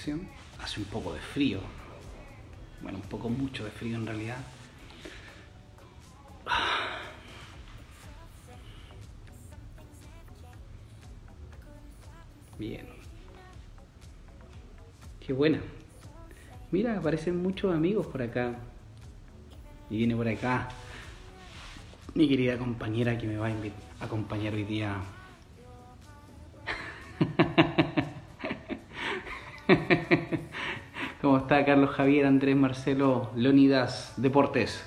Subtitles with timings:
[0.00, 1.60] Hace un poco de frío.
[2.80, 4.38] Bueno, un poco mucho de frío en realidad.
[12.58, 12.86] Bien.
[15.20, 15.60] Qué buena.
[16.70, 18.58] Mira, aparecen muchos amigos por acá.
[19.90, 20.68] Y viene por acá
[22.14, 24.96] mi querida compañera que me va a acompañar hoy día.
[31.20, 34.84] ¿Cómo está Carlos Javier, Andrés Marcelo, Leonidas Deportes?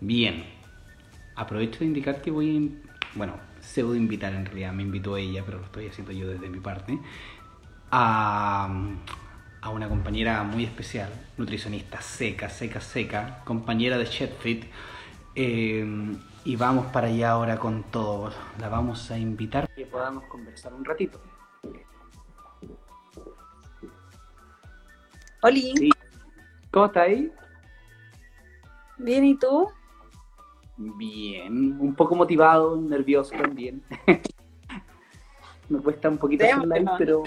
[0.00, 0.44] Bien.
[1.34, 2.82] Aprovecho de indicar que voy
[3.14, 6.60] Bueno, pseudo invitar en realidad, me invitó ella, pero lo estoy haciendo yo desde mi
[6.60, 6.98] parte.
[7.90, 8.68] A,
[9.60, 14.64] a una compañera muy especial, nutricionista seca, seca, seca, compañera de Shedfit.
[15.34, 18.32] Eh, y vamos para allá ahora con todo.
[18.58, 21.20] La vamos a invitar que podamos conversar un ratito.
[25.42, 25.90] Oli, Sí.
[26.70, 27.32] ¿Cómo está ahí?
[28.98, 29.68] bien, ¿y tú?
[30.76, 33.82] Bien, un poco motivado, nervioso también.
[35.68, 37.22] Me cuesta un poquito hacer live, pero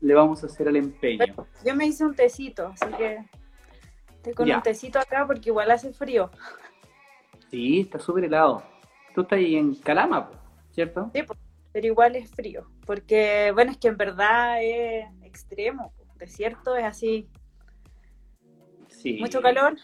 [0.00, 1.34] le vamos a hacer el empeño.
[1.64, 3.24] Yo me hice un tecito, así que
[4.16, 4.56] estoy con Ya.
[4.56, 6.30] un tecito acá porque igual hace frío.
[7.50, 8.62] Sí, está súper helado.
[9.14, 10.30] Tú estás ahí en Calama,
[10.70, 11.10] ¿cierto?
[11.12, 11.22] Sí,
[11.72, 17.28] pero igual es frío, porque bueno, es que en verdad es extremo, desierto es así,
[18.88, 19.18] Sí.
[19.20, 19.76] mucho calor,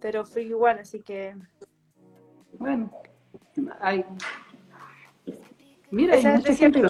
[0.00, 1.34] pero frío igual, así que
[2.58, 2.90] Bueno,
[3.80, 4.04] hay...
[5.90, 6.82] Mira, hay mucha gente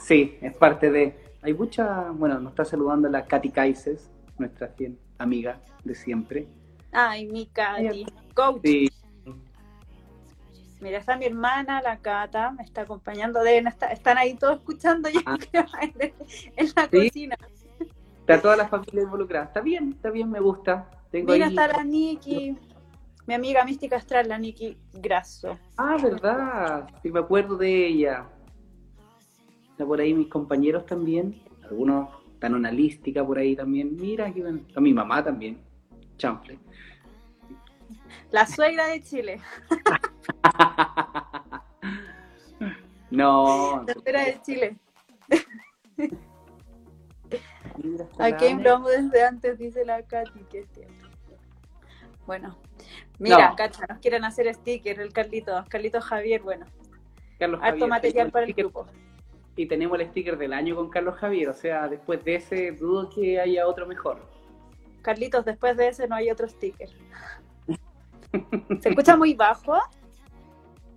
[0.00, 1.16] Sí, es parte de...
[1.42, 2.10] Hay mucha...
[2.10, 6.46] Bueno, nos está saludando la Katy Kaises, nuestra fiel amiga de siempre.
[6.92, 8.60] Ay, mi Katy, coach.
[8.64, 8.88] Sí,
[10.80, 15.08] Mira, está mi hermana, la Cata, me está acompañando, deben estar- están ahí todos escuchando
[15.08, 15.38] ya Ah.
[15.50, 16.12] creo, en,
[16.56, 17.08] en la Sí.
[17.08, 17.36] cocina.
[18.20, 19.44] está toda la familia involucrada.
[19.46, 20.90] Está bien, está bien, me gusta.
[21.12, 21.52] Tengo Mira, ahí...
[21.52, 22.56] está la Nikki,
[23.28, 25.56] mi amiga mística astral, la Nikki Grasso.
[25.76, 26.88] Ah, verdad.
[27.02, 28.26] Sí, me acuerdo de ella.
[29.70, 31.40] Está por ahí mis compañeros también.
[31.62, 33.94] Algunos están en una lística por ahí también.
[33.94, 34.58] Mira, bueno.
[34.66, 35.60] Está mi mamá también.
[36.16, 36.58] Chanfle.
[38.30, 39.40] La suegra de Chile.
[43.10, 43.84] no.
[43.86, 44.76] La suegra de Chile.
[47.82, 48.62] Mira, está A la Game Ane.
[48.62, 50.40] lo amo desde antes, dice la Katy.
[50.50, 51.06] Qué tiempo.
[52.26, 52.56] Bueno,
[53.18, 53.56] mira, No.
[53.56, 56.66] cacha, nos quieren hacer sticker, el Carlito, Carlito Javier, bueno,
[57.38, 58.86] Carlos harto Javier, material para el sticker- grupo.
[59.56, 61.48] Y tenemos el sticker del año con Carlos Javier.
[61.48, 64.20] O sea, después de ese, dudo que haya otro mejor.
[65.02, 66.88] Carlitos, después de ese no hay otro sticker.
[68.80, 69.76] ¿Se escucha muy bajo?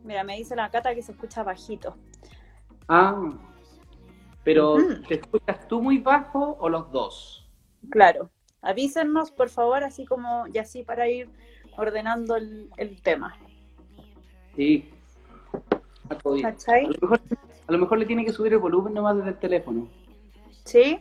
[0.03, 1.97] Mira, me dice la Cata que se escucha bajito.
[2.87, 3.31] Ah.
[4.43, 4.77] Pero.
[5.07, 7.49] ¿te escuchas tú muy bajo o los dos?
[7.89, 8.29] Claro.
[8.61, 11.29] Avísennos, por favor, así como, y así para ir
[11.77, 13.37] ordenando el, el tema.
[14.55, 14.91] Sí.
[16.09, 19.87] A lo mejor le tiene que subir el volumen nomás desde el teléfono.
[20.63, 20.99] ¿Sí?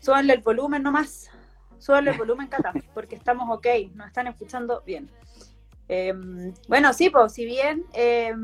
[0.00, 1.30] Súbanle el volumen nomás.
[1.78, 5.10] Súbanle el volumen, Cata, porque estamos ok, nos están escuchando bien.
[5.88, 6.12] Eh,
[6.68, 8.34] bueno, sí, pues si bien eh,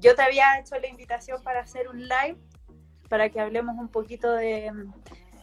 [0.00, 2.36] yo te había hecho la invitación para hacer un live,
[3.08, 4.72] para que hablemos un poquito de,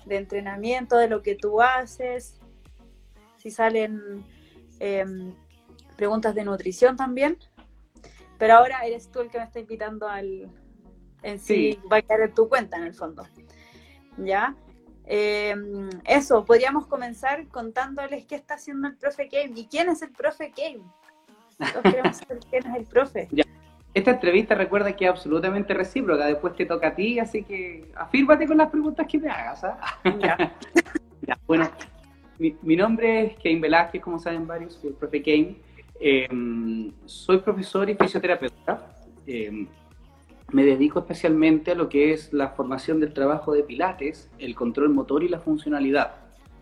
[0.06, 2.40] de entrenamiento, de lo que tú haces,
[3.38, 4.26] si salen
[4.80, 5.06] eh,
[5.96, 7.38] preguntas de nutrición también,
[8.38, 10.50] pero ahora eres tú el que me está invitando al...
[11.22, 11.88] En sí, Sí.
[11.90, 13.26] va a quedar en tu cuenta en el fondo.
[14.18, 14.56] ¿Ya?
[15.06, 15.56] Eh,
[16.06, 20.52] eso, podríamos comenzar contándoles qué está haciendo el profe Game y quién es el profe
[21.84, 23.28] queremos saber quién es el profe.
[23.94, 26.26] Esta entrevista recuerda que es absolutamente recíproca.
[26.26, 29.62] Después te toca a ti, así que afírmate con las preguntas que me hagas.
[30.20, 30.38] Ya.
[31.26, 31.72] Ya, bueno,
[32.38, 35.56] mi, mi nombre es Kane Velázquez, como saben varios, soy el profe Kane.
[36.02, 36.28] Eh,
[37.06, 38.94] soy profesor y fisioterapeuta.
[40.54, 44.90] Me dedico especialmente a lo que es la formación del trabajo de pilates, el control
[44.90, 46.14] motor y la funcionalidad,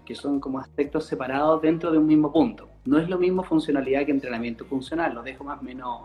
[0.06, 2.70] que son como aspectos separados dentro de un mismo punto.
[2.86, 6.04] No es lo mismo funcionalidad que entrenamiento funcional, lo dejo más o menos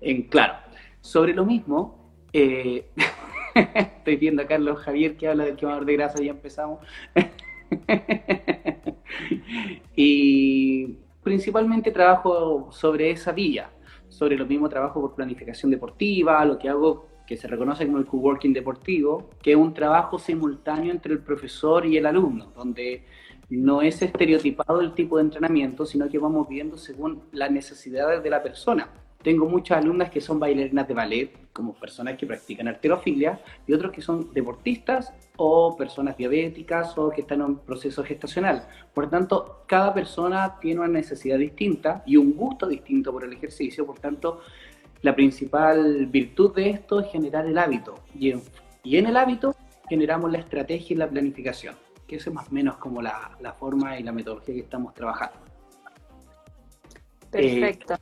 [0.00, 0.54] en claro.
[1.00, 2.90] Sobre lo mismo, eh,
[3.54, 6.80] estoy viendo a Carlos Javier que habla del quemador de grasa, ya empezamos.
[9.94, 13.70] y principalmente trabajo sobre esa vía,
[14.08, 18.06] sobre lo mismo trabajo por planificación deportiva, lo que hago que se reconoce como el
[18.06, 23.04] coworking deportivo, que es un trabajo simultáneo entre el profesor y el alumno, donde
[23.50, 28.30] no es estereotipado el tipo de entrenamiento, sino que vamos viendo según las necesidades de
[28.30, 28.88] la persona.
[29.22, 33.92] Tengo muchas alumnas que son bailarinas de ballet, como personas que practican arterofilia, y otros
[33.92, 38.66] que son deportistas o personas diabéticas o que están en un proceso gestacional.
[38.92, 43.86] Por tanto, cada persona tiene una necesidad distinta y un gusto distinto por el ejercicio.
[43.86, 44.40] Por tanto,
[45.02, 47.94] la principal virtud de esto es generar el hábito.
[48.18, 48.42] Y en,
[48.82, 49.54] y en el hábito
[49.88, 51.74] generamos la estrategia y la planificación,
[52.06, 55.38] que es más o menos como la, la forma y la metodología que estamos trabajando.
[57.30, 57.94] Perfecto.
[57.94, 57.98] Eh,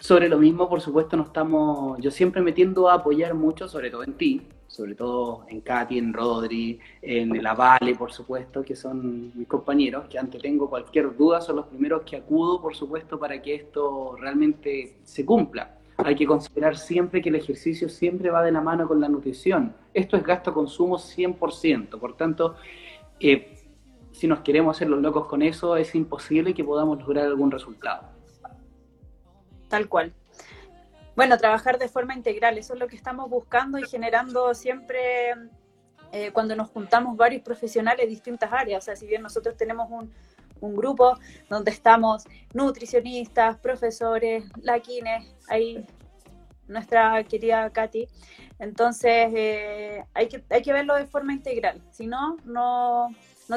[0.00, 4.04] sobre lo mismo, por supuesto, nos estamos, yo siempre metiendo a apoyar mucho, sobre todo
[4.04, 9.32] en ti, sobre todo en Katy, en Rodri, en la Vale, por supuesto, que son
[9.34, 13.40] mis compañeros, que ante tengo cualquier duda son los primeros que acudo, por supuesto, para
[13.40, 15.78] que esto realmente se cumpla.
[15.96, 19.74] Hay que considerar siempre que el ejercicio siempre va de la mano con la nutrición.
[19.92, 22.56] Esto es gasto-consumo 100%, por tanto,
[23.20, 23.62] eh,
[24.12, 28.14] si nos queremos hacer los locos con eso, es imposible que podamos lograr algún resultado
[29.74, 30.12] tal cual.
[31.16, 35.34] Bueno, trabajar de forma integral, eso es lo que estamos buscando y generando siempre
[36.12, 38.82] eh, cuando nos juntamos varios profesionales de distintas áreas.
[38.82, 40.12] O sea, si bien nosotros tenemos un,
[40.60, 41.18] un grupo
[41.48, 45.84] donde estamos nutricionistas, profesores, laquines, ahí
[46.68, 48.06] nuestra querida Katy.
[48.58, 53.10] Entonces, eh, hay, que, hay que verlo de forma integral, si no, no,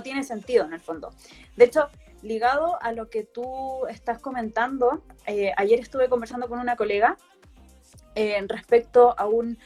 [0.04, 1.12] tiene sentido en el fondo.
[1.56, 1.90] De hecho,
[2.22, 7.18] ligado a lo que tú estás comentando, eh, ayer estuve conversando con una colega
[8.16, 9.58] eh, respecto a, un,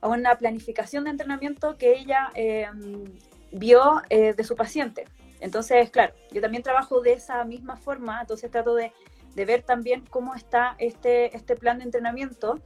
[0.00, 3.04] a una planificación de entrenamiento que ella em,
[3.52, 5.06] vio eh, de su paciente.
[5.40, 8.92] Entonces, claro, yo también trabajo de esa misma forma, entonces trato de,
[9.34, 12.60] de ver también cómo está este, este plan de entrenamiento.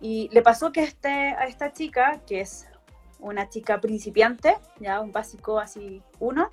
[0.00, 2.66] Y le pasó que este, a esta chica, que es
[3.18, 6.50] una chica principiante, ya un básico así uno,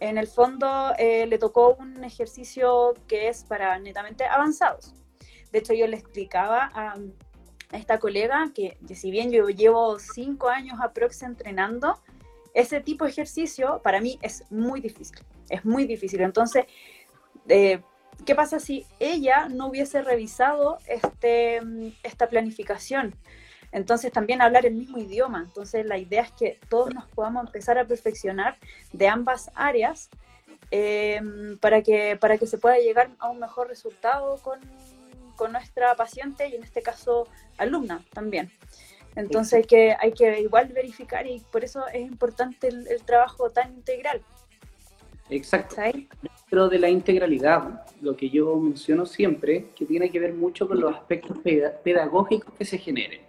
[0.00, 4.94] en el fondo eh, le tocó un ejercicio que es para netamente avanzados.
[5.50, 6.96] De hecho, yo le explicaba a,
[7.72, 11.98] esta colega que, si bien yo llevo cinco años aprox entrenando,
[12.54, 15.18] ese tipo de ejercicio para mí es muy difícil,
[15.50, 16.20] es muy difícil.
[16.22, 16.64] Entonces,
[17.48, 17.80] eh,
[18.24, 21.60] ¿qué pasa si ella no hubiese revisado este,
[22.04, 23.14] esta planificación?
[23.72, 25.42] Entonces también hablar el mismo idioma.
[25.44, 28.56] Entonces la idea es que todos nos podamos empezar a perfeccionar
[28.92, 30.10] de ambas áreas
[30.70, 34.60] em, para, que, para que se pueda llegar a un mejor resultado con,
[35.34, 37.26] con nuestra paciente y en este caso
[37.58, 38.52] alumna también.
[39.16, 43.72] Entonces hay que, hay que igual verificar y por eso es importante el, trabajo tan
[43.74, 44.20] integral.
[45.30, 45.76] Exacto.
[45.80, 50.80] Dentro de la integralidad, lo que yo menciono siempre, que tiene que ver mucho con
[50.80, 51.38] los aspectos
[51.82, 53.24] pedagógicos que se generen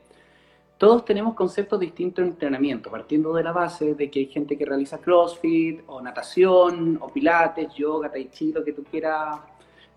[0.77, 4.65] todos tenemos conceptos distintos en entrenamiento, partiendo de la base de que hay gente que
[4.65, 9.39] realiza CrossFit, o natación, o pilates, yoga, tai chi, lo que tú quieras,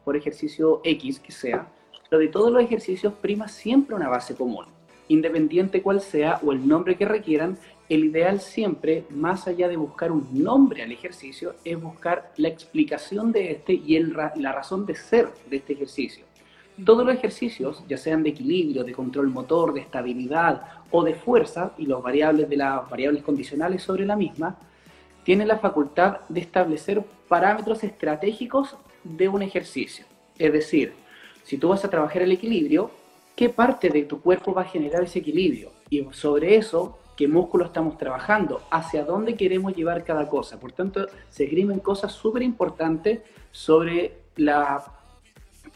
[0.05, 1.67] por ejercicio X que sea.
[2.09, 4.67] Pero de todos los ejercicios prima siempre una base común.
[5.09, 10.13] Independiente cuál sea o el nombre que requieran, el ideal siempre, más allá de buscar
[10.13, 15.29] un nombre al ejercicio, es buscar la explicación de este y la razón de ser
[15.49, 16.27] de este ejercicio.
[16.85, 21.73] Todos los ejercicios, ya sean de equilibrio, de control motor, de estabilidad o de fuerza,
[21.79, 24.57] y los variables de las variables condicionales sobre la misma,
[25.25, 30.05] tienen la facultad de establecer parámetros estratégicos de un ejercicio.
[30.39, 30.93] Es decir,
[31.43, 32.91] si tú vas a trabajar el equilibrio,
[33.39, 35.71] ¿qué parte de tu cuerpo va a generar ese equilibrio?
[35.89, 38.63] Y sobre eso, ¿qué músculo estamos trabajando?
[38.69, 40.59] ¿Hacia dónde queremos llevar cada cosa?
[40.59, 43.21] Por tanto, se esgrimen cosas súper importantes
[43.53, 44.85] sobre la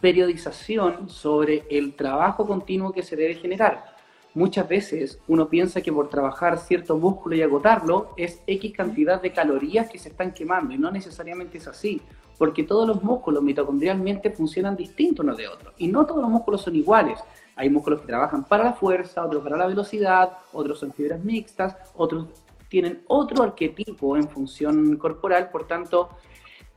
[0.01, 3.95] periodización sobre el trabajo continuo que se debe generar.
[4.35, 9.33] Muchas veces uno piensa que por trabajar cierto músculo y agotarlo es X cantidad de
[9.33, 12.03] calorías que se están quemando y no necesariamente es así,
[12.39, 16.63] porque todos los músculos mitocondrialmente funcionan distintos unos de otros y no todos los músculos
[16.63, 17.21] son iguales.
[17.57, 21.77] Hay músculos que trabajan para la fuerza, otros para la velocidad, otros son fibras mixtas,
[21.95, 22.29] otros
[22.69, 26.09] tienen otro arquetipo en función corporal, por tanto,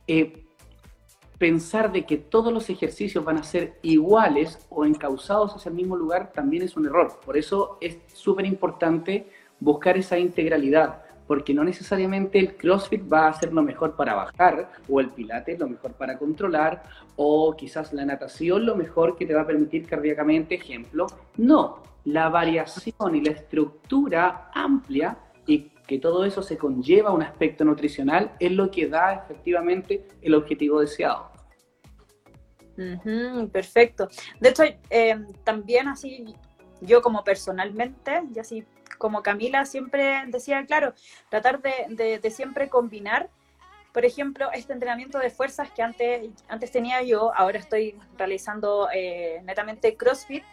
[0.06, 0.44] eh,
[1.38, 5.96] pensar de que todos los ejercicios van a ser iguales o encausados hacia el mismo
[5.96, 7.18] lugar también es un error.
[7.24, 13.32] Por eso es súper importante buscar esa integralidad, porque no necesariamente el CrossFit va a
[13.32, 16.82] ser lo mejor para bajar, o el Pilates lo mejor para controlar,
[17.16, 21.06] o quizás la natación lo mejor que te va a permitir cardíacamente, ejemplo.
[21.36, 27.22] No, la variación y la estructura amplia y que todo eso se conlleva a un
[27.22, 31.30] aspecto nutricional es lo que da efectivamente el objetivo deseado.
[33.52, 34.08] perfecto.
[34.40, 36.34] De hecho, eh, también así,
[36.80, 38.64] yo como personalmente, y así
[38.98, 40.94] como Camila siempre decía, claro,
[41.28, 43.28] tratar de, siempre combinar,
[43.92, 49.40] por ejemplo, este entrenamiento de fuerzas que antes, antes tenía yo, ahora estoy realizando eh,
[49.44, 50.44] netamente CrossFit,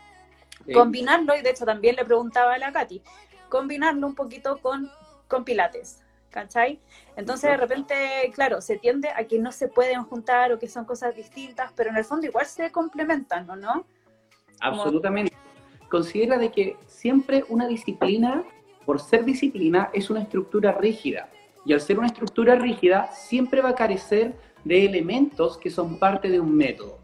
[0.74, 3.02] combinarlo, y de hecho también le preguntaba a la Katy,
[3.50, 4.90] combinarlo un poquito con
[5.34, 6.80] con pilates, ¿cachai?
[7.16, 7.96] Entonces de repente,
[8.36, 11.90] claro, se tiende a que no se pueden juntar o que son cosas distintas, pero
[11.90, 13.56] en el fondo igual se complementan, ¿no?
[13.56, 13.86] ¿no?
[14.60, 15.34] Absolutamente.
[15.94, 18.44] Considera de que siempre una disciplina,
[18.84, 21.30] por ser disciplina, es una estructura rígida.
[21.68, 24.34] Y al ser una estructura rígida, siempre va a carecer
[24.64, 26.98] de elementos que son parte de un método.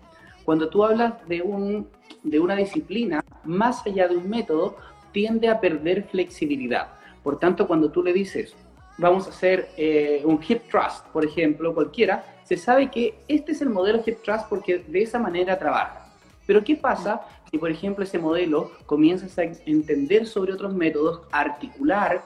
[0.43, 1.87] Cuando tú hablas de, un,
[2.23, 4.75] de una disciplina, más allá de un método,
[5.11, 6.87] tiende a perder flexibilidad.
[7.21, 8.55] Por tanto, cuando tú le dices,
[8.97, 13.61] vamos a hacer eh, un hip thrust, por ejemplo, cualquiera, se sabe que este es
[13.61, 16.07] el modelo hip thrust porque de esa manera trabaja.
[16.47, 22.23] Pero ¿qué pasa si, por ejemplo, ese modelo comienzas a entender sobre otros métodos, articular,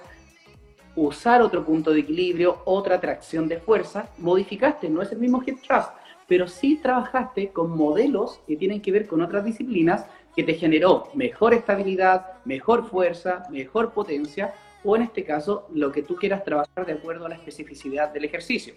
[0.95, 5.61] usar otro punto de equilibrio, otra tracción de fuerza, modificaste, no es el mismo hip
[5.61, 5.89] thrust,
[6.27, 11.09] pero sí trabajaste con modelos que tienen que ver con otras disciplinas que te generó
[11.13, 14.53] mejor estabilidad, mejor fuerza, mejor potencia,
[14.83, 18.25] o en este caso lo que tú quieras trabajar de acuerdo a la especificidad del
[18.25, 18.73] ejercicio.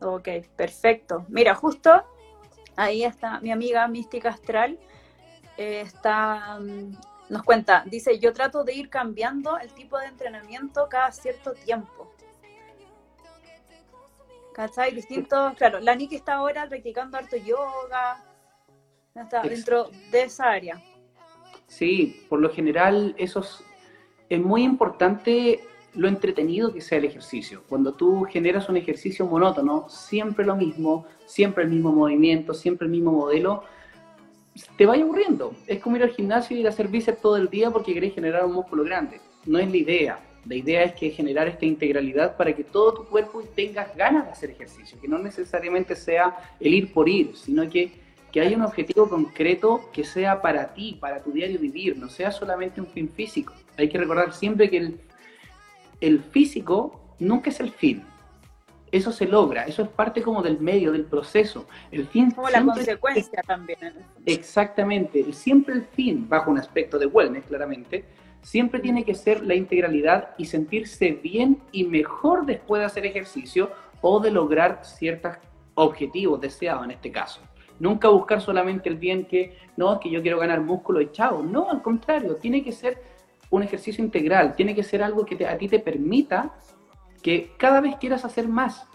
[0.00, 1.24] Ok, perfecto.
[1.28, 1.90] Mira, justo
[2.76, 4.78] ahí está mi amiga Mística Astral.
[5.56, 6.96] Eh, está, mm,
[7.28, 12.12] nos cuenta, dice, yo trato de ir cambiando el tipo de entrenamiento cada cierto tiempo.
[14.54, 14.94] ¿Cachai?
[14.94, 18.22] Distintos, claro, la Niki está ahora practicando harto yoga,
[19.14, 20.82] está dentro de esa área.
[21.66, 23.64] Sí, por lo general esos
[24.28, 27.62] es muy importante lo entretenido que sea el ejercicio.
[27.68, 32.92] Cuando tú generas un ejercicio monótono, siempre lo mismo, siempre el mismo movimiento, siempre el
[32.92, 33.64] mismo modelo,
[34.76, 35.54] te vaya aburriendo.
[35.66, 38.14] Es como ir al gimnasio y ir a hacer bíceps todo el día porque querés
[38.14, 39.20] generar un músculo grande.
[39.46, 40.20] No es la idea.
[40.46, 44.32] La idea es que generar esta integralidad para que todo tu cuerpo tengas ganas de
[44.32, 48.62] hacer ejercicio, que no necesariamente sea el ir por ir, sino que que haya un
[48.62, 53.08] objetivo concreto que sea para ti, para tu diario vivir, no sea solamente un fin
[53.10, 53.52] físico.
[53.76, 55.00] Hay que recordar siempre que el,
[56.02, 58.04] el físico nunca es el fin.
[58.90, 61.66] Eso se logra, eso es parte como del medio, del proceso.
[61.90, 63.78] El fin como la consecuencia también.
[64.26, 68.04] Exactamente, siempre el fin, bajo un aspecto de wellness claramente,
[68.42, 73.70] siempre tiene que ser la integralidad y sentirse bien y mejor después de hacer ejercicio
[74.02, 75.36] o de lograr ciertos
[75.74, 77.40] objetivos deseados en este caso.
[77.78, 81.42] Nunca buscar solamente el bien que, no, es que yo quiero ganar músculo y chao.
[81.42, 83.02] No, al contrario, tiene que ser
[83.52, 86.54] un ejercicio integral, tiene que ser algo que a ti te permita
[87.22, 88.86] que cada vez quieras hacer más,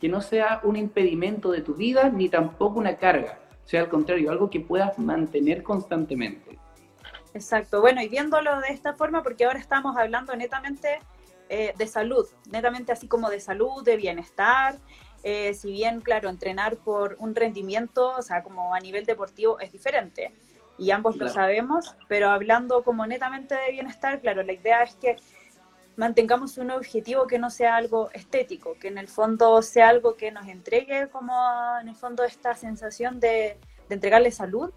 [0.00, 4.32] que no sea un impedimento de tu vida ni tampoco una carga, sea al contrario,
[4.32, 6.58] algo que puedas mantener constantemente.
[7.34, 10.98] Exacto, bueno, y viéndolo de esta forma, porque ahora estamos hablando netamente
[11.48, 14.76] eh, de salud, netamente así como de salud, de bienestar,
[15.22, 19.70] eh, si bien, claro, entrenar por un rendimiento, o sea, como a nivel deportivo es
[19.70, 20.34] diferente,
[20.80, 25.16] y ambos lo sabemos, pero hablando como netamente de bienestar, claro, la idea es que
[25.96, 30.32] mantengamos un objetivo que no sea algo estético, que en el fondo sea algo que
[30.32, 31.34] nos entregue como
[31.82, 33.58] en el fondo esta sensación de,
[33.90, 34.72] entregarle salud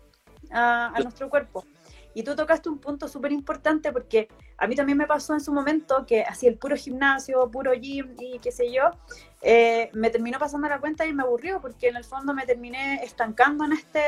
[0.51, 1.65] a, a nuestro cuerpo.
[2.13, 5.53] Y tú tocaste un punto súper importante porque a mí también me pasó en su
[5.53, 8.91] momento que hacía el puro gimnasio, puro gym y qué sé yo,
[9.41, 13.03] eh, me terminó pasando la cuenta y me aburrió porque en el fondo me terminé
[13.03, 13.99] estancando en este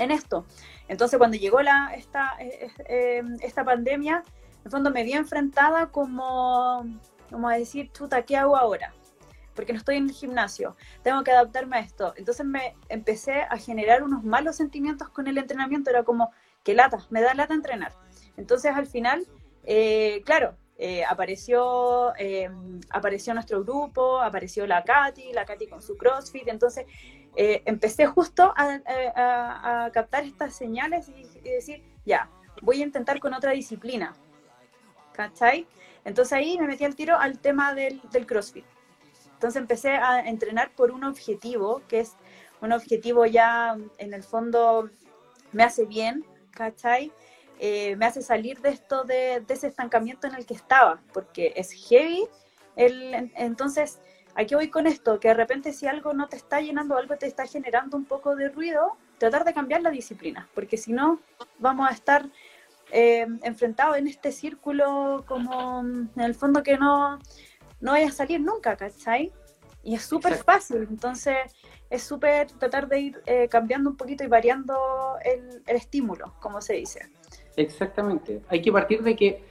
[0.00, 0.46] en esto.
[0.88, 4.24] Entonces cuando llegó la, esta, eh, esta pandemia,
[4.64, 6.84] en fondo me vi enfrentada como,
[7.30, 8.92] como a decir, chuta, ¿qué hago ahora?
[9.54, 12.14] Porque no estoy en el gimnasio, tengo que adaptarme a esto.
[12.16, 16.30] Entonces me empecé a generar unos malos sentimientos con el entrenamiento, era como,
[16.64, 17.92] que lata, me da lata entrenar.
[18.36, 19.26] Entonces al final,
[19.64, 22.14] eh, claro, eh, apareció,
[22.88, 26.86] apareció nuestro grupo, apareció la Katy, la Katy con su CrossFit, entonces
[27.36, 32.30] empecé justo a, captar estas señales y, decir, ya,
[32.62, 34.14] voy a intentar con otra disciplina,
[35.12, 35.66] ¿cachai?
[36.04, 38.64] Entonces ahí me metí al tiro al tema del, del CrossFit.
[39.34, 42.16] Entonces empecé a entrenar por un objetivo, que es
[42.60, 44.90] un objetivo ya en el fondo
[45.52, 47.12] me hace bien, ¿cachai?
[47.58, 51.72] Eh, me hace salir de esto, de, ese estancamiento en el que estaba, porque es
[51.72, 52.26] heavy.
[52.76, 54.00] El, entonces,
[54.34, 57.26] aquí voy con esto, que de repente si algo no te está llenando, algo te
[57.26, 61.20] está generando un poco de ruido, tratar de cambiar la disciplina, porque si no,
[61.58, 62.28] vamos a estar
[62.92, 67.18] eh, enfrentados en este círculo como en el fondo que no,
[67.80, 69.32] no vaya a salir nunca, ¿cachai?
[69.82, 71.36] Y es súper fácil, entonces
[71.88, 76.60] es súper tratar de ir eh, cambiando un poquito y variando el, el estímulo, como
[76.60, 77.10] se dice.
[77.56, 78.42] Exactamente.
[78.48, 79.44] Hay que partir de que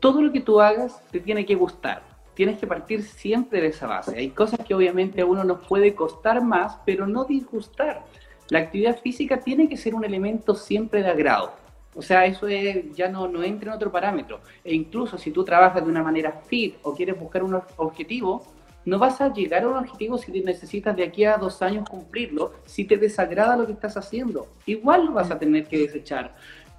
[0.00, 2.09] todo lo que tú hagas te tiene que gustar.
[2.40, 4.16] Tienes que partir siempre de esa base.
[4.16, 8.02] Hay cosas que obviamente a uno nos puede costar más, pero no disgustar.
[8.48, 11.52] La actividad física tiene que ser un elemento siempre de agrado.
[11.94, 14.40] O sea, eso ya no, no entra en otro parámetro.
[14.64, 18.42] E incluso si tú trabajas de una manera fit o quieres buscar un objetivo,
[18.86, 22.54] no vas a llegar a un objetivo si necesitas de aquí a dos años cumplirlo,
[22.64, 24.46] si te desagrada lo que estás haciendo.
[24.64, 26.34] Igual lo vas a tener que desechar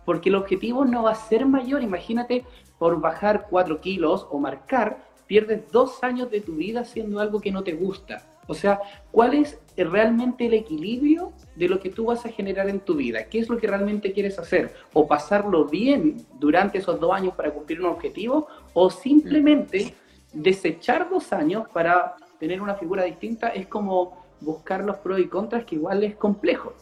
[0.05, 1.83] porque el objetivo no va a ser mayor.
[1.83, 2.45] Imagínate,
[2.79, 7.53] por bajar 4 kilos o marcar, pierdes dos años de tu vida haciendo algo que
[7.53, 8.21] no te gusta.
[8.47, 12.81] O sea, ¿cuál es realmente el equilibrio de lo que tú vas a generar en
[12.81, 13.23] tu vida?
[13.29, 14.73] ¿Qué es lo que realmente quieres hacer?
[14.91, 18.49] ¿O pasarlo bien durante esos dos años para cumplir un objetivo?
[18.73, 19.95] ¿O simplemente
[20.33, 23.47] desechar dos años para tener una figura distinta?
[23.47, 26.73] Es como buscar los pros y contras, que igual es complejo.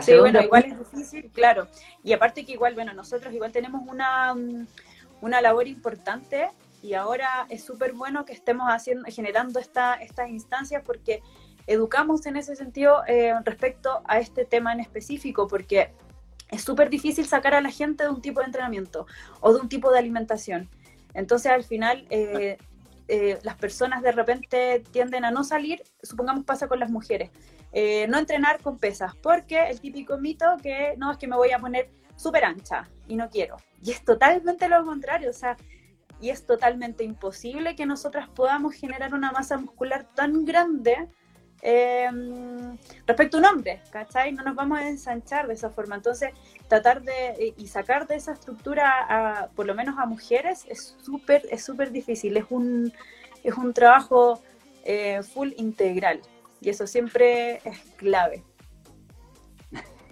[0.00, 1.68] Sí, bueno, igual es difícil, claro.
[2.02, 4.66] Y aparte que igual, bueno, nosotros igual tenemos una, mm,
[5.20, 6.48] una labor importante
[6.82, 11.22] y ahora es súper bueno que estemos haciendo, generando esta, estas instancias porque
[11.66, 15.92] educamos en ese sentido eh, respecto a este tema en específico, porque
[16.50, 19.06] es súper difícil sacar a la gente de un tipo de entrenamiento
[19.40, 20.68] o de un tipo de alimentación.
[21.12, 22.56] Entonces al final eh,
[23.08, 27.30] eh, las personas de repente tienden a no salir, supongamos pasa con las mujeres
[28.08, 31.58] no entrenar con pesas, porque el típico mito que no es que me voy a
[31.58, 33.58] poner súper ancha y no quiero.
[33.84, 35.56] Y es totalmente lo contrario, o sea,
[36.20, 41.08] y es totalmente imposible que nosotras podamos generar una masa muscular tan grande
[41.62, 42.08] eh,
[43.06, 44.32] respecto a un hombre, ¿cachai?
[44.32, 45.96] No nos vamos a ensanchar de esa forma.
[45.96, 46.30] Entonces,
[46.68, 51.64] tratar de y sacar de esa estructura, por lo menos a mujeres, es súper es
[51.64, 52.36] súper difícil.
[52.36, 52.92] Es un,
[53.42, 54.40] es un trabajo
[54.84, 56.20] eh, full integral.
[56.60, 58.44] Y eso siempre es clave.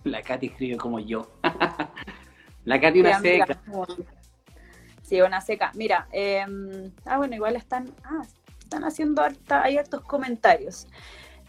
[0.05, 1.29] La Katy escribe como yo.
[2.64, 3.61] la Katy una seca.
[5.07, 5.71] Sí, una seca.
[5.75, 8.23] Mira, em, ah, bueno, igual están, ah,
[8.59, 10.88] están haciendo harta, hay hartos comentarios.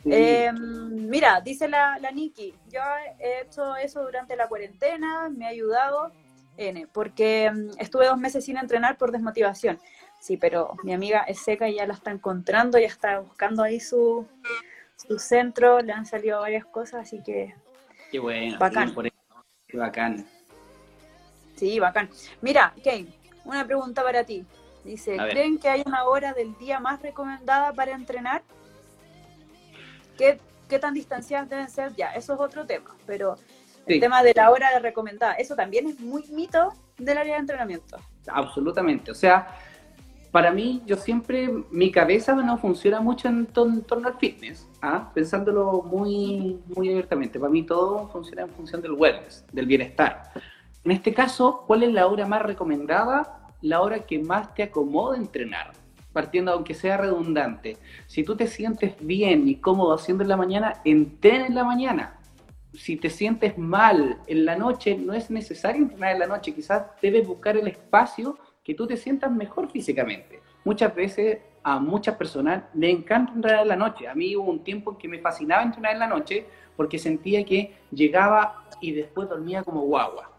[0.06, 2.80] Em, mira, dice la, la Nikki, yo
[3.20, 6.12] he hecho eso durante la cuarentena, me ha ayudado,
[6.56, 9.80] N, porque em, estuve dos meses sin entrenar por desmotivación.
[10.20, 13.80] Sí, pero mi amiga es seca y ya la está encontrando, ya está buscando ahí
[13.80, 14.28] su,
[14.96, 17.56] su centro, le han salido varias cosas, así que...
[18.12, 18.94] Qué bueno, bacán.
[19.68, 20.26] Qué bacán.
[21.56, 22.10] Sí, bacán.
[22.42, 23.08] Mira, Kane,
[23.48, 24.46] una pregunta para ti.
[24.84, 28.44] Dice, ¿creen que hay una hora del día más recomendada para entrenar?
[30.18, 31.94] ¿Qué, qué tan distanciadas deben ser?
[31.96, 33.36] Ya, eso es otro tema, pero
[33.86, 37.98] el tema de la hora recomendada, eso también es muy mito del área de entrenamiento.
[38.28, 39.48] Absolutamente, o sea,
[40.32, 45.10] para mí, yo siempre, mi cabeza no funciona mucho en, torno al fitness, ¿ah?
[45.14, 47.40] pensándolo muy, muy abiertamente.
[47.40, 50.32] Para mí todo funciona en función del wellness, del bienestar.
[50.84, 53.37] En este caso, ¿cuál es la hora más recomendada?
[53.62, 55.72] La hora que más te acomoda entrenar,
[56.14, 57.78] partiendo aunque sea redundante.
[58.06, 62.20] Si tú te sientes bien y cómodo haciendo en la mañana, entrena en la mañana.
[62.74, 66.54] Si te sientes mal en la noche, no es necesario entrenar en la noche.
[66.54, 70.42] Quizás debes buscar el espacio que tú te sientas mejor físicamente.
[70.64, 74.08] Muchas veces a muchas personas le encanta entrenar en la noche.
[74.08, 77.44] A mí hubo un tiempo en que me fascinaba entrenar en la noche porque sentía
[77.44, 80.37] que llegaba y después dormía como guagua.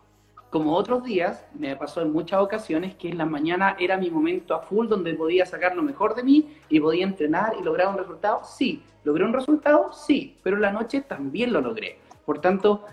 [0.50, 4.54] Como otros días, me pasó en muchas ocasiones que en la mañana era mi momento
[4.54, 7.98] a full donde podía sacar lo mejor de mí y podía entrenar y lograr un
[7.98, 8.40] resultado.
[8.44, 11.98] Sí, logré un resultado, sí, pero en la noche también lo logré.
[12.24, 12.86] Por tanto,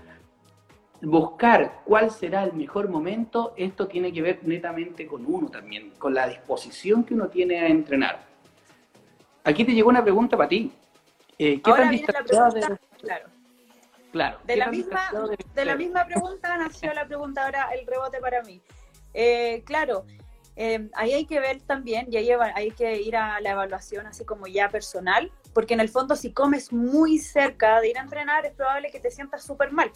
[1.02, 6.14] buscar cuál será el mejor momento, esto tiene que ver netamente con uno también, con
[6.14, 8.26] la disposición que uno tiene a entrenar.
[9.46, 10.74] Aquí te llegó una pregunta para ti.
[11.38, 13.35] Eh, ¿Qué Ahora viene la pregunta, claro.
[14.16, 14.40] Claro.
[14.46, 15.12] De la, misma,
[15.56, 18.62] de, la misma pregunta nació la pregunta ahora, el rebote para mí.
[19.14, 20.06] Eh, claro,
[20.56, 24.24] eh, ahí hay que ver también, y ahí hay que ir a la evaluación así
[24.24, 28.46] como ya personal, porque en el fondo si comes muy cerca de ir a entrenar
[28.46, 29.92] es probable que te sientas súper mal.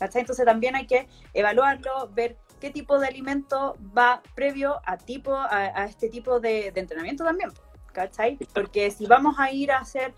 [0.00, 5.84] Entonces también hay que evaluarlo, ver qué tipo de alimento va previo a, tipo, a,
[5.84, 7.52] este tipo de, entrenamiento también.
[7.92, 8.36] ¿cachai?
[8.52, 10.12] Porque si vamos a ir a hacer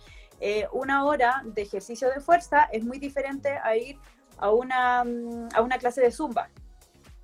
[0.44, 3.96] eh, una hora de ejercicio de fuerza, es muy diferente a ir
[4.38, 6.48] a una, mm, a una clase de zumba,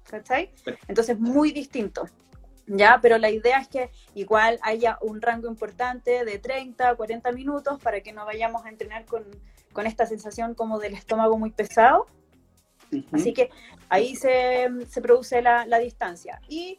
[0.09, 0.53] ¿cachai?
[0.87, 2.07] Entonces, muy distinto.
[2.69, 3.01] ¿ya?
[3.03, 8.03] Pero la idea es que igual haya un rango importante de 30, 40 minutos para
[8.03, 9.25] que no vayamos a entrenar con,
[9.73, 12.07] con esta sensación como del estómago muy pesado.
[13.13, 13.51] Así que
[13.89, 16.41] ahí se, se produce la, la, distancia.
[16.49, 16.79] Y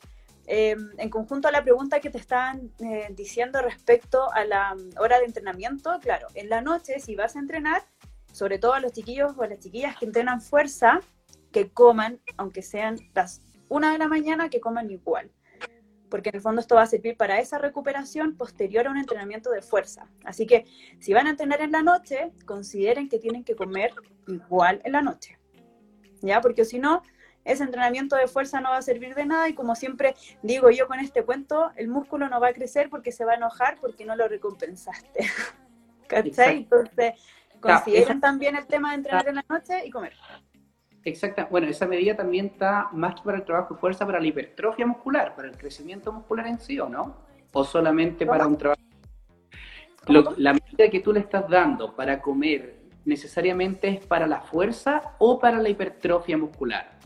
[0.52, 5.20] eh, en conjunto a la pregunta que te estaban eh, diciendo respecto a la hora
[5.20, 7.84] de entrenamiento, claro, en la noche si vas a entrenar,
[8.32, 11.02] sobre todo a los chiquillos o a las chiquillas que entrenan fuerza,
[11.52, 15.30] que coman, aunque sean las una de la mañana, que coman igual
[16.10, 19.52] porque en el fondo esto va a servir para esa recuperación posterior a un entrenamiento
[19.52, 20.08] de fuerza.
[20.24, 20.66] Así que
[21.00, 23.92] si van a entrenar en la noche, consideren que tienen que comer
[24.28, 25.38] igual en la noche,
[26.24, 26.42] ¿ya?
[26.42, 27.04] Porque si no,
[27.52, 30.88] ese entrenamiento de fuerza no va a servir de nada y como siempre digo yo
[30.88, 34.06] con este cuento, el músculo no va a crecer porque se va a enojar porque
[34.06, 35.20] no lo recompensaste.
[36.08, 36.58] ¿Cachai?
[36.58, 37.14] Entonces,
[37.60, 40.14] consideren también el tema de entrenar en la noche y comer.
[41.04, 41.48] Exacta.
[41.50, 44.86] Bueno, esa medida también está más que para el trabajo de fuerza, para la hipertrofia
[44.86, 47.18] muscular, para el crecimiento muscular en sí, ¿o no?
[47.52, 48.82] ¿O solamente para un trabajo?
[50.38, 55.40] la medida que tú le estás dando para comer necesariamente es para la fuerza o
[55.40, 56.99] para la hipertrofia muscular.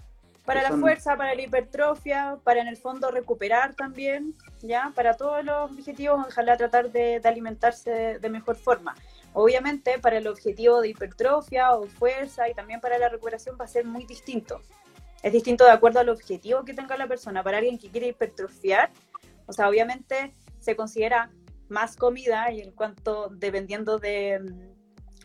[0.46, 4.92] Para la fuerza, para la hipertrofia, para en el fondo recuperar también, ¿ya?
[4.94, 8.94] Para todos los objetivos, ojalá tratar de, de alimentarse de mejor forma.
[9.32, 13.70] Obviamente para el objetivo de hipertrofia o fuerza y también para la recuperación va a
[13.70, 14.62] ser muy distinto.
[15.24, 17.42] Es distinto de acuerdo al objetivo que tenga la persona.
[17.42, 18.92] Para alguien que quiere hipertrofiar,
[19.48, 21.32] o sea, obviamente se considera
[21.70, 24.40] más comida y en cuanto dependiendo de,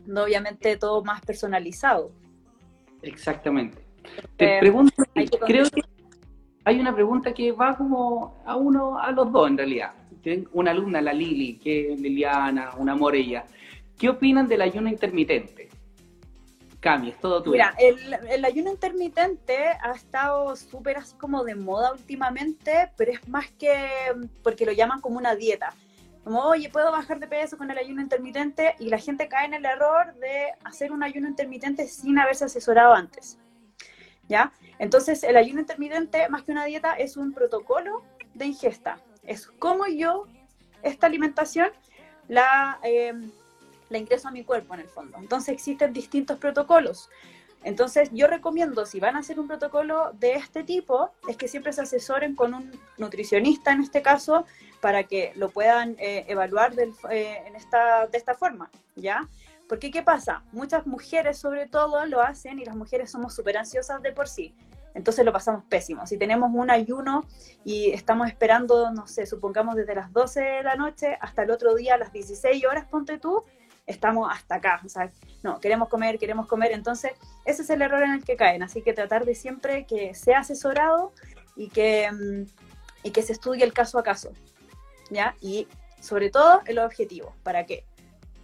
[0.07, 2.13] mm, obviamente, todo más personalizado.
[3.03, 3.88] Exactamente.
[4.37, 5.03] Te pregunto,
[5.47, 5.83] creo que
[6.65, 9.93] hay una pregunta que va como a uno, a los dos en realidad.
[10.53, 13.47] Una alumna, la Lili, que es Liliana, una morella.
[13.97, 15.69] ¿Qué opinan del ayuno intermitente?
[16.81, 17.53] Cami, es todo tuyo.
[17.53, 23.51] Mira, el, ayuno intermitente ha estado súper así como de moda últimamente, pero es más
[23.59, 23.75] que
[24.43, 25.75] porque lo llaman como una dieta.
[26.23, 29.55] Como, oye, puedo bajar de peso con el ayuno intermitente y la gente cae en
[29.55, 33.39] el error de hacer un ayuno intermitente sin haberse asesorado antes.
[34.29, 34.53] ¿Ya?
[34.79, 38.03] Entonces, el ayuno intermitente, más que una dieta, es un protocolo
[38.35, 39.01] de ingesta.
[39.25, 40.27] Es como yo,
[40.83, 41.71] esta alimentación,
[42.29, 43.15] la, eh,
[43.89, 45.19] la ingreso a mi cuerpo en el fondo.
[45.19, 47.09] Entonces existen distintos protocolos.
[47.65, 51.73] Entonces yo recomiendo, si van a hacer un protocolo de este tipo, es que siempre
[51.73, 54.47] se asesoren con un nutricionista en este caso
[54.81, 59.27] para que lo puedan eh, evaluar eh, en esta, de esta forma, ¿ya?
[59.69, 60.43] Porque ¿qué pasa?
[60.53, 64.55] Muchas mujeres sobre todo lo hacen y las mujeres somos súper ansiosas de por sí.
[64.95, 66.07] Entonces lo pasamos pésimo.
[66.07, 67.27] Si tenemos un ayuno
[67.65, 71.75] y estamos esperando, no sé, supongamos desde las 12 de la noche hasta el otro
[71.75, 73.45] día a las 16 horas, ponte tú,
[73.87, 75.11] estamos hasta acá, o sea,
[75.43, 77.13] no, queremos comer, queremos comer, entonces
[77.45, 80.41] ese es el error en el que caen, así que tratar de siempre que sea
[80.41, 81.13] asesorado
[81.57, 82.47] y que, mm,
[83.03, 84.33] y que se estudie el caso a caso,
[85.11, 85.35] ¿ya?
[85.41, 85.69] Y
[86.01, 87.85] sobre todo el objetivo, ¿para qué?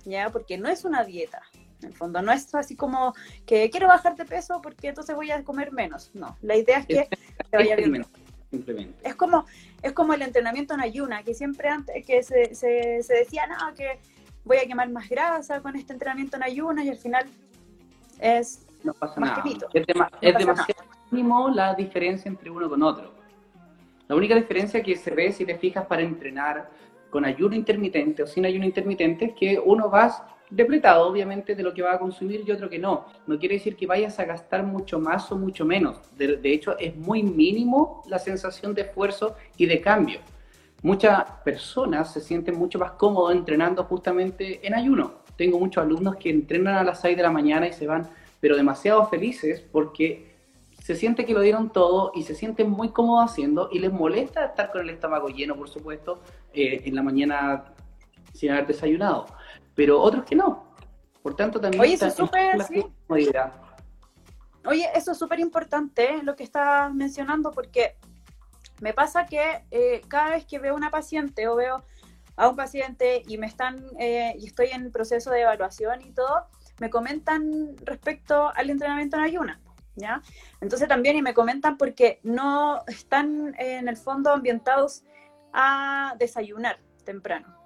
[0.04, 0.30] ¿Ya?
[0.30, 1.42] Porque no es una dieta,
[1.80, 3.14] en el fondo, no es así como
[3.46, 6.86] que quiero bajar de peso porque entonces voy a comer menos, no, la idea es
[6.86, 7.08] que
[7.50, 8.06] te vaya bien.
[8.50, 8.96] Simplemente.
[9.02, 9.46] Es como,
[9.82, 13.74] es como el entrenamiento en ayuna, que siempre antes que se, se, se decía, no,
[13.74, 13.98] que
[14.44, 17.26] voy a quemar más grasa con este entrenamiento en ayunas y al final
[18.20, 19.42] es no pasa nada.
[19.72, 19.86] Es,
[20.36, 23.12] demasiado mínimo la diferencia entre uno con otro.
[24.06, 26.68] La única diferencia que se ve si te fijas para entrenar
[27.14, 31.72] con ayuno intermitente o sin ayuno intermitente es que uno va depletado obviamente de lo
[31.72, 33.06] que va a consumir y otro que no.
[33.28, 36.00] No quiere decir que vayas a gastar mucho más o mucho menos.
[36.16, 40.18] De, de hecho, es muy mínimo la sensación de esfuerzo y de cambio
[40.82, 45.14] muchas personas se sienten mucho más cómodos entrenando justamente en ayuno.
[45.36, 48.56] Tengo muchos alumnos que entrenan a las 6 de la mañana y se van, pero
[48.56, 50.33] demasiado felices porque
[50.84, 54.44] se siente que lo dieron todo y se sienten muy cómodos haciendo y les molesta
[54.44, 56.20] estar con el estómago lleno, por supuesto,
[56.52, 57.72] eh, en la mañana
[58.34, 59.24] sin haber desayunado.
[59.74, 60.74] Pero otros que no.
[61.22, 61.80] Por tanto, también...
[61.80, 62.58] Oye, eso es súper...
[64.66, 67.96] Oye, eso es súper importante lo que estás mencionando porque
[68.82, 71.82] me pasa que eh, cada vez que veo una paciente o veo
[72.36, 76.46] a un paciente y me están eh, y estoy en proceso de evaluación y todo,
[76.78, 79.60] me comentan respecto al entrenamiento en ayuna,
[79.96, 80.22] ¿ya?
[80.60, 85.04] Entonces también y me comentan porque no están en el fondo ambientados
[85.52, 87.56] a desayunar temprano,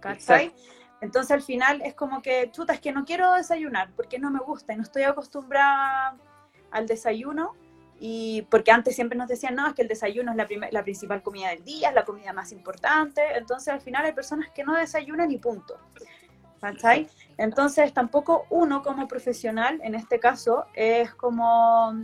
[0.00, 0.52] ¿cachai?
[1.00, 4.40] Entonces al final es como que, chuta, es que no quiero desayunar porque no me
[4.40, 6.16] gusta y no estoy acostumbrada
[6.70, 7.54] al desayuno
[7.98, 11.22] y porque antes siempre nos decían, no, es que el desayuno es la, la principal
[11.22, 14.74] comida del día, es la comida más importante, entonces al final hay personas que no
[14.74, 15.78] desayunan y punto.
[16.60, 17.08] ¿Cachai?
[17.38, 21.94] Entonces tampoco uno como profesional, en este caso, es como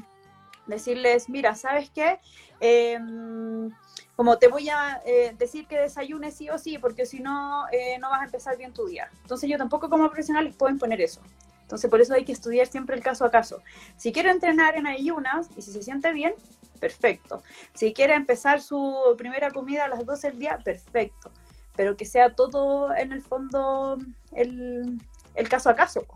[0.67, 2.19] decirles, mira, ¿sabes qué?
[2.61, 3.71] Em,
[4.17, 7.99] como te voy a eh, decir que desayunes sí o sí, porque si no, eh,
[7.99, 9.11] no vas a empezar bien tu día.
[9.23, 11.21] Entonces yo tampoco como profesional les puedo imponer eso.
[11.63, 13.63] Entonces por eso hay que estudiar siempre el caso a caso.
[13.97, 16.35] Si quiere entrenar en ayunas y si se siente bien,
[16.81, 17.43] perfecto.
[17.75, 21.31] Si quiere empezar su primera comida a las 12 del día, perfecto.
[21.77, 23.99] Pero que sea todo en el fondo
[24.33, 25.01] el,
[25.35, 26.07] el caso a caso.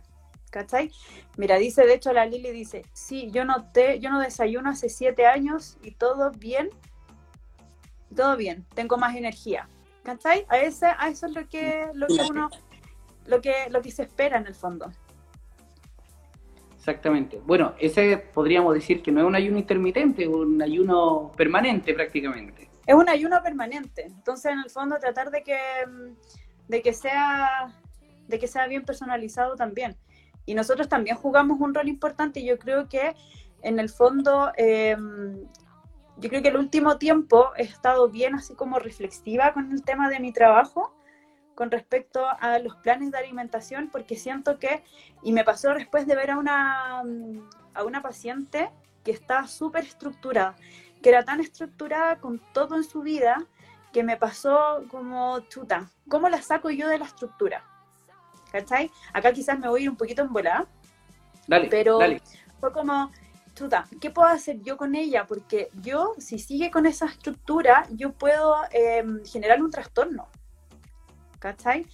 [0.50, 0.90] ¿Cachai?
[1.36, 4.88] Mira, dice, de hecho la Lili dice, sí, yo no, te, yo no desayuno hace
[4.88, 6.70] siete años y todo bien,
[8.14, 9.68] todo bien, tengo más energía.
[10.02, 10.46] ¿Cachai?
[10.48, 12.50] A, ese, a eso es lo que, lo que uno,
[13.26, 14.90] lo que, lo que se espera en el fondo.
[16.76, 17.40] Exactamente.
[17.44, 22.69] Bueno, ese podríamos decir que no es un ayuno intermitente, es un ayuno permanente prácticamente.
[22.86, 24.06] Es un ayuno permanente.
[24.06, 25.58] Entonces, en el fondo, tratar de que,
[26.68, 27.74] de que sea
[28.30, 29.96] de que sea bien personalizado también.
[30.46, 33.14] Y nosotros también jugamos un rol importante yo creo que
[33.62, 35.46] en el fondo, em,
[36.16, 40.08] yo creo que el último tiempo he estado bien así como reflexiva con el tema
[40.08, 40.94] de mi trabajo
[41.54, 44.82] con respecto a los planes de alimentación porque siento que,
[45.22, 47.00] y me pasó después de ver a una,
[47.74, 48.70] a una paciente
[49.04, 50.56] que estaba súper estructurada,
[51.02, 53.44] que era tan estructurada con todo en su vida
[53.92, 57.64] que me pasó como, chuta, ¿cómo la saco yo de la estructura?
[58.50, 58.90] ¿cachai?
[59.12, 60.66] Acá quizás me voy a ir un poquito en volada,
[61.46, 61.98] dale, pero
[62.58, 63.10] fue como,
[63.54, 65.26] chuta, ¿qué puedo hacer yo con ella?
[65.26, 70.28] Porque yo, si sigue con esa estructura, yo puedo em, generar un trastorno,
[71.38, 71.86] ¿cachai?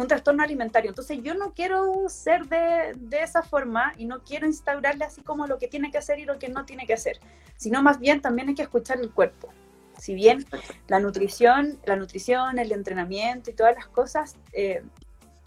[0.00, 0.90] Un trastorno alimentario.
[0.90, 5.46] Entonces yo no quiero ser de, de, esa forma y no quiero instaurarle así como
[5.46, 7.20] lo que tiene que hacer y lo que no tiene que hacer,
[7.56, 9.52] sino más bien también hay que escuchar el cuerpo.
[9.98, 10.46] Si bien
[10.88, 14.82] la nutrición, la nutrición, el entrenamiento y todas las cosas eh,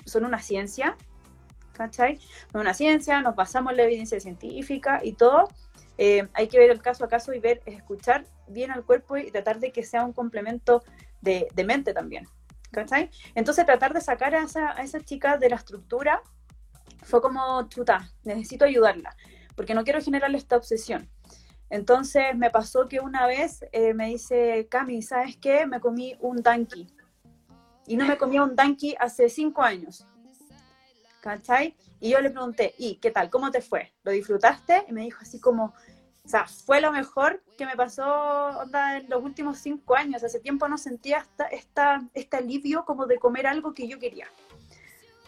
[0.05, 0.95] son una ciencia,
[1.73, 2.19] ¿cachai?
[2.51, 5.49] Son una ciencia, nos basamos en la evidencia científica y todo.
[5.97, 9.31] Eh, hay que ver el caso a caso y ver, escuchar bien al cuerpo y
[9.31, 10.83] tratar de que sea un complemento
[11.21, 12.27] de, mente también,
[12.73, 13.09] ¿cachai?
[13.35, 16.21] Entonces tratar de sacar a esa, a esa chica de la estructura
[17.03, 19.15] fue como, chuta, necesito ayudarla,
[19.55, 21.09] porque no quiero generarle esta obsesión.
[21.69, 25.65] Entonces me pasó que una vez eh, me dice, Cami, ¿sabes qué?
[25.65, 26.87] Me comí un tanqui
[27.87, 30.05] y no me comía un danqui hace cinco años.
[31.21, 31.75] ¿Cachai?
[31.99, 33.29] Y yo le pregunté, ¿y qué tal?
[33.29, 33.93] ¿Cómo te fue?
[34.03, 34.83] ¿Lo disfrutaste?
[34.89, 35.73] Y me dijo así como,
[36.25, 40.23] o sea, fue lo mejor que me pasó en los últimos cinco años.
[40.23, 44.27] Hace tiempo no sentía esta, esta, este alivio como de comer algo que yo quería.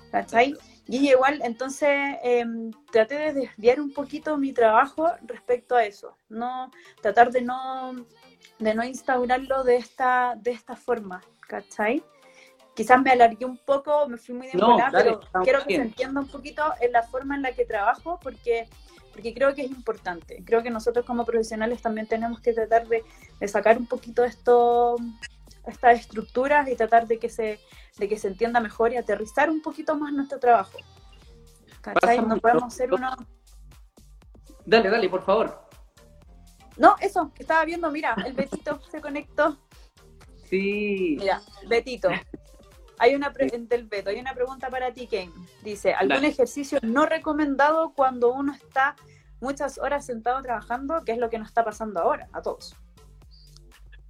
[0.10, 0.56] ¿Cachai?
[0.88, 1.90] Y igual, entonces
[2.24, 6.16] em, traté de desviar un poquito mi trabajo respecto a eso.
[6.30, 7.94] No, tratar de no,
[8.60, 11.22] de no instaurarlo de esta, de esta forma.
[11.48, 12.02] ¿Cachai?
[12.76, 16.20] quizás me alargué un poco, me fui muy de no, pero quiero que se entienda
[16.20, 18.68] un poquito en la forma en la que trabajo porque,
[19.15, 20.43] porque creo que es importante.
[20.45, 23.01] Creo que nosotros como profesionales también tenemos que tratar de,
[23.47, 24.97] sacar un poquito esto,
[25.65, 27.62] estas estructuras y tratar de que, se,
[27.97, 30.78] de que se entienda mejor y aterrizar un poquito más nuestro trabajo.
[31.80, 32.25] ¿Cachai?
[32.25, 33.15] No podemos ser uno...
[34.65, 35.65] Dale, dale, por favor.
[36.75, 39.58] No, eso, estaba viendo, mira, el Betito se conectó.
[40.49, 41.15] Sí.
[41.17, 42.10] Mira, Betito,
[43.00, 45.32] hay una del veto, hay una pregunta para ti, Ken.
[45.64, 48.96] Dice, ¿algún ejercicio no recomendado cuando uno está
[49.42, 51.04] muchas horas sentado trabajando?
[51.06, 52.76] ¿Qué es lo que nos está pasando ahora a todos?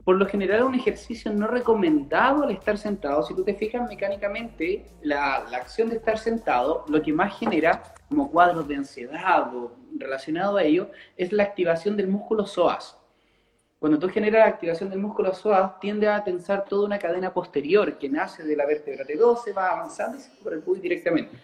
[0.04, 4.86] Por lo general, un ejercicio no recomendado al estar sentado, si tú te fijas mecánicamente,
[5.02, 9.76] la, la acción de estar sentado, lo que más genera como cuadros de ansiedad o
[9.98, 12.95] relacionado a ello, es la activación del músculo psoas.
[13.86, 18.00] Cuando tú generas la activación del músculo psoas, tiende a tensar toda una cadena posterior
[18.00, 21.38] que nace de la vértebra T12, va avanzando y se por el cubo directamente.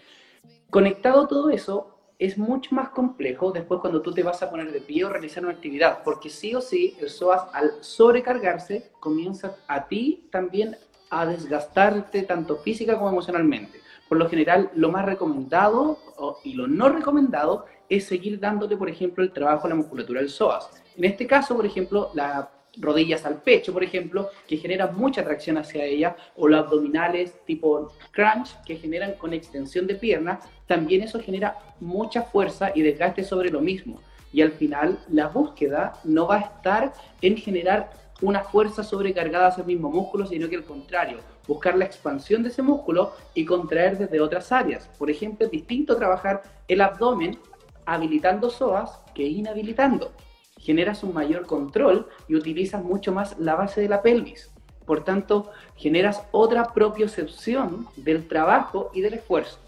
[0.68, 4.80] Conectado todo eso, es mucho más complejo después cuando tú te vas a poner de
[4.80, 9.86] pie o realizar una actividad, porque sí o sí el psoas al sobrecargarse comienza a
[9.86, 10.76] ti también
[11.10, 13.78] a desgastarte tanto física como emocionalmente.
[14.08, 15.96] Por lo general, lo más recomendado
[16.42, 20.28] y lo no recomendado es seguir dándote, por ejemplo, el trabajo a la musculatura del
[20.28, 25.22] psoas en este caso, por ejemplo, las rodillas al pecho, por ejemplo, que generan mucha
[25.22, 31.02] tracción hacia ella, o los abdominales tipo crunch, que generan con extensión de pierna, también
[31.02, 34.00] eso genera mucha fuerza y desgaste sobre lo mismo.
[34.32, 37.90] Y al final, la búsqueda no va a estar en generar
[38.22, 42.48] una fuerza sobrecargada hacia el mismo músculo, sino que al contrario, buscar la expansión de
[42.48, 44.88] ese músculo y contraer desde otras áreas.
[44.98, 47.38] Por ejemplo, es distinto trabajar el abdomen
[47.84, 50.12] habilitando psoas que inhabilitando
[50.62, 54.50] generas un mayor control y utilizas mucho más la base de la pelvis.
[54.86, 59.58] Por tanto, generas otra propiocepción del trabajo y del esfuerzo.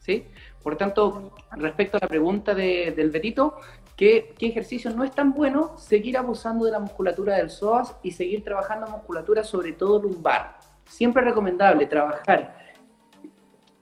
[0.00, 0.24] ¿sí?
[0.62, 3.56] Por tanto, respecto a la pregunta del Betito,
[3.96, 5.76] ¿qué, ¿qué ejercicio no es tan bueno?
[5.78, 10.58] Seguir abusando de la musculatura del psoas y seguir trabajando musculatura, sobre todo lumbar.
[10.86, 12.56] Siempre es recomendable trabajar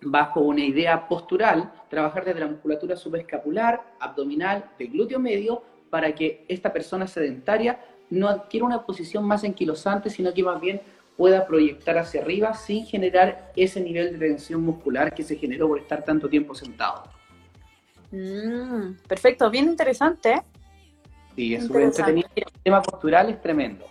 [0.02, 6.44] bajo una idea postural, trabajar desde la musculatura subescapular, abdominal, de glúteo medio, para que
[6.48, 10.80] esta persona sedentaria no adquiera una posición más enquilosante, sino que más bien
[11.16, 15.80] pueda proyectar hacia arriba sin generar ese nivel de tensión muscular que se generó por
[15.80, 17.02] estar tanto tiempo sentado.
[18.12, 20.32] Mm, perfecto, bien interesante.
[20.32, 20.42] ¿eh?
[21.34, 22.28] Sí, es súper entretenido.
[22.34, 23.84] El tema postural es tremendo.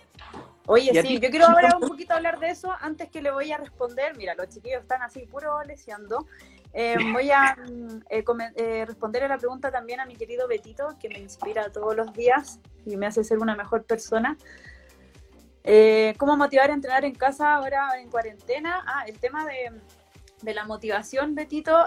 [0.66, 3.56] Oye, sí, yo quiero ahora un poquito hablar de eso antes que le voy a
[3.56, 4.16] responder.
[4.18, 6.26] Mira, los chiquillos están así puro leseando.
[6.72, 8.24] Eh, voy a mm, eh,
[8.56, 12.12] eh, responder a la pregunta también a mi querido Betito, que me inspira todos los
[12.12, 14.36] días y me hace ser una mejor persona.
[16.16, 18.82] ¿Cómo motivar a entrenar en casa ahora en cuarentena?
[18.86, 19.70] Ah, el tema de,
[20.40, 21.84] de la motivación, Betito,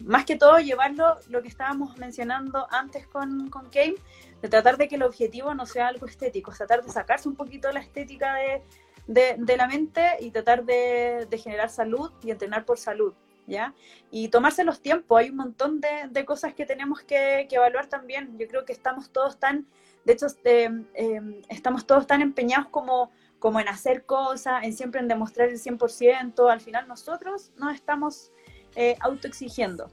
[0.00, 3.94] más que todo llevarlo, lo que estábamos mencionando antes con, con Kane,
[4.42, 7.70] de tratar de que el objetivo no sea algo estético, tratar de sacarse un poquito
[7.70, 8.62] la estética de,
[9.06, 13.12] de, de la mente y tratar de, generar salud y entrenar por salud.
[13.50, 13.74] ¿Ya?
[14.12, 17.86] Y tomarse los tiempos, hay un montón de, de cosas que tenemos que, que, evaluar
[17.86, 18.38] también.
[18.38, 19.66] Yo creo que estamos todos tan,
[20.04, 23.10] de hecho, eh, eh, estamos todos tan empeñados como,
[23.40, 28.30] como en hacer cosas, en siempre en demostrar el 100%, al final nosotros nos estamos
[28.76, 29.90] eh, autoexigiendo.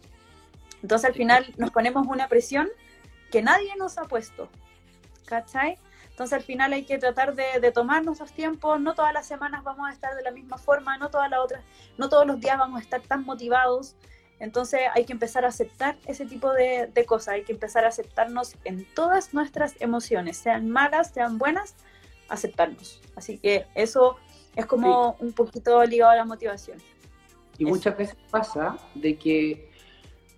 [0.84, 2.70] Entonces al final nos ponemos una presión
[3.32, 4.50] que nadie nos ha puesto.
[5.26, 5.80] ¿Cachai?
[6.18, 9.64] Entonces al final hay que tratar de, de tomar nuestros tiempos, no todas las semanas
[9.64, 11.64] vamos a estar de la misma forma, no todas las otras,
[11.96, 13.96] no todos los días vamos a estar tan motivados.
[14.40, 17.90] Entonces hay que empezar a aceptar ese tipo de, de cosas, hay que empezar a
[17.90, 21.76] aceptarnos en todas nuestras emociones, sean malas, sean buenas,
[22.30, 23.00] aceptarnos.
[23.16, 24.18] Así que eso
[24.56, 25.26] es como sí.
[25.26, 26.80] un poquito ligado a la motivación.
[27.60, 27.70] Y eso.
[27.76, 29.70] muchas veces pasa de que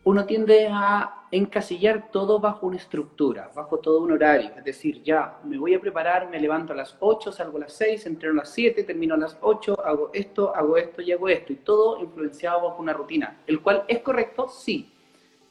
[0.04, 4.52] uno tiende a encasillar todo bajo una estructura, bajo todo un horario.
[4.58, 7.74] Es decir, ya me voy a preparar, me levanto a las 8, salgo a las
[7.74, 11.28] 6, entreno a las 7, termino a las 8, hago esto, hago esto y hago
[11.30, 11.54] esto.
[11.54, 14.92] Y todo influenciado bajo una rutina, el cual es correcto, sí.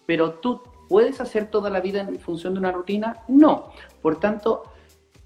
[0.07, 3.71] Pero tú puedes hacer toda la vida en función de una rutina, no.
[4.03, 4.65] Por tanto,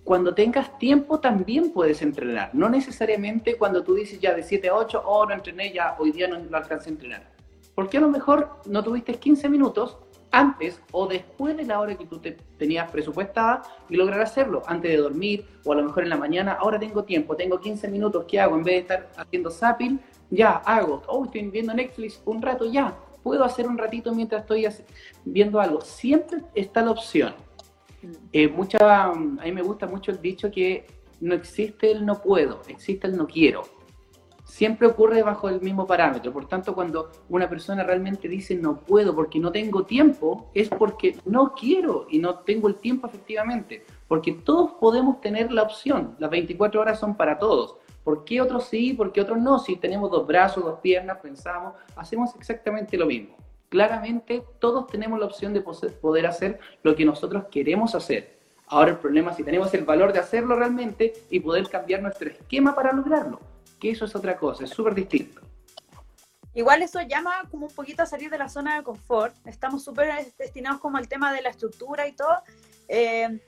[0.04, 2.50] cuando tengas tiempo también puedes entrenar.
[2.54, 6.12] No necesariamente cuando tú dices ya de 7 a 8, oh, no entrené, ya hoy
[6.12, 7.32] día no lo alcancé a entrenar
[7.74, 9.96] porque a lo mejor no tuviste 15 minutos
[10.32, 14.90] antes o después de la hora que tú te tenías presupuestada y lograr hacerlo, antes
[14.90, 18.24] de dormir o a lo mejor en la mañana, ahora tengo tiempo, tengo 15 minutos,
[18.26, 18.56] ¿qué hago?
[18.56, 22.96] En vez de estar haciendo zapping, ya hago, oh, estoy viendo Netflix un rato, ya,
[23.22, 24.66] puedo hacer un ratito mientras estoy
[25.24, 25.80] viendo algo.
[25.82, 27.34] Siempre está la opción.
[28.32, 30.86] Eh, mucha, a mí me gusta mucho el dicho que
[31.20, 33.81] no existe el no puedo, existe el no quiero
[34.52, 36.30] siempre ocurre bajo el mismo parámetro.
[36.30, 41.16] Por tanto, cuando una persona realmente dice no puedo porque no tengo tiempo, es porque
[41.24, 43.86] no quiero y no tengo el tiempo efectivamente.
[44.06, 46.16] Porque todos podemos tener la opción.
[46.18, 47.76] Las 24 horas son para todos.
[48.04, 48.92] ¿Por qué otros sí?
[48.92, 49.58] ¿Por qué otros no?
[49.58, 53.36] Si tenemos dos brazos, dos piernas, pensamos, hacemos exactamente lo mismo.
[53.70, 58.38] Claramente todos tenemos la opción de poder hacer lo que nosotros queremos hacer.
[58.66, 62.28] Ahora el problema es si tenemos el valor de hacerlo realmente y poder cambiar nuestro
[62.28, 63.51] esquema para lograrlo
[63.82, 65.40] que eso es otra cosa, es súper distinto.
[66.54, 69.34] Igual eso llama como un poquito a salir de la zona de confort.
[69.44, 72.42] Estamos súper destinados como al tema de la estructura y todo.
[72.86, 73.40] Eh,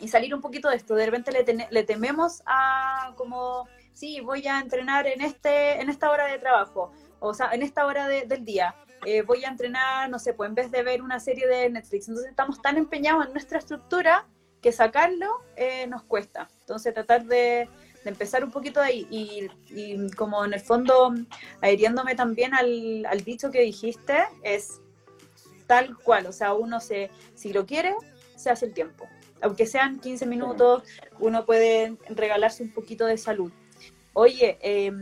[0.00, 0.96] y salir un poquito de esto.
[0.96, 6.10] De repente le, le, tememos a como, sí, voy a entrenar en, este, en esta
[6.10, 8.74] hora de trabajo, o sea, en esta hora de, del día.
[9.04, 12.08] Eh, voy a entrenar, no sé, pues en vez de ver una serie de Netflix.
[12.08, 14.26] Entonces estamos tan empeñados en nuestra estructura
[14.60, 16.48] que sacarlo eh, nos cuesta.
[16.60, 17.68] Entonces tratar de,
[18.06, 21.12] de empezar un poquito ahí y, y, como en el fondo
[21.60, 24.80] adhiriéndome también al, al dicho que dijiste, es
[25.66, 27.96] tal cual, o sea, uno se, si lo quiere,
[28.36, 29.08] se hace el tiempo.
[29.42, 30.84] Aunque sean 15 minutos,
[31.18, 33.50] uno puede regalarse un poquito de salud.
[34.12, 34.92] Oye, eh,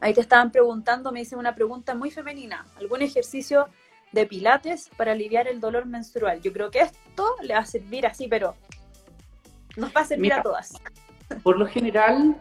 [0.00, 3.68] ahí te estaban preguntando, me dicen una pregunta muy femenina, ¿algún ejercicio
[4.12, 6.40] de pilates para aliviar el dolor menstrual?
[6.40, 8.56] Yo creo que esto le va a servir así, pero
[9.76, 10.72] nos va a servir Mira, a todas.
[11.42, 12.36] Por lo general,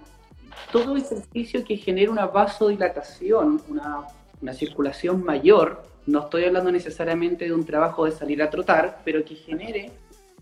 [0.72, 4.08] todo ejercicio que genere una vasodilatación, una,
[4.42, 9.24] una, circulación mayor, no estoy hablando necesariamente de un trabajo de salir a trotar, pero
[9.24, 9.92] que genere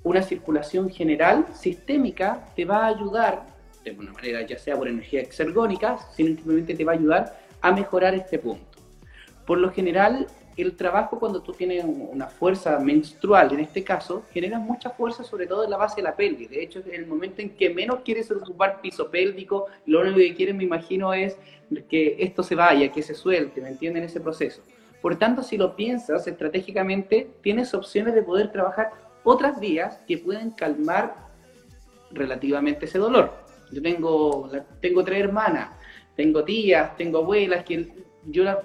[0.03, 3.45] una circulación general, sistémica, te va a ayudar,
[3.83, 8.13] de una manera ya sea por energía exergónica, simplemente te va a ayudar a mejorar
[8.13, 8.65] este punto.
[9.45, 10.27] Por lo general,
[10.61, 15.47] el trabajo cuando tú tienes una fuerza menstrual, en este caso, genera mucha fuerza sobre
[15.47, 16.49] todo en la base de la pelvis.
[16.49, 20.35] De hecho, es el momento en que menos quieres ocupar piso pélvico, lo único que
[20.35, 21.37] quieres, me imagino, es
[21.89, 24.03] que esto se vaya, que se suelte, ¿me entienden?
[24.03, 24.61] Ese proceso.
[25.01, 28.91] Por tanto, si lo piensas estratégicamente, tienes opciones de poder trabajar
[29.23, 31.29] otras vías que pueden calmar
[32.11, 33.33] relativamente ese dolor.
[33.71, 34.49] Yo tengo,
[34.81, 35.69] tengo tres hermanas,
[36.15, 37.87] tengo tías, tengo abuelas que
[38.25, 38.57] yo las,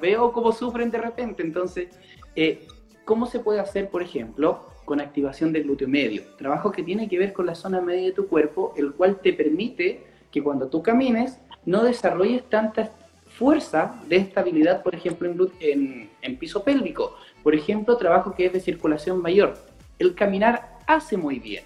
[0.00, 1.42] veo como sufren de repente.
[1.42, 1.88] Entonces,
[2.36, 2.66] eh,
[3.04, 6.22] ¿cómo se puede hacer, por ejemplo, con activación del glúteo medio?
[6.36, 9.32] Trabajo que tiene que ver con la zona media de tu cuerpo, el cual te
[9.32, 12.90] permite que cuando tú camines no desarrolles tanta
[13.26, 17.14] fuerza de estabilidad, por ejemplo, en, en piso pélvico.
[17.42, 19.54] Por ejemplo, trabajo que es de circulación mayor.
[19.98, 21.64] El caminar hace muy bien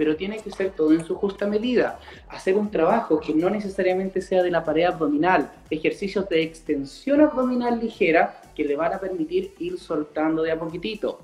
[0.00, 1.98] pero tiene que ser todo en su justa medida.
[2.30, 7.78] Hacer un trabajo que no necesariamente sea de la pared abdominal, ejercicios de extensión abdominal
[7.78, 11.18] ligera que le van a permitir ir soltando de a poquitito.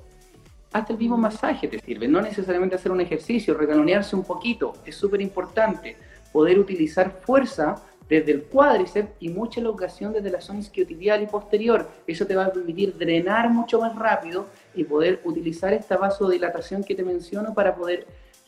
[0.74, 4.94] Hasta el mismo masaje te sirve, no necesariamente hacer un ejercicio, regalonearse un poquito, es
[4.94, 5.96] súper importante.
[6.30, 11.88] Poder utilizar fuerza desde el cuádriceps y mucha elongación desde la zona isquiotibial y posterior.
[12.06, 16.94] Eso te va a permitir drenar mucho más rápido y poder utilizar esta vasodilatación que
[16.94, 18.06] te menciono para poder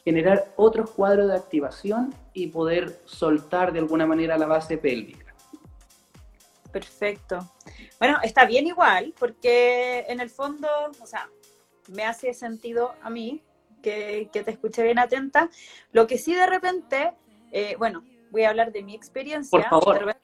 [0.08, 5.34] generar otros cuadros de activación y poder soltar de alguna manera la base pélvica.
[6.72, 7.46] Perfecto.
[7.98, 10.66] Bueno, está bien igual, porque en el fondo,
[10.98, 11.28] o sea,
[11.88, 13.42] me hace sentido a mí
[13.82, 15.50] que, te escuché bien atenta.
[15.92, 17.12] Lo que sí de repente,
[17.52, 19.50] eh, bueno, voy a hablar de mi experiencia.
[19.50, 20.16] Por favor.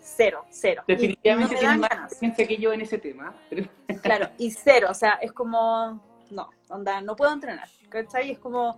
[0.00, 0.82] cero, cero.
[0.88, 3.32] Definitivamente tienes más experiencia que yo en ese tema.
[4.02, 8.32] Claro, y cero, o sea, es como, no, onda, no puedo entrenar, ¿cachai?
[8.32, 8.76] Es como,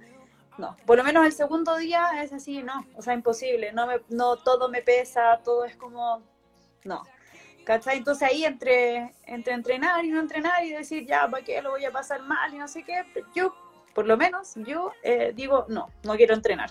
[0.59, 4.01] no, por lo menos el segundo día es así, no, o sea, imposible, no, me,
[4.11, 6.23] no todo me pesa, todo es como,
[6.85, 7.03] no,
[7.65, 7.99] ¿cachai?
[7.99, 11.85] Entonces ahí entre, entre entrenar y no entrenar y decir, ya, ¿para qué lo voy
[11.85, 13.05] a pasar mal y no sé qué?
[13.35, 13.55] Yo,
[13.95, 16.71] por lo menos, yo eh, digo, no, no quiero entrenar.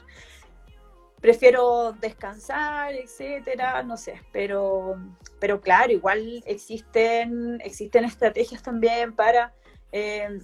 [1.20, 4.96] Prefiero descansar, etcétera, no sé, pero,
[5.40, 9.54] pero claro, igual existen, existen estrategias también para,
[9.92, 10.40] eh,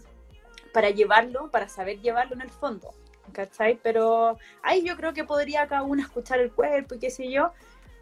[0.74, 2.92] para llevarlo, para saber llevarlo en el fondo.
[3.32, 3.80] ¿Cachai?
[3.82, 7.52] Pero ahí yo creo que podría cada uno escuchar el cuerpo y qué sé yo.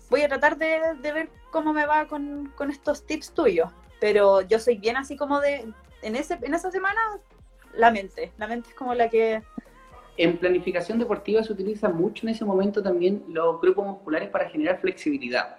[0.09, 3.71] Voy a tratar de, ver cómo me va con, estos tips tuyos.
[3.99, 5.65] Pero yo soy bien así como de,
[6.01, 6.99] en, ese, en esa semana,
[7.73, 8.31] la mente.
[8.37, 9.41] La mente es como la que...
[10.17, 14.79] En planificación deportiva se utiliza mucho en ese momento también los grupos musculares para generar
[14.79, 15.57] flexibilidad.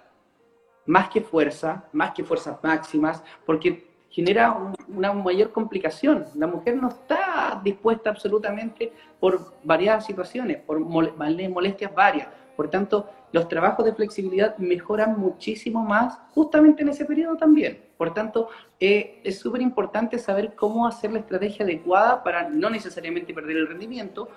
[0.85, 3.87] Más que fuerza, más que fuerzas máximas, porque
[4.17, 6.25] genera una mayor complicación.
[6.33, 12.27] La mujer no está dispuesta absolutamente por variadas situaciones, por molestias varias.
[12.55, 17.79] Por tanto, los trabajos de flexibilidad mejoran muchísimo más justamente en ese periodo también.
[17.95, 18.49] Por tanto,
[18.79, 23.67] eh, es súper importante saber cómo hacer la estrategia adecuada para no necesariamente perder el
[23.67, 24.29] rendimiento.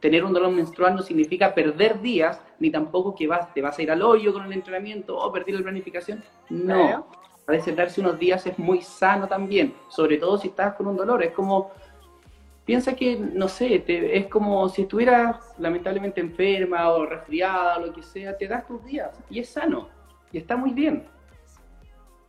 [0.00, 3.82] Tener un dolor menstrual no significa perder días, ni tampoco que vas, te vas a
[3.82, 6.24] ir al hoyo con el entrenamiento o perder la planificación.
[6.48, 7.06] No,
[7.50, 10.96] a veces darse unos días es muy sano también, sobre todo si estás con un
[10.96, 11.20] dolor.
[11.24, 11.72] Es como,
[12.64, 18.04] piensa que, no sé, es como si estuvieras lamentablemente enferma o resfriada o lo que
[18.04, 19.88] sea, te das tus días y es sano
[20.30, 21.08] y está muy bien.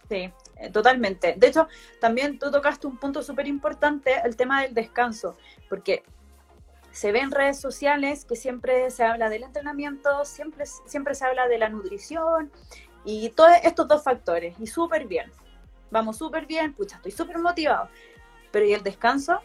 [0.09, 1.35] Sí, eh, totalmente.
[1.37, 1.67] De hecho,
[1.99, 5.37] también tú tocaste un punto súper importante, el tema del descanso,
[5.69, 6.03] porque
[6.89, 11.47] se ve en redes sociales que siempre se habla del entrenamiento, siempre, siempre se habla
[11.47, 12.51] de la nutrición
[13.03, 15.31] y todos estos dos factores, y súper bien.
[15.89, 17.89] Vamos súper bien, pucha, estoy súper motivado.
[18.51, 19.39] Pero ¿y el descanso?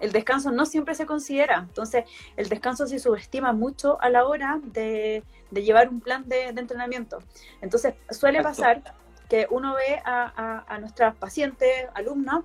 [0.00, 1.58] El descanso no siempre se considera.
[1.58, 2.04] Entonces,
[2.36, 5.22] el descanso se subestima mucho a la hora de,
[5.52, 7.18] llevar un plan de, entrenamiento.
[7.60, 8.82] Entonces, suele pasar
[9.28, 12.44] que uno ve a, a, nuestras pacientes, alumnos,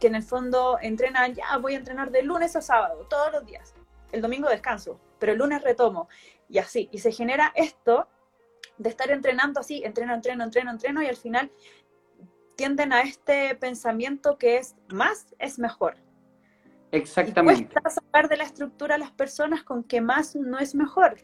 [0.00, 3.46] que en el fondo entrenan, ya voy a entrenar de lunes a sábado, todos los
[3.46, 3.74] días.
[4.12, 6.08] El domingo descanso, pero el lunes retomo.
[6.48, 8.08] Y así, y se genera esto
[8.78, 11.50] de estar entrenando así, entreno, entreno, entreno, entreno, y al final
[12.56, 15.96] tienden a este pensamiento que es más es mejor.
[16.90, 17.62] Exactamente.
[17.62, 21.16] Y cuesta sacar de la estructura a las personas con que más no es mejor.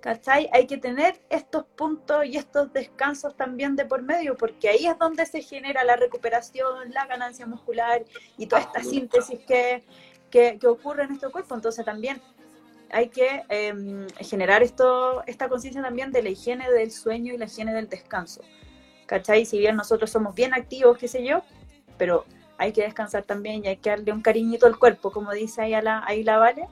[0.00, 0.50] ¿Cachai?
[0.52, 4.98] Hay que tener estos puntos y estos descansos también de por medio, porque ahí es
[4.98, 8.04] donde se genera la recuperación, la ganancia muscular
[8.36, 9.84] y toda esta síntesis que,
[10.28, 11.54] que, que ocurre en nuestro cuerpo.
[11.54, 12.20] Entonces también
[12.92, 17.46] hay que em, generar esto, esta conciencia también de la higiene del sueño y la
[17.46, 18.42] higiene del descanso.
[19.06, 19.46] ¿Cachai?
[19.46, 21.42] Si bien nosotros somos bien activos, qué sé yo,
[21.98, 22.26] pero
[22.58, 25.72] hay que descansar también y hay que darle un cariñito al cuerpo, como dice ahí,
[25.82, 26.68] la, ahí la Vale.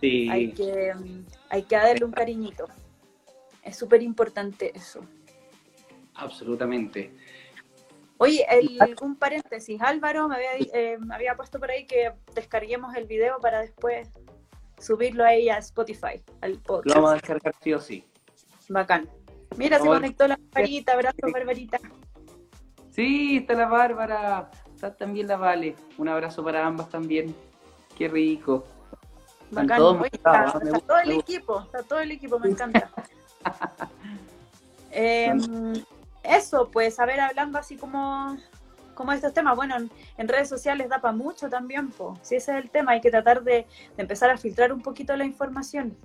[0.00, 0.28] Sí.
[0.28, 2.66] Hay que, em, hay que darle un cariñito.
[3.62, 5.00] Es súper importante eso.
[6.14, 7.14] Absolutamente.
[8.18, 12.94] Oye, el, un paréntesis, Álvaro me había, eh, me había puesto por ahí que descarguemos
[12.94, 14.08] el video para después
[14.82, 16.86] subirlo ahí a Spotify, al podcast.
[16.86, 18.04] Lo vamos a descargar sí o sí.
[18.68, 19.08] Bacán.
[19.56, 21.78] Mira, se conectó la Barbarita, abrazo Barbarita.
[22.90, 25.76] Sí, está la Bárbara, está también la Vale.
[25.98, 27.34] Un abrazo para ambas también.
[27.96, 28.64] Qué rico.
[29.50, 29.78] Bacán.
[29.78, 32.90] todos Oye, motivados, está, gusta, todo el equipo, está todo el equipo, me encanta.
[34.94, 35.72] Em,
[36.22, 38.36] eso, pues, a ver, hablando así como,
[38.94, 42.52] como estos temas, bueno, en, en redes sociales da para mucho también, pues, si ese
[42.58, 43.66] es el tema, hay que tratar de,
[43.96, 45.96] de empezar a filtrar un poquito la información.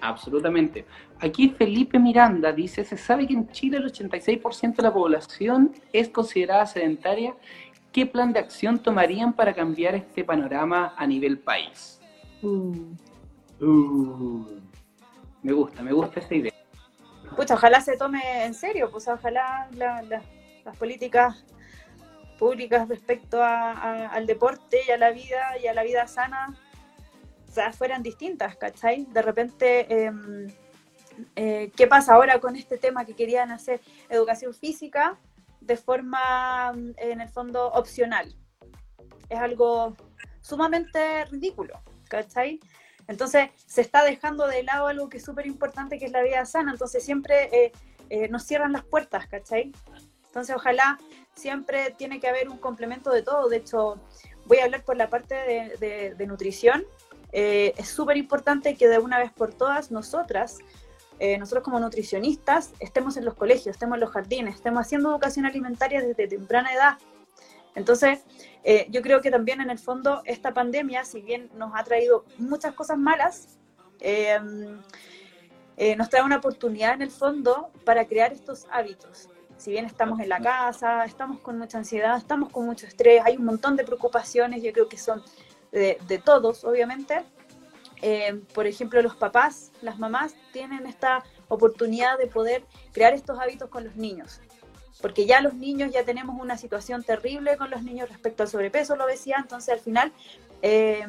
[0.00, 0.84] Absolutamente.
[1.20, 6.08] Aquí Felipe Miranda dice, se sabe que en Chile el 86% de la población es
[6.08, 7.34] considerada sedentaria.
[7.92, 12.00] ¿Qué plan de acción tomarían para cambiar este panorama a nivel país?
[13.60, 14.46] Uh,
[15.42, 16.52] me gusta, me gusta esta idea.
[17.36, 20.22] Pucha, ojalá se tome en serio, pues ojalá la- la-
[20.64, 21.44] las políticas
[22.42, 26.40] públicas respecto a- a- al deporte y a la vida y a la vida sana
[27.48, 29.04] o sea, fueran distintas, ¿cachai?
[29.16, 30.10] De repente, eh,
[31.36, 35.18] eh, ¿qué pasa ahora con este tema que querían hacer educación física
[35.60, 38.34] de forma, mm, en el fondo, opcional?
[39.28, 39.94] Es algo
[40.40, 41.74] sumamente ridículo,
[42.08, 42.58] ¿cachai?
[43.06, 46.44] Entonces se está dejando de lado algo que es súper importante, que es la vida
[46.46, 46.72] sana.
[46.72, 47.72] Entonces siempre eh,
[48.10, 49.72] eh, nos cierran las puertas, ¿cachai?
[50.28, 50.98] Entonces ojalá
[51.34, 53.48] siempre tiene que haber un complemento de todo.
[53.48, 53.98] De hecho,
[54.46, 55.34] voy a hablar por la parte
[55.78, 56.84] de, nutrición.
[57.32, 60.58] Eh, es súper importante que de una vez por todas nosotras,
[61.18, 65.46] eh, nosotros como nutricionistas, estemos en los colegios, estemos en los jardines, estemos haciendo educación
[65.46, 66.98] alimentaria desde temprana edad.
[67.74, 68.24] Entonces,
[68.64, 72.24] eh, yo creo que también en el fondo esta pandemia, si bien nos ha traído
[72.38, 73.58] muchas cosas malas,
[74.00, 74.38] eh,
[75.76, 79.28] eh, nos trae una oportunidad en el fondo para crear estos hábitos.
[79.62, 83.36] Si bien estamos en la casa, estamos con mucha ansiedad, estamos con mucho estrés, hay
[83.36, 85.22] un montón de preocupaciones, yo creo que son
[85.70, 87.22] de, de todos, obviamente.
[88.00, 93.68] Eh, por ejemplo, los papás, las mamás tienen esta oportunidad de poder crear estos hábitos
[93.68, 94.40] con los niños
[95.00, 98.94] porque ya los niños ya tenemos una situación terrible con los niños respecto al sobrepeso,
[98.94, 100.12] la obesidad, entonces al final
[100.62, 101.04] eh,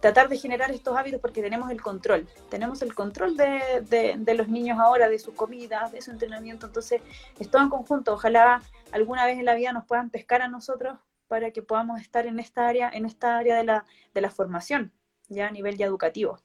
[0.00, 4.34] tratar de generar estos hábitos porque tenemos el control, tenemos el control de, de- de
[4.34, 7.02] los niños ahora, de su comida, de su entrenamiento, entonces
[7.38, 10.98] es todo en conjunto, ojalá alguna vez en la vida nos puedan pescar a nosotros
[11.26, 13.84] para que podamos estar en esta área, en esta área de la,
[14.14, 14.92] de la formación,
[15.28, 16.38] ya a nivel ya educativo.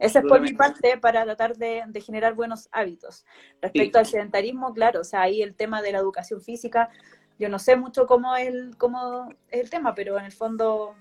[0.00, 3.24] Esa es por mi parte para tratar de, de generar buenos hábitos.
[3.62, 4.00] Respecto Sí.
[4.00, 6.88] al sedentarismo, claro, o sea, ahí el tema de la educación física,
[7.38, 10.96] yo no sé mucho cómo es el, cómo es el tema, pero en el fondo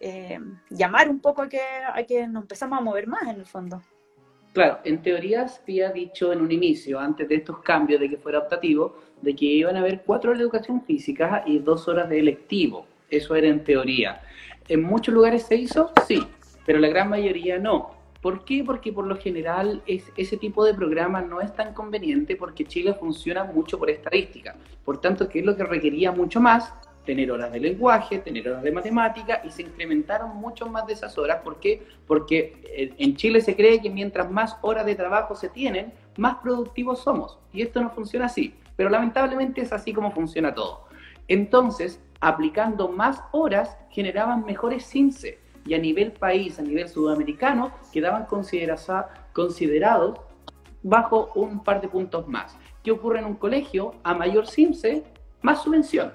[0.00, 0.38] eh,
[0.70, 3.82] llamar un poco a que, a que nos empezamos a mover más en el fondo.
[4.52, 8.16] Claro, en teoría se había dicho en un inicio, antes de estos cambios de que
[8.16, 12.08] fuera optativo, de que iban a haber cuatro horas de educación física y dos horas
[12.08, 12.86] de electivo.
[13.10, 14.20] Eso era en teoría.
[14.68, 16.26] En muchos lugares se hizo, sí,
[16.66, 17.90] pero la gran mayoría no.
[18.20, 18.64] ¿Por qué?
[18.64, 22.94] Porque por lo general es, ese tipo de programa no es tan conveniente porque Chile
[22.94, 24.56] funciona mucho por estadística.
[24.84, 26.74] Por tanto, ¿qué es lo que requería mucho más?
[27.08, 31.16] Tener horas de lenguaje, tener horas de matemática y se incrementaron mucho más de esas
[31.16, 31.40] horas.
[31.42, 31.82] ¿Por qué?
[32.06, 36.34] Porque eh, en Chile se cree que mientras más horas de trabajo se tienen, más
[36.42, 37.38] productivos somos.
[37.50, 38.54] Y esto no funciona así.
[38.76, 40.84] Pero lamentablemente es así como funciona todo.
[41.28, 45.38] Entonces, aplicando más horas, generaban mejores CINCE.
[45.64, 50.20] Y a nivel país, a nivel sudamericano, quedaban considera- considerados
[50.82, 52.54] bajo un par de puntos más.
[52.84, 53.94] ¿Qué ocurre en un colegio?
[54.02, 55.04] A mayor CIMSE,
[55.40, 56.12] más subvención,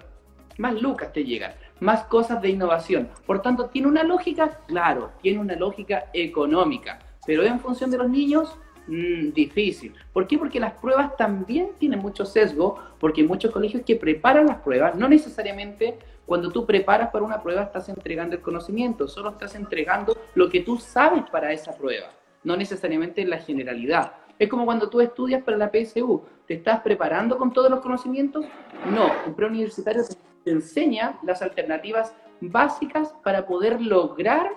[0.57, 3.09] más lucas te llegan, más cosas de innovación.
[3.25, 4.59] Por tanto, ¿tiene una lógica?
[4.67, 6.99] Claro, tiene una lógica económica.
[7.25, 9.93] Pero en función de los niños, Mm, difícil.
[10.11, 10.37] ¿Por qué?
[10.37, 14.95] Porque las pruebas también tienen mucho sesgo, porque hay muchos colegios que preparan las pruebas,
[14.95, 20.17] no necesariamente cuando tú preparas para una prueba estás entregando el conocimiento, solo estás entregando
[20.35, 22.07] lo que tú sabes para esa prueba,
[22.43, 24.13] no necesariamente la generalidad.
[24.39, 28.45] Es como cuando tú estudias para la PSU, ¿te estás preparando con todos los conocimientos?
[28.89, 30.03] No, un preuniversitario
[30.45, 34.51] enseña las alternativas básicas para poder lograr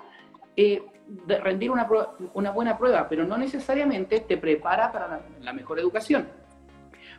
[0.57, 0.83] eh,
[1.43, 1.89] rendir una,
[2.35, 6.27] una buena prueba, pero no necesariamente te prepara para la, la mejor educación.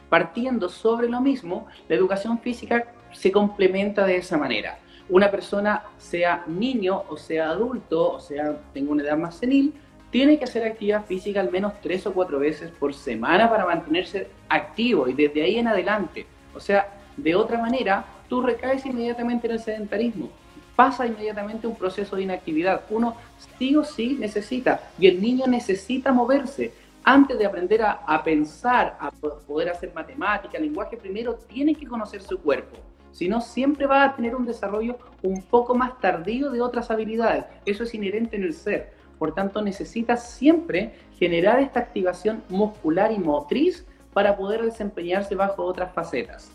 [0.10, 4.80] Partiendo sobre lo mismo, la educación física se complementa de esa manera.
[5.10, 9.74] Una persona, sea niño o sea adulto, o sea, tenga una edad más senil,
[10.12, 14.30] tiene que hacer actividad física al menos tres o cuatro veces por semana para mantenerse
[14.50, 16.26] activo y desde ahí en adelante.
[16.56, 16.88] O sea,
[17.18, 20.30] de otra manera, tú recaes inmediatamente en el sedentarismo.
[20.76, 22.84] Pasa inmediatamente un proceso de inactividad.
[22.90, 23.16] Uno
[23.58, 26.74] sí o sí necesita, y el niño necesita moverse.
[27.04, 32.38] antes de aprender a, pensar, a poder hacer matemática, lenguaje, primero tiene que conocer su
[32.38, 32.76] cuerpo.
[33.14, 37.46] Si no, siempre va a tener un desarrollo un poco más tardío de otras habilidades.
[37.66, 38.92] Eso es inherente en el ser.
[39.18, 45.94] Por tanto, necesita siempre generar esta activación muscular y motriz para poder desempeñarse bajo otras
[45.94, 46.52] facetas.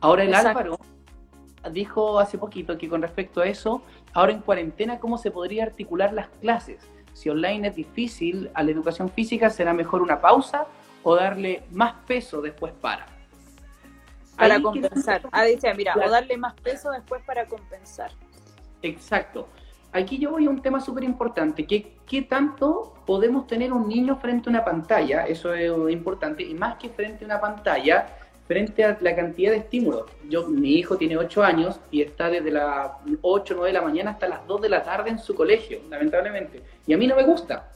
[0.00, 0.78] Ahora el Álvaro
[1.72, 3.82] dijo hace poquito que con respecto a eso,
[4.14, 6.80] ahora en cuarentena, ¿cómo se podría articular las clases?
[7.12, 10.66] Si online es difícil a la educación física, ¿será mejor una pausa
[11.02, 13.06] o darle más peso después para?
[14.36, 15.22] Para compensar.
[15.32, 18.10] Ah, dice, mira, o darle más peso después para compensar.
[18.80, 19.48] Exacto.
[19.92, 24.16] Aquí yo voy a un tema súper importante, que qué tanto podemos tener un niño
[24.16, 28.06] frente a una pantalla, eso es importante, y más que frente a una pantalla,
[28.50, 30.06] frente a la cantidad de estímulos.
[30.28, 32.90] Yo, mi hijo tiene 8 años y está desde las
[33.22, 35.78] 8 o 9 de la mañana hasta las 2 de la tarde en su colegio,
[35.88, 36.60] lamentablemente.
[36.84, 37.70] Y a mí no me gusta.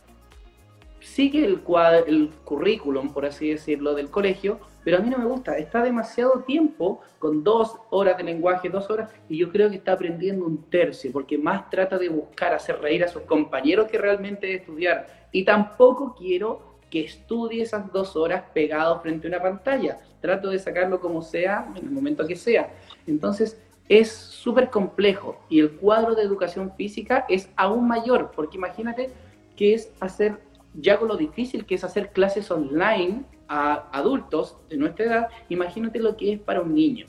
[0.99, 1.63] Sigue el,
[2.09, 5.57] el currículum, por así decirlo, del colegio, pero a mí no me gusta.
[5.59, 9.93] Está demasiado tiempo con dos horas de lenguaje, dos horas, y yo creo que está
[9.93, 14.49] aprendiendo un tercio, porque más trata de buscar hacer reír a sus compañeros que realmente
[14.49, 15.29] de estudiar.
[15.31, 19.99] Y tampoco quiero que estudie esas dos horas pegado frente a una pantalla.
[20.21, 22.73] Trato de sacarlo como sea, en el momento que sea.
[23.09, 29.11] Entonces, es súper complejo y el cuadro de educación física es aún mayor, porque imagínate
[29.57, 30.39] que es hacer,
[30.73, 35.99] ya con lo difícil que es hacer clases online a adultos de nuestra edad, imagínate
[35.99, 37.07] lo que es para un niño.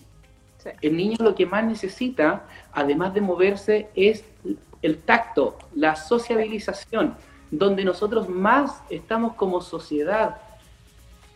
[0.81, 4.25] El niño lo que más necesita, además de moverse, es
[4.81, 7.15] el tacto, la sociabilización
[7.51, 10.37] donde nosotros más estamos como sociedad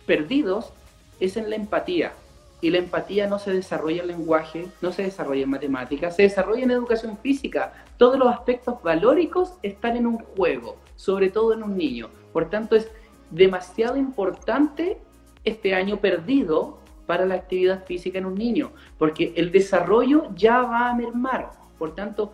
[0.05, 0.71] perdidos
[1.19, 2.13] es en la empatía.
[2.61, 6.63] Y la empatía no se desarrolla en lenguaje, no se desarrolla en matemáticas, se desarrolla
[6.63, 7.73] en educación física.
[7.97, 12.09] Todos los aspectos valóricos están en un juego, sobre todo en un niño.
[12.33, 12.89] Por tanto, es
[13.31, 14.97] demasiado importante
[15.45, 20.89] este año perdido para la actividad física en un niño, porque el desarrollo ya va
[20.89, 21.51] a mermar.
[21.77, 22.33] Por tanto,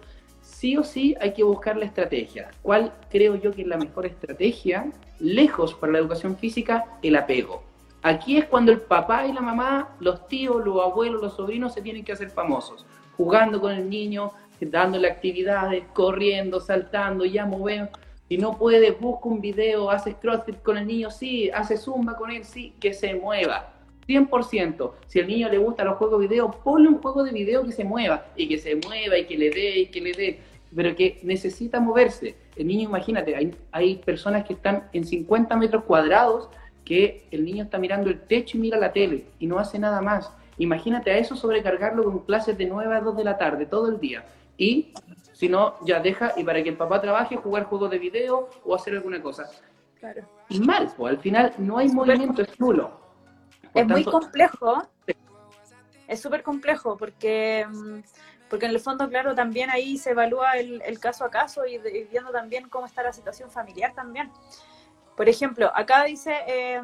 [0.55, 2.49] sí o sí hay que buscar la estrategia.
[2.61, 4.89] ¿Cuál creo yo que es la mejor estrategia?
[5.19, 7.61] Lejos para la educación física, el apego.
[8.01, 11.81] Aquí es cuando el papá y la mamá, los tíos, los abuelos, los sobrinos se
[11.81, 12.85] tienen que hacer famosos,
[13.17, 14.31] jugando con el niño,
[14.61, 17.89] dándole actividades, corriendo, saltando, ya movemos.
[18.29, 22.31] Si no puede, busca un video, hace crossfit con el niño, sí, hace zumba con
[22.31, 23.74] él, sí, que se mueva
[24.07, 24.91] 100%.
[25.07, 27.71] Si al niño le gustan los juegos de video, ponle un juego de video que
[27.71, 30.39] se mueva y que se mueva y que le dé y que le dé,
[30.75, 32.35] pero que necesita moverse.
[32.55, 36.49] El niño, imagínate, hay, hay personas que están en 50 metros cuadrados
[36.83, 40.01] que el niño está mirando el techo y mira la tele y no hace nada
[40.01, 40.31] más.
[40.57, 43.99] Imagínate a eso sobrecargarlo con clases de 9 a 2 de la tarde todo el
[43.99, 44.25] día.
[44.57, 44.93] Y
[45.33, 48.75] si no, ya deja y para que el papá trabaje, jugar juegos de video o
[48.75, 49.49] hacer alguna cosa.
[49.99, 50.21] Claro.
[50.49, 53.04] Y mal, pues al final no hay movimiento, es nulo
[53.75, 54.87] es muy complejo.
[56.07, 57.99] Es súper complejo porque, mm,
[58.49, 61.77] porque en el fondo, claro, también ahí se evalúa el, caso a caso y,
[62.09, 64.31] viendo también cómo está la situación familiar también.
[65.17, 66.81] Por ejemplo, acá dice eh,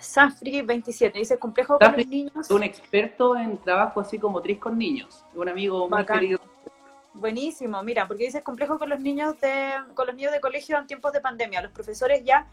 [0.00, 2.50] Safri 27, dice complejo con los niños.
[2.50, 6.40] Un experto en trabajo así como motriz con niños, un amigo muy querido.
[7.12, 10.86] Buenísimo, mira, porque dice complejo con los niños de con los niños de colegio en
[10.86, 11.60] tiempos de pandemia.
[11.60, 12.46] Los profesores ya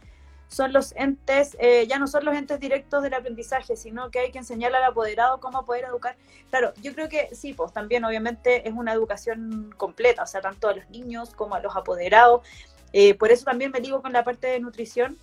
[0.48, 4.32] son los entes, eh, ya no son los entes directos del aprendizaje, sino que hay
[4.32, 6.16] que enseñar al apoderado cómo poder educar.
[6.50, 10.70] Claro, yo creo que sí, pues también obviamente es una educación completa, o sea, tanto
[10.70, 12.46] a los niños como a los apoderados.
[12.94, 15.18] Eh, por eso también me digo con la parte de nutrición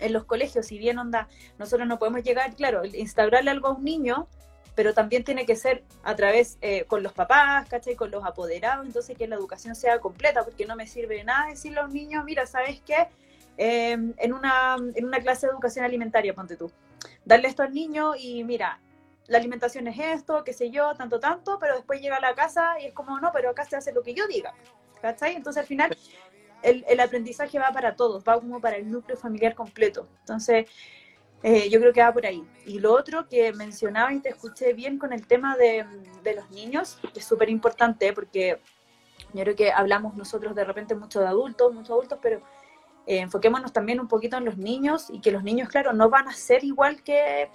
[0.00, 1.28] en los colegios, si bien onda,
[1.58, 4.28] nosotros no podemos llegar, claro, instaurarle algo a un niño,
[4.74, 7.96] pero también tiene que ser a través eh, con los papás, ¿cachai?
[7.96, 11.48] Con los apoderados, entonces que la educación sea completa, porque no me sirve de nada
[11.48, 13.08] decirle a los niños, mira, ¿sabes qué?
[13.60, 16.70] Em, en, una, en una clase de educación alimentaria, ponte tú.
[17.24, 18.80] Darle esto al niño y mira,
[19.26, 22.80] la alimentación es esto, qué sé yo, tanto, tanto, pero después llega a la casa
[22.80, 24.54] y es como, no, pero acá se hace lo que yo diga,
[25.02, 25.34] ¿cachai?
[25.34, 25.96] Entonces al final
[26.62, 30.06] el, el aprendizaje va para todos, va como para el núcleo familiar completo.
[30.20, 30.70] Entonces
[31.42, 32.46] eh, yo creo que va por ahí.
[32.64, 35.84] Y lo otro que mencionaba y te escuché bien con el tema de,
[36.22, 38.60] de los niños, que es súper importante porque
[39.34, 42.40] yo creo que hablamos nosotros de repente mucho de adultos, muchos adultos, pero
[43.08, 46.28] eh, enfoquémonos también un poquito en los niños y que los niños, claro, no van
[46.28, 47.48] a ser igual que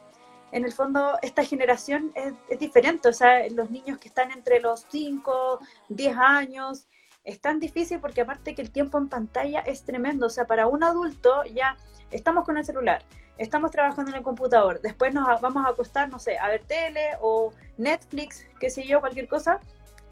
[0.52, 4.88] en el fondo esta generación es, diferente, o sea, los niños que están entre los
[4.90, 6.88] 5, 10 años,
[7.24, 10.66] es tan difícil porque aparte que el tiempo en pantalla es tremendo, o sea, para
[10.66, 11.78] un adulto ya
[12.10, 13.04] estamos con el celular,
[13.38, 17.12] estamos trabajando en el computador, después nos vamos a acostar, no sé, a ver tele
[17.22, 19.60] o Netflix, qué sé yo, cualquier cosa,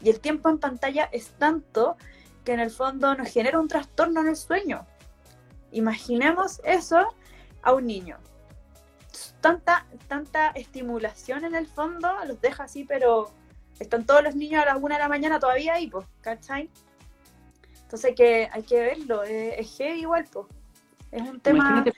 [0.00, 1.96] y el tiempo en pantalla es tanto
[2.44, 4.86] que en el fondo nos genera un trastorno en el sueño.
[5.72, 7.14] Imaginemos eso
[7.62, 8.18] a un niño.
[9.40, 13.30] Tanta, tanta estimulación en el fondo, los deja así, pero
[13.78, 16.70] están todos los niños a las una de la mañana todavía ahí, pues, ¿cachai?
[17.82, 20.46] Entonces hay que, hay que verlo, es, es heavy igual, pues.
[21.10, 21.58] Es un tema...
[21.58, 21.92] Imagínate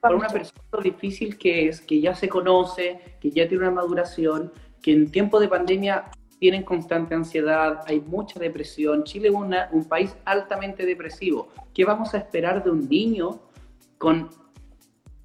[0.00, 3.72] para una persona lo difícil que es, que ya se conoce, que ya tiene una
[3.72, 9.04] maduración, que en tiempo de pandemia tienen constante ansiedad, hay mucha depresión.
[9.04, 9.34] Chile es
[9.72, 11.48] un país altamente depresivo.
[11.74, 13.40] ¿Qué vamos a esperar de un niño
[13.98, 14.28] con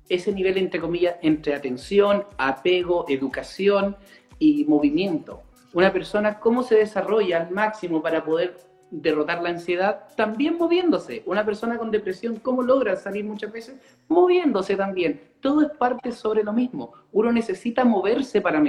[0.09, 3.95] ese nivel, entre comillas, entre atención, apego, educación
[4.39, 5.43] y movimiento?
[5.73, 8.57] Una persona, ¿cómo se desarrolla al máximo para poder
[8.91, 10.07] derrotar la ansiedad?
[10.15, 11.23] También moviéndose.
[11.25, 13.75] Una persona con depresión, ¿cómo logra salir muchas veces?
[14.07, 15.21] Moviéndose también.
[15.41, 16.93] Todo es parte sobre lo mismo.
[17.11, 18.41] Uno necesita moverse.
[18.41, 18.59] Para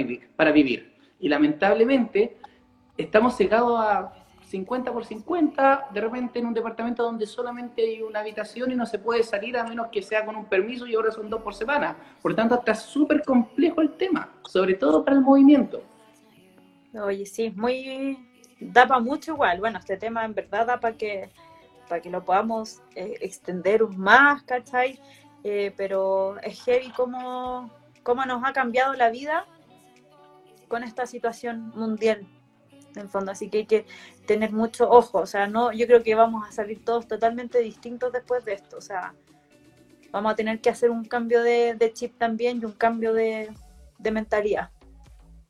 [0.51, 0.94] vivir.
[1.19, 2.37] Y lamentablemente
[2.97, 4.13] estamos cegados a
[4.47, 8.85] 50 por 50, de repente en un departamento donde solamente hay una habitación y no
[8.85, 11.53] se puede salir a menos que sea con un permiso y ahora son dos por
[11.53, 11.95] semana.
[12.21, 15.81] Por tanto, está súper complejo el tema, sobre todo para el movimiento.
[16.93, 18.17] Oye, sí, muy...
[18.59, 19.59] da para mucho igual.
[19.59, 21.29] Bueno, este tema en verdad da para que,
[21.89, 24.99] para que lo podamos eh, extender más, ¿cachai?
[25.43, 27.69] Eh, pero es heavy cómo,
[28.03, 29.45] cómo nos ha cambiado la vida
[30.67, 32.25] con esta situación mundial,
[32.95, 33.31] en fondo.
[33.31, 33.85] Así que hay que
[34.25, 35.19] tener mucho ojo.
[35.19, 38.77] O sea, no, yo creo que vamos a salir todos totalmente distintos después de esto.
[38.77, 39.13] O sea,
[40.11, 43.49] vamos a tener que hacer un cambio de, de chip también y un cambio de,
[43.99, 44.69] de mentalidad.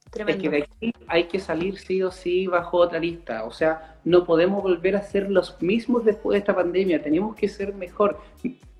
[0.05, 0.43] Es Tremendo.
[0.43, 3.43] que de aquí hay que salir sí o sí bajo otra lista.
[3.43, 7.01] O sea, no podemos volver a ser los mismos después de esta pandemia.
[7.01, 8.19] Tenemos que ser mejor.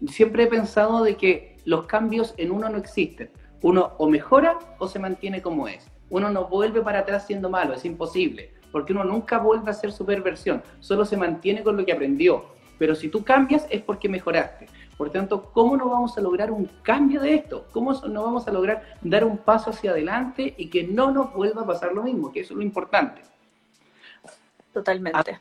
[0.07, 3.29] Siempre he pensado de que los cambios en uno no existen.
[3.61, 5.89] Uno o mejora o se mantiene como es.
[6.09, 8.53] Uno no vuelve para atrás siendo malo, es imposible.
[8.71, 10.61] Porque uno nunca vuelve a ser su versión.
[10.79, 12.45] Solo se mantiene con lo que aprendió.
[12.77, 14.67] Pero si tú cambias es porque mejoraste.
[14.97, 17.67] Por tanto, ¿cómo no vamos a lograr un cambio de esto?
[17.71, 21.63] ¿Cómo no vamos a lograr dar un paso hacia adelante y que no nos vuelva
[21.63, 22.31] a pasar lo mismo?
[22.31, 23.21] Que eso es lo importante.
[24.73, 25.39] Totalmente.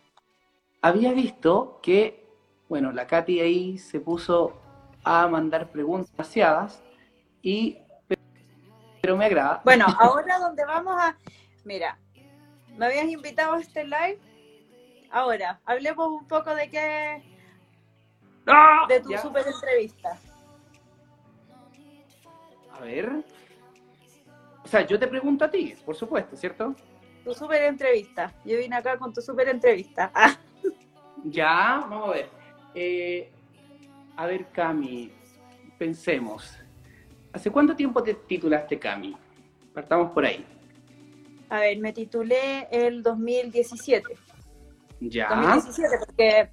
[0.80, 2.26] Había visto que,
[2.68, 4.60] bueno, la Katy ahí se puso
[5.04, 6.82] a mandar preguntas demasiadas
[7.42, 7.78] y
[9.04, 9.60] pero me agrada.
[9.66, 11.14] Bueno, ahora donde vamos a...
[11.62, 11.98] Mira,
[12.78, 14.18] me habías invitado a este live.
[15.10, 17.22] Ahora, hablemos un poco de qué...
[18.46, 18.86] ¡Ah!
[18.88, 19.18] De tu Ya.
[19.20, 20.18] super entrevista.
[22.72, 23.12] A ver.
[24.64, 26.74] O sea, yo te pregunto a ti, por supuesto, ¿cierto?
[27.24, 28.32] Tu super entrevista.
[28.42, 30.10] Yo vine acá con tu super entrevista.
[30.14, 30.34] Ah,
[31.24, 32.30] Ya, vamos a ver.
[32.74, 33.30] Eh,
[34.16, 35.12] a ver, Cami,
[35.76, 36.58] pensemos.
[37.34, 39.16] ¿Hace cuánto tiempo te titulaste, Cami?
[39.74, 40.46] Partamos por ahí.
[41.50, 44.16] a ver, me titulé el 2017.
[45.00, 45.28] Ya.
[45.30, 46.50] 2017 porque,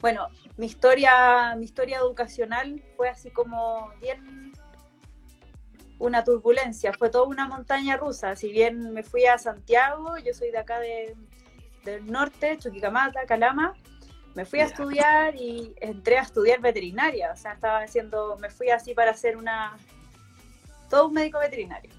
[0.00, 4.52] bueno, mi historia, mi historia educacional fue así como bien
[5.98, 8.36] una turbulencia, fue toda una montaña rusa.
[8.36, 11.16] Si bien me fui a Santiago, yo soy de acá de,
[11.84, 13.74] del norte, Chuquicamata, Calama,
[14.34, 17.32] me fui a estudiar y entré a estudiar veterinaria.
[17.32, 19.76] O sea, estaba haciendo, me fui así para ser una,
[20.88, 21.90] todo un médico veterinario.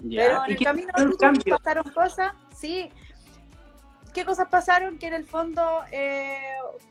[0.00, 0.22] ya.
[0.22, 2.90] Pero en ¿Y el camino pasaron cosas, sí.
[4.14, 4.98] ¿Qué cosas pasaron?
[4.98, 6.38] Que en el fondo, eh,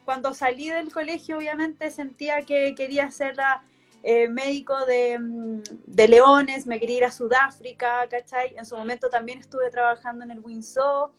[0.04, 3.64] cuando salí del colegio, obviamente sentía que quería ser la,
[4.08, 8.56] eh, médico de, mm, de leones, me quería ir a Sudáfrica, ¿cachai?
[8.56, 11.12] En su momento también estuve trabajando en el Windsor,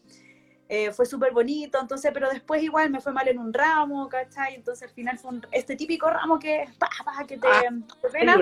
[0.69, 4.55] eh, fue súper bonito, entonces, pero después igual me fue mal en un ramo, ¿cachai?
[4.55, 7.61] Entonces al final fue un- este típico ramo que, pa, pa, que te, Ah,
[8.01, 8.35] te pena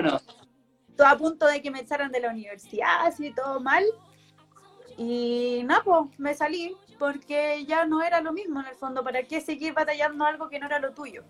[0.96, 3.84] todo a punto de que me echaran de la universidad, así todo mal.
[4.96, 9.04] Y nada, pues me salí porque ya no era lo mismo en el fondo.
[9.04, 11.22] ¿Para qué seguir batallando algo que no era lo tuyo?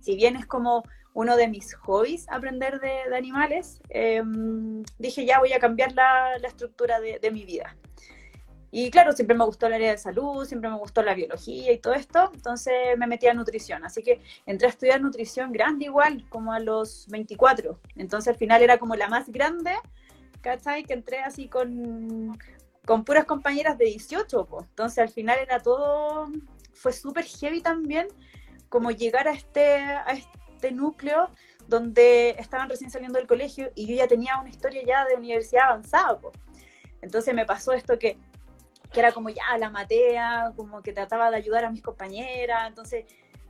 [0.00, 0.84] Si bien es como
[1.14, 4.22] uno de mis hobbies aprender de, de animales, eh,
[4.98, 7.76] dije ya voy a cambiar la, la estructura de, de mi vida.
[8.70, 11.78] Y claro, siempre me gustó el área de salud, siempre me gustó la biología y
[11.78, 13.84] todo esto, entonces me metí a nutrición.
[13.84, 17.80] Así que entré a estudiar nutrición grande igual, como a los 24.
[17.96, 19.72] Entonces al final era como la más grande,
[20.42, 20.84] ¿cachai?
[20.84, 22.38] Que entré así con,
[22.84, 24.60] con puras compañeras de 18, po.
[24.62, 26.26] Entonces al final era todo,
[26.74, 28.08] fue súper heavy también,
[28.68, 31.30] como llegar a este, a este núcleo
[31.68, 35.68] donde estaban recién saliendo del colegio y yo ya tenía una historia ya de universidad
[35.68, 36.32] avanzada, po.
[37.00, 38.18] Entonces me pasó esto que
[38.92, 43.04] que era como ya la matea, como que trataba de ayudar a mis compañeras, entonces,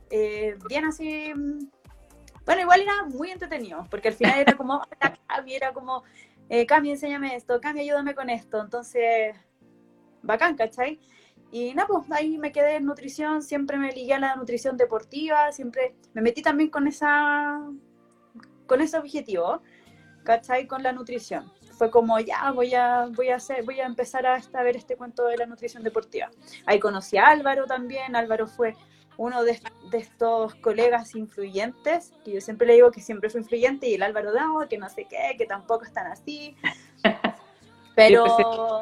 [0.09, 1.69] eh, bien así, mm,
[2.45, 6.03] bueno, igual era muy entretenido, porque al final era como, "Hola, Cami, era como,
[6.49, 9.35] eh, Cami, enséñame esto, Cami, ayúdame con esto, entonces,
[10.23, 10.99] bacán, ¿cachai?
[11.51, 15.51] Y nada, pues ahí me quedé en nutrición, siempre me ligué a la nutrición deportiva,
[15.51, 17.59] siempre me metí también con esa,
[18.67, 19.61] con ese objetivo,
[20.23, 20.67] ¿cachai?
[20.67, 21.51] Con la nutrición.
[21.79, 24.97] Fue como, ya, voy a, voy a, hacer, voy a empezar a, a ver este
[24.97, 26.29] cuento de la nutrición deportiva.
[26.65, 28.17] Ahí conocí a Álvaro también.
[28.17, 28.75] Álvaro fue
[29.15, 29.57] uno de,
[29.89, 34.03] de estos colegas influyentes, que yo siempre le digo que siempre fue influyente, y el
[34.03, 36.57] Álvaro Damo, que no sé qué, que tampoco están así.
[37.95, 38.81] Pero...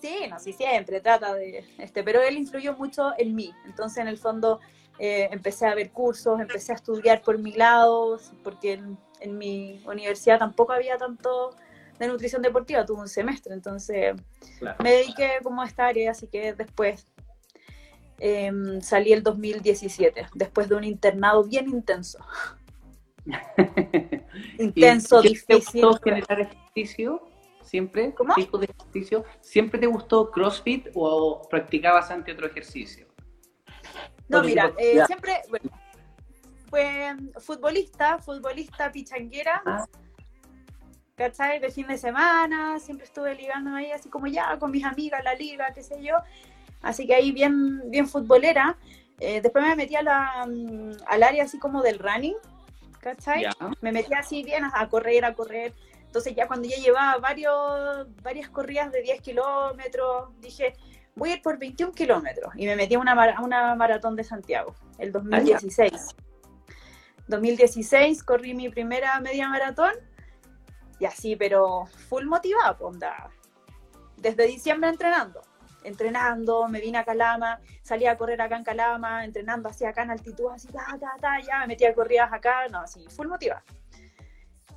[0.00, 3.54] Sí, no, sí, siempre trata de, este, pero él influyó mucho en mí.
[3.64, 4.58] Entonces, en el fondo,
[4.98, 9.82] eh, empecé a ver cursos, empecé a estudiar por mi lado, porque en, en, mi
[9.86, 11.56] universidad tampoco había tanto
[11.98, 14.14] de nutrición deportiva, tuve un semestre, entonces
[14.58, 14.76] claro.
[14.82, 17.06] me dediqué como a esta área, así que después
[18.24, 22.18] eh, salí el 2017, después de un internado bien intenso.
[24.58, 25.82] intenso, difícil.
[26.02, 27.28] ¿Te generar ejercicio?
[27.64, 28.14] ¿Siempre?
[28.14, 28.34] ¿Cómo?
[28.34, 29.24] ¿Tipo de ejercicio?
[29.40, 33.11] ¿Siempre te gustó CrossFit o practicabas antes otro ejercicio?
[34.28, 35.70] No, mira, eh, siempre, bueno,
[36.68, 39.86] fue futbolista, futbolista pichanguera, ah.
[41.14, 41.60] ¿cachai?
[41.60, 45.34] De fin de semana, siempre estuve ligando ahí así como ya con mis amigas, la
[45.34, 46.16] liga, qué sé yo.
[46.80, 48.76] Así que ahí bien, bien futbolera.
[49.20, 52.36] Eh, después me metí a la, mm, al área así como del running,
[53.00, 53.40] ¿cachai?
[53.40, 53.54] Yeah.
[53.80, 55.74] Me metí así bien a, a correr, a correr.
[56.06, 60.74] Entonces ya cuando ya llevaba varios, varias corridas de 10 kilómetros, dije,
[61.14, 62.52] voy a ir por 21 kilómetros.
[62.56, 65.92] Y me metí a una, una maratón de Santiago, el 2016.
[65.94, 66.22] Ah,
[67.28, 69.92] 2016 corrí mi primera media maratón
[70.98, 73.30] y así, pero full motivada, onda.
[74.16, 75.42] Desde diciembre entrenando,
[75.82, 80.10] entrenando, me vine a Calama, salí a correr acá en Calama, entrenando así acá en
[80.10, 83.64] altitud, así, ta, ta, ta, ya me metí a corridas acá, no, así, full motivada.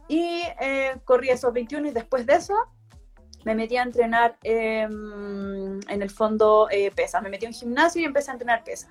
[0.08, 2.56] Y eh, corrí esos 21 y después de eso
[3.46, 7.22] me metí a entrenar eh, en el fondo eh, pesas.
[7.22, 8.90] Me metí en gimnasio y empecé a entrenar pesas.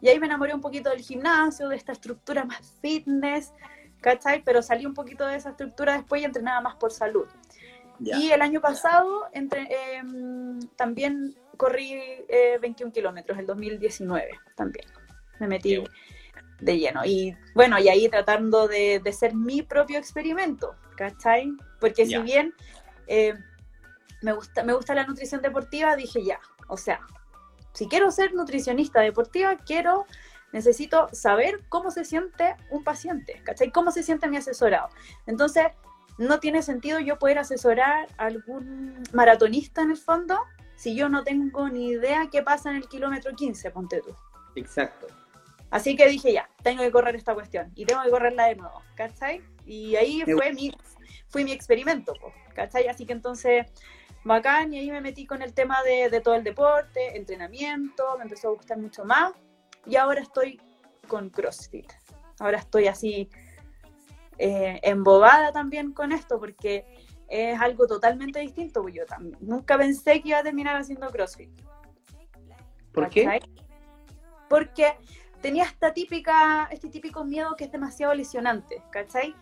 [0.00, 3.52] Y ahí me enamoré un poquito del gimnasio, de esta estructura más fitness,
[4.00, 4.42] ¿cachai?
[4.42, 7.26] Pero salí un poquito de esa estructura después y entrenaba más por salud.
[8.00, 10.02] Y el año pasado entre, eh,
[10.74, 12.00] también corrí
[12.60, 14.86] 21 eh, kilómetros, el 2019 también.
[15.38, 15.84] Me metí
[16.58, 17.04] de lleno.
[17.04, 21.52] Y bueno, y ahí tratando de, de, ser mi propio experimento, ¿cachai?
[21.78, 22.52] Porque si bien
[23.06, 23.34] eh,
[24.22, 27.00] me, gusta, me gusta la nutrición deportiva, dije ya, o sea,
[27.72, 30.06] si quiero ser nutricionista deportiva, quiero,
[30.52, 33.70] necesito saber cómo se siente un paciente, ¿cachai?
[33.70, 34.88] ¿Cómo se siente mi asesorado?
[35.26, 35.66] Entonces,
[36.18, 40.38] no tiene sentido yo poder asesorar a algún maratonista en el fondo
[40.76, 44.14] si yo no tengo ni idea qué pasa en el kilómetro 15, ponte tú.
[44.56, 45.06] Exacto.
[45.70, 48.82] Así que dije, ya, tengo que correr esta cuestión y tengo que correrla de nuevo,
[48.94, 49.42] ¿cachai?
[49.64, 50.70] Y ahí fue mi,
[51.28, 52.12] fue mi experimento,
[52.54, 52.88] ¿cachai?
[52.88, 53.66] Así que entonces
[54.24, 58.24] bacán y ahí me metí con el tema de, de, todo el deporte, entrenamiento, me
[58.24, 59.32] empezó a gustar mucho más
[59.86, 60.60] y ahora estoy
[61.08, 61.92] con CrossFit.
[62.38, 63.28] Ahora estoy así
[64.38, 66.84] eh, embobada también con esto porque
[67.28, 68.88] es algo totalmente distinto.
[68.88, 71.50] Yo también, nunca pensé que iba a terminar haciendo CrossFit.
[72.92, 73.40] ¿Por qué?
[74.48, 74.94] Porque
[75.40, 79.34] tenía esta típica, este típico miedo que es demasiado lesionante, ¿cachai?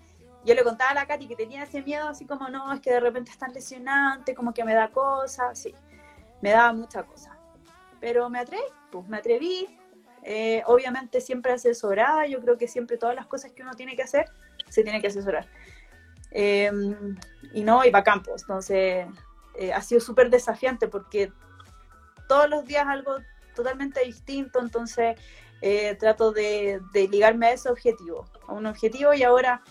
[0.45, 2.93] Yo le contaba a la Katy que tenía ese miedo, así como, no, es que
[2.93, 5.74] de repente es tan lesionante, como que me da cosas, sí,
[6.41, 7.36] me daba mucha cosa.
[8.01, 9.78] Pero me atreví, pues me atreví,
[10.22, 14.03] eh, obviamente siempre asesorada, yo creo que siempre todas las cosas que uno tiene que
[14.03, 14.26] hacer,
[14.68, 15.47] se tiene que asesorar.
[16.30, 16.70] Eh,
[17.53, 19.07] y no, iba a campos, entonces
[19.57, 21.32] eh, ha sido súper desafiante porque
[22.28, 23.16] todos los días algo
[23.55, 25.18] totalmente distinto, entonces
[25.61, 29.62] eh, trato de, de ligarme a ese objetivo, a un objetivo y ahora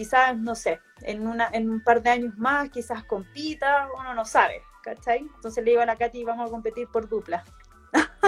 [0.00, 4.24] quizás, no sé, en, una, en un par de años más, quizás compita, uno no
[4.24, 5.18] sabe, ¿cachai?
[5.18, 7.44] Entonces le digo a la Katy, vamos a competir por dupla.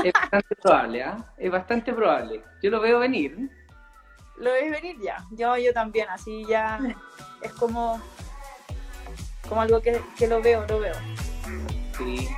[0.05, 1.15] Es bastante probable, ¿eh?
[1.39, 2.45] Es bastante probable.
[2.63, 3.49] Yo lo veo venir.
[4.37, 5.17] ¿Lo ves venir ya?
[5.31, 6.79] Yo, yo también, así ya
[7.41, 7.99] es como,
[9.49, 10.95] como algo que, que lo veo, lo veo.
[11.97, 12.29] Sí.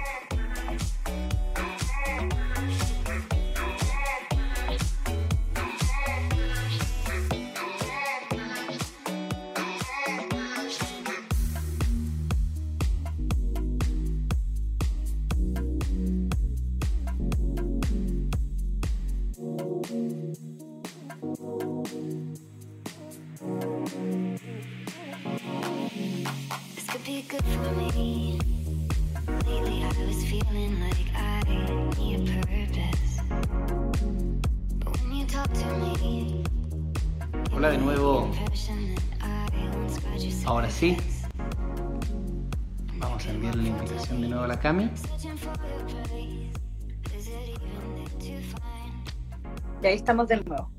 [49.95, 50.71] Ahí estamos de nuevo.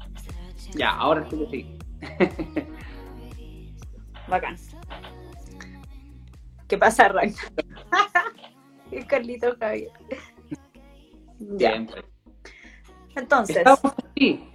[0.76, 1.78] Ya, ahora sí que sí.
[4.28, 4.58] bacán.
[6.68, 7.36] ¿Qué pasa, Ragnar?
[8.92, 9.92] El Carlito Javier.
[11.40, 11.72] Ya.
[11.72, 12.04] Bien, pues.
[13.16, 14.52] Entonces, Estamos aquí,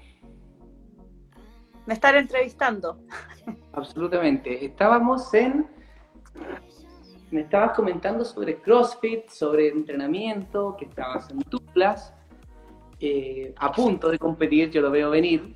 [1.87, 2.99] me están entrevistando.
[3.73, 4.65] absolutamente.
[4.65, 5.67] Estábamos en.
[7.31, 12.13] Me estabas comentando sobre CrossFit, sobre entrenamiento, que estabas en Tuplas,
[13.01, 15.55] eh, a punto de competir, yo lo veo venir.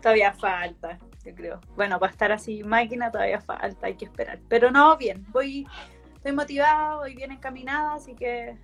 [0.00, 1.60] Todavía falta, yo creo.
[1.76, 4.38] Bueno, para estar así máquina todavía falta, hay que esperar.
[4.48, 5.66] Pero no, bien, voy,
[6.14, 8.56] estoy motivada, voy bien encaminada, así que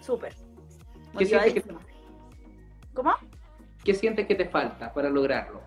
[0.00, 0.34] súper.
[1.16, 1.80] ¿Qué sientes que, Motivadísima.
[2.94, 3.14] ¿Cómo?
[3.84, 5.62] qué sientes que te falta para lograrlo?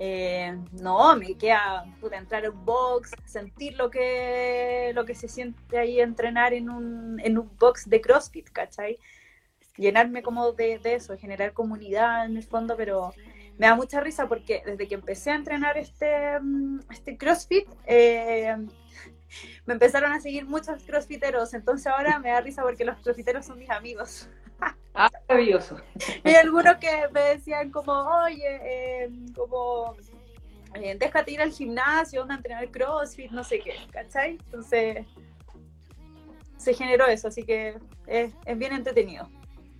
[0.00, 5.76] Eh, no, me queda puta, entrar un box, sentir lo que, lo que se siente
[5.76, 8.98] ahí entrenar en un, en un box de CrossFit, ¿cachai?
[9.76, 13.12] Llenarme como de, de eso, generar comunidad en el fondo, pero
[13.58, 18.56] me da mucha risa porque desde que empecé a entrenar este, mm, este CrossFit, eh,
[19.66, 23.58] me empezaron a seguir muchos CrossFiteros, entonces ahora me da risa porque los CrossFiteros son
[23.58, 24.28] mis amigos.
[25.00, 25.76] Ah, maravilloso.
[26.24, 29.94] Hay algunos que me decían como, oye, eh, como,
[30.74, 34.38] eh, déjate ir al gimnasio, anda a entrenar CrossFit, no sé qué, ¿cachai?
[34.46, 35.06] Entonces,
[36.56, 37.78] se generó eso, así que
[38.08, 39.28] es, es bien entretenido.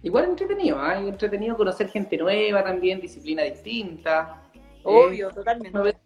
[0.05, 0.81] Igual entretenido.
[0.89, 4.41] Es entretenido conocer gente nueva también, disciplina distinta.
[4.85, 5.97] Obvio, Eh, totalmente,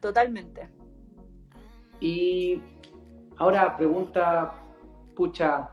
[0.00, 0.68] totalmente.
[1.98, 2.62] Y
[3.38, 4.54] ahora pregunta,
[5.16, 5.68] pucha,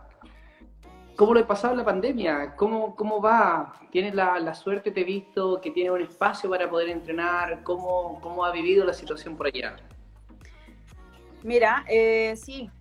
[1.20, 2.56] ¿cómo lo he pasado la pandemia?
[2.56, 3.74] ¿Cómo, cómo va?
[3.92, 7.62] ¿Tienes la, la suerte, te he visto, que tienes un espacio para poder entrenar?
[7.64, 9.76] ¿Cómo, cómo ha vivido la situación por allá?
[11.44, 12.72] Mira, eh, sí,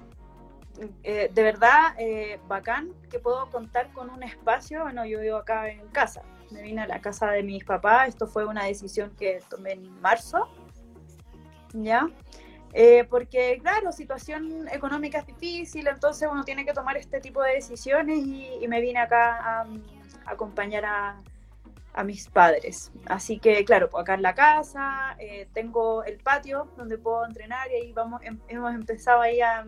[1.02, 4.82] eh, de verdad, eh, bacán que puedo contar con un espacio.
[4.84, 6.22] Bueno, yo vivo acá en casa.
[6.52, 8.10] Me vine a la casa de mis papás.
[8.10, 10.48] Esto fue una decisión que tomé en marzo.
[11.72, 12.06] ¿Ya?
[12.72, 17.54] Eh, porque, claro, situación económica es difícil, entonces uno tiene que tomar este tipo de
[17.54, 21.22] decisiones y, me vine acá a, a acompañar a,
[21.98, 22.92] a mis padres.
[23.06, 27.68] Así que, claro, pues acá en la casa, eh, tengo el patio donde puedo entrenar
[27.72, 29.66] y ahí vamos, em- hemos empezado ahí a,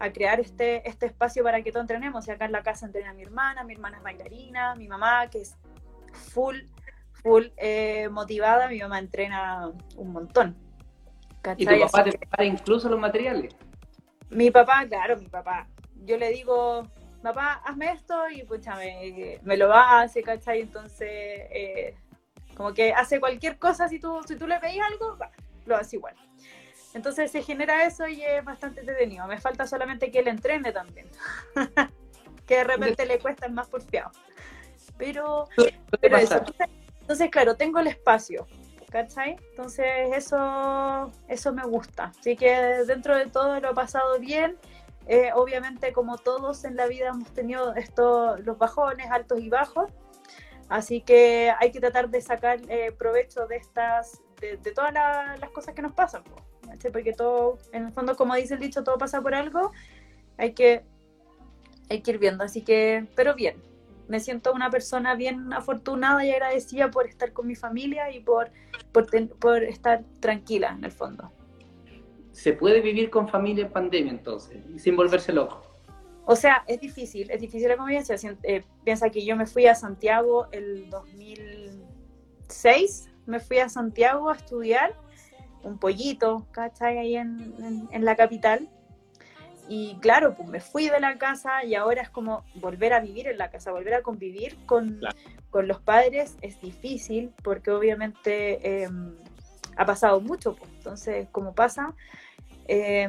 [0.00, 2.26] a crear este, este espacio para que todos entrenemos.
[2.26, 5.42] Y acá en la casa entrena mi hermana, mi hermana es bailarina, mi mamá que
[5.42, 5.56] es
[6.12, 6.56] full,
[7.22, 10.67] full eh, motivada, mi mamá entrena un montón.
[11.56, 11.80] ¿Y tu ¿cachai?
[11.82, 13.54] papá Así te prepara incluso los materiales?
[14.30, 15.66] mi papá, claro, mi papá.
[16.04, 16.82] Yo le digo,
[17.22, 20.60] papá, hazme esto y pucha, me, me lo hace, ¿cachai?
[20.62, 21.94] Entonces, eh,
[22.56, 25.30] como que hace cualquier cosa, si tú, si tú le pedís algo, va,
[25.66, 26.14] lo hace igual.
[26.94, 29.26] Entonces se genera eso y es bastante entretenido.
[29.26, 31.06] Me falta solamente que él entrene también.
[32.46, 34.10] que de repente le cuesta el más porfiado.
[34.96, 35.48] Pero,
[36.00, 36.42] pero eso.
[37.00, 38.46] entonces, claro, tengo el espacio.
[38.90, 39.36] ¿Cachai?
[39.50, 42.12] Entonces eso, eso me gusta.
[42.18, 42.50] Así que
[42.86, 44.56] dentro de todo lo he pasado bien.
[45.06, 49.90] Eh, obviamente, como todos en la vida hemos tenido estos, los bajones, altos y bajos.
[50.68, 55.36] Así que hay que tratar de sacar eh, provecho de estas, de, de todas la-
[55.38, 56.22] las cosas que nos pasan.
[56.66, 56.90] ¿cachai?
[56.92, 59.72] Porque todo, en el fondo, como dice el dicho, todo pasa por algo.
[60.36, 60.84] Hay que,
[61.90, 62.44] hay que ir viendo.
[62.44, 63.62] Así que, pero bien.
[64.08, 68.50] Me siento una persona bien afortunada y agradecida por estar con mi familia y por,
[68.92, 71.30] por, ten- por estar tranquila en el fondo.
[72.32, 74.62] ¿Se puede vivir con familia en pandemia entonces?
[74.76, 75.62] Sin volverse loco.
[76.24, 78.16] O sea, es difícil, es difícil la convivencia.
[78.42, 84.36] Eh, piensa que yo me fui a Santiago el 2006, me fui a Santiago a
[84.36, 84.94] estudiar
[85.62, 86.98] un pollito, ¿cachai?
[86.98, 88.68] Ahí en, en- en la capital.
[89.68, 93.28] Y claro, pues me fui de la casa y ahora es como volver a vivir
[93.28, 95.16] en la casa, volver a convivir con, Claro.
[95.50, 98.88] con los padres es difícil porque obviamente eh,
[99.76, 100.54] ha pasado mucho.
[100.56, 100.70] pues.
[100.78, 101.94] Entonces, como pasa,
[102.66, 103.08] eh,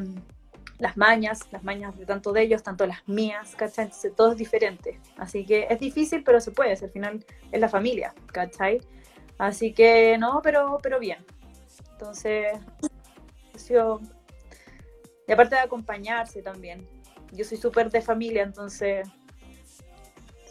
[0.80, 3.86] las mañas, las mañas de tanto de ellos, tanto las mías, ¿cachai?
[3.86, 5.00] Entonces todo es diferente.
[5.18, 8.82] Así que es difícil, pero se puede, al final es la familia, ¿cachai?
[9.38, 11.26] Así que no, pero, pero bien.
[11.94, 12.48] Entonces,
[13.54, 14.02] ha sido-
[15.30, 16.88] Y aparte de acompañarse también.
[17.32, 19.08] Yo soy súper de familia, entonces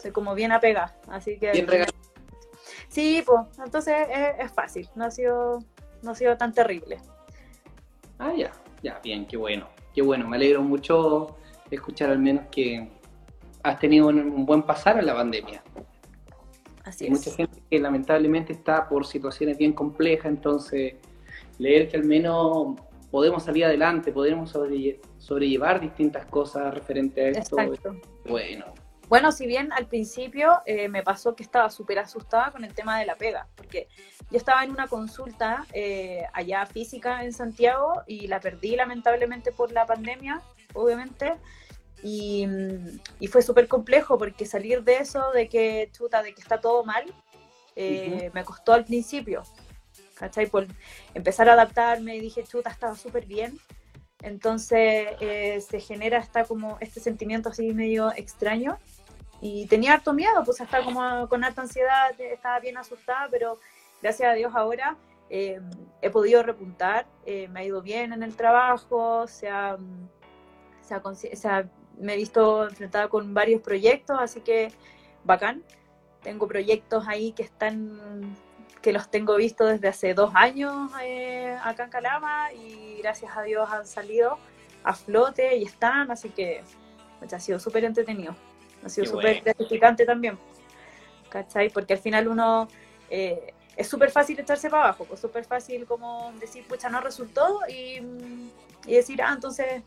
[0.01, 0.97] soy como bien apegada.
[1.09, 1.51] Así que...
[1.51, 1.99] Bien regalado.
[2.87, 5.59] Sí, pues, entonces es, es fácil, no ha sido,
[6.03, 7.01] no ha sido tan terrible.
[8.21, 10.29] Ah, ya, ya, bien, qué bueno, qué bueno.
[10.29, 11.37] Me alegro mucho
[11.73, 12.89] escuchar al menos que
[13.65, 15.61] has tenido un, un buen pasar en la pandemia.
[16.85, 20.95] Así Hay mucha gente que lamentablemente está por situaciones bien complejas, entonces
[21.59, 22.77] leer que al menos
[23.11, 27.97] podemos salir adelante, podemos sobrelle- sobrellevar distintas cosas referentes a esto, Exacto.
[28.27, 28.67] bueno,
[29.09, 32.99] Bueno, si bien al principio eh, me pasó que estaba súper asustada con el tema
[32.99, 33.89] de la pega, porque
[34.31, 39.73] yo estaba en una consulta eh, allá física en Santiago y la perdí lamentablemente por
[39.73, 40.43] la pandemia,
[40.75, 41.37] obviamente,
[42.03, 42.47] y,
[43.19, 46.85] y fue súper complejo porque salir de eso, de que chuta, de que está todo
[46.85, 47.05] mal,
[47.77, 49.43] eh, me costó al principio,
[50.19, 50.47] ¿cachai?
[50.47, 50.67] Por
[51.15, 53.59] empezar a adaptarme y dije, chuta, estaba súper bien.
[54.23, 58.79] Entonces eh, se genera hasta como este sentimiento así medio extraño
[59.41, 63.61] y tenía harto miedo, pues hasta como con harta ansiedad, estaba bien asustada, pero
[64.03, 64.97] gracias a Dios ahora
[65.31, 65.61] eh,
[66.03, 69.77] he podido repuntar, eh, me ha ido bien en el trabajo, se ha,
[70.81, 74.73] se ha, se ha, me he visto enfrentada con varios proyectos, así que
[75.25, 75.63] bacán.
[76.23, 78.37] Tengo proyectos ahí que están,
[78.83, 83.43] que los tengo visto desde hace dos años eh, acá en Calama y gracias a
[83.43, 84.39] Dios han salido
[84.85, 86.63] a flote y están, así que
[87.19, 88.35] pues, ha sido súper entretenido.
[88.85, 90.39] Ha sido súper gratificante también.
[91.29, 91.69] ¿Cachai?
[91.71, 92.69] Porque al final uno
[93.11, 97.61] eh, es súper fácil echarse para abajo, pues súper fácil como decir, pucha, no resultó
[97.69, 98.01] y,
[98.87, 99.83] y decir, ah, entonces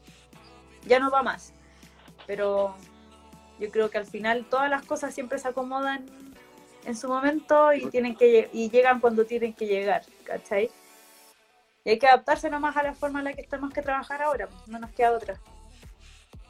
[0.85, 1.53] ya no va más.
[2.27, 2.75] Pero
[3.59, 6.05] yo creo que al final todas las cosas siempre se acomodan
[6.85, 10.69] en su momento y tienen que y llegan cuando tienen que llegar, ¿cachai?
[11.83, 14.47] Y hay que adaptarse nomás a la forma en la que tenemos que trabajar ahora,
[14.47, 15.39] pues no nos queda otra.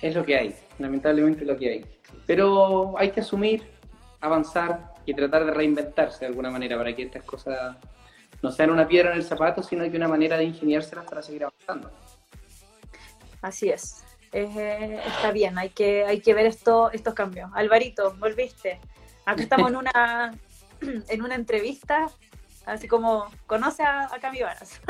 [0.01, 1.85] Es lo que hay, lamentablemente es lo que hay.
[2.25, 3.63] Pero hay que asumir,
[4.19, 7.77] avanzar y tratar de reinventarse de alguna manera para que estas cosas
[8.41, 11.43] no sean una piedra en el zapato, sino que una manera de ingeniárselas para seguir
[11.43, 11.91] avanzando.
[13.41, 14.03] Así es.
[14.33, 17.49] Eh, está bien, hay que, hay que ver esto, estos cambios.
[17.53, 18.79] Alvarito, volviste.
[19.25, 20.33] Acá estamos en una,
[20.81, 22.09] en una entrevista,
[22.65, 24.81] así como, conoce a, a Cami Varas.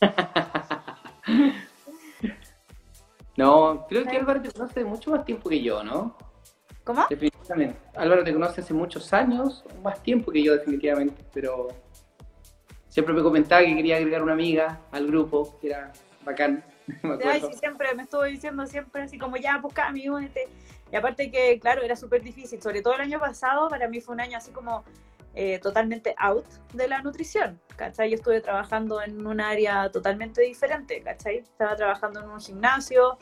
[3.36, 6.16] no, creo que Álvaro te conoce mucho más tiempo que yo, ¿no?
[6.84, 7.04] ¿Cómo?
[7.10, 7.78] Definitivamente.
[7.96, 11.68] Álvaro te conoce hace muchos años, más tiempo que yo definitivamente, pero
[12.88, 15.92] siempre me comentaba que quería agregar una amiga al grupo, que era
[16.24, 16.64] bacán.
[17.24, 20.48] Ay, sí, siempre me estuvo diciendo siempre así como ya, pues Cami, únete.
[20.90, 24.14] Y aparte que, claro, era súper difícil, sobre todo el año pasado, para mí fue
[24.14, 24.84] un año así como
[25.34, 28.10] eh, totalmente out de la nutrición, ¿cachai?
[28.10, 31.38] Yo estuve trabajando en un área totalmente diferente, ¿cachai?
[31.38, 33.18] Estaba trabajando en un gimnasio,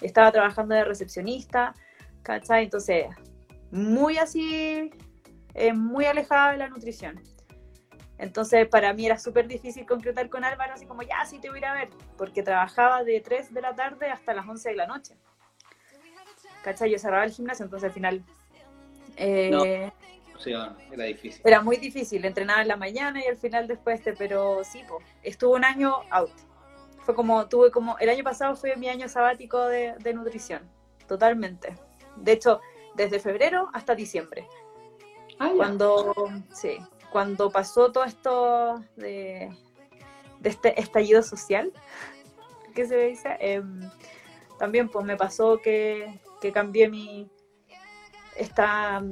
[0.00, 1.74] estaba trabajando de recepcionista,
[2.22, 2.64] ¿cachai?
[2.64, 3.06] Entonces,
[3.70, 4.90] muy así,
[5.54, 7.20] eh, muy alejada de la nutrición.
[8.18, 11.58] Entonces, para mí era súper difícil concretar con Álvaro, así como, ya, sí te voy
[11.58, 14.76] a ir a ver, porque trabajaba de 3 de la tarde hasta las 11 de
[14.76, 15.16] la noche.
[16.62, 16.90] ¿Cachai?
[16.90, 18.24] Yo cerraba el gimnasio, entonces al final...
[19.16, 19.62] Eh, no,
[20.38, 21.42] sea, era difícil.
[21.44, 25.00] Era muy difícil, entrenaba en la mañana y al final después, este, pero sí, po,
[25.22, 26.30] estuve un año out.
[27.04, 30.62] Fue como, tuve como, el año pasado fue mi año sabático de, de nutrición,
[31.06, 31.74] totalmente.
[32.16, 32.60] De hecho,
[32.94, 34.46] desde febrero hasta diciembre.
[35.38, 35.52] Ah.
[35.56, 36.14] Cuando,
[36.52, 36.78] sí,
[37.10, 39.50] cuando pasó todo esto de,
[40.40, 41.72] de este estallido social,
[42.74, 43.62] que se dice, eh,
[44.58, 47.28] también pues me pasó que, que cambié mi
[48.36, 49.02] esta,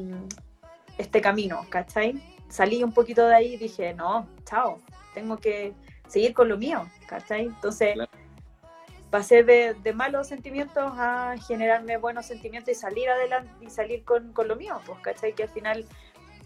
[0.98, 2.22] este camino, ¿cachai?
[2.48, 4.80] Salí un poquito de ahí y dije, no, chao,
[5.14, 5.74] tengo que
[6.08, 7.46] seguir con lo mío, ¿cachai?
[7.46, 8.10] Entonces Claro.
[9.10, 14.32] pasé de, de malos sentimientos a generarme buenos sentimientos y salir adelante y salir con,
[14.32, 15.34] con lo mío, pues, ¿cachai?
[15.34, 15.86] Que al final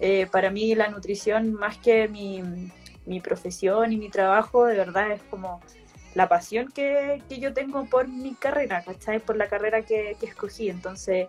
[0.01, 2.43] eh, para mí la nutrición, más que mi,
[3.05, 5.61] mi, profesión y mi trabajo, de verdad es como
[6.15, 9.21] la pasión que, que yo tengo por mi carrera, ¿cachai?
[9.21, 10.69] Por la carrera que, que escogí.
[10.69, 11.29] Entonces,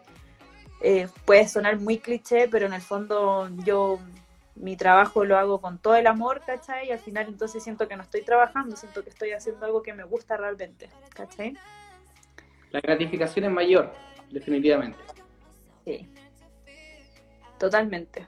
[0.82, 3.99] eh, puede sonar muy cliché, pero en el fondo yo
[4.55, 6.87] mi trabajo lo hago con todo el amor, ¿cachai?
[6.87, 9.93] Y al final entonces siento que no estoy trabajando, siento que estoy haciendo algo que
[9.93, 11.55] me gusta realmente, ¿cachai?
[12.71, 13.93] La gratificación es mayor,
[14.29, 14.97] definitivamente.
[15.86, 16.12] Sí.
[17.59, 18.28] Totalmente.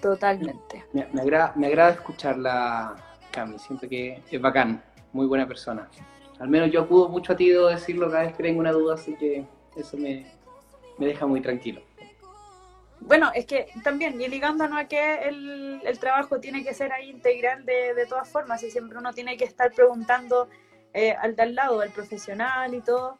[0.00, 0.84] Totalmente.
[0.92, 2.96] Me, me, agrada, me agrada escucharla,
[3.32, 3.58] Cami.
[3.58, 4.82] Siento que es bacán,
[5.12, 5.88] muy buena persona.
[6.38, 8.94] Al menos yo acudo mucho a ti, debo decirlo cada vez que tengo una duda,
[8.94, 9.44] así que
[9.76, 10.26] eso me,
[10.98, 11.82] me deja muy tranquilo.
[13.00, 17.10] Bueno, es que también, y ligándonos a que el, el trabajo tiene que ser ahí
[17.10, 20.48] integral de, de, todas formas, y siempre uno tiene que estar preguntando
[20.94, 23.18] eh, al de al lado, al profesional y todo,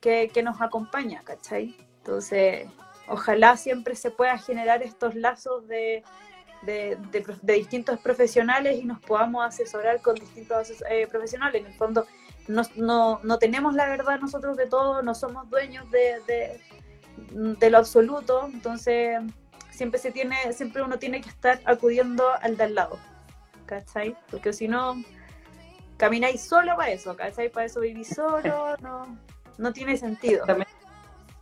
[0.00, 1.76] que, que nos acompaña, ¿cachai?
[1.98, 2.68] Entonces,
[3.08, 6.04] ojalá siempre se pueda generar estos lazos de,
[6.64, 6.98] de,
[7.42, 11.62] de, distintos profesionales y nos podamos asesorar con distintos eh, profesionales.
[11.62, 12.06] En el fondo,
[12.48, 16.60] no, no, no, tenemos la verdad nosotros de todo, no somos dueños de,
[17.58, 19.18] de, lo absoluto, entonces
[19.70, 22.98] siempre se tiene, siempre uno tiene que estar acudiendo al de al lado,
[23.66, 24.16] ¿cachai?
[24.30, 25.02] Porque si no,
[25.96, 27.48] camináis solo para eso, ¿cachai?
[27.50, 29.18] Para eso vivís solo, no,
[29.58, 30.44] no tiene sentido.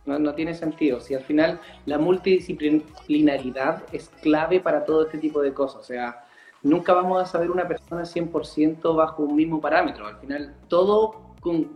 [0.05, 0.99] No, no tiene sentido.
[0.99, 5.81] Si al final la multidisciplinaridad es clave para todo este tipo de cosas.
[5.81, 6.25] O sea,
[6.61, 10.07] nunca vamos a saber una persona 100% bajo un mismo parámetro.
[10.07, 11.23] Al final todo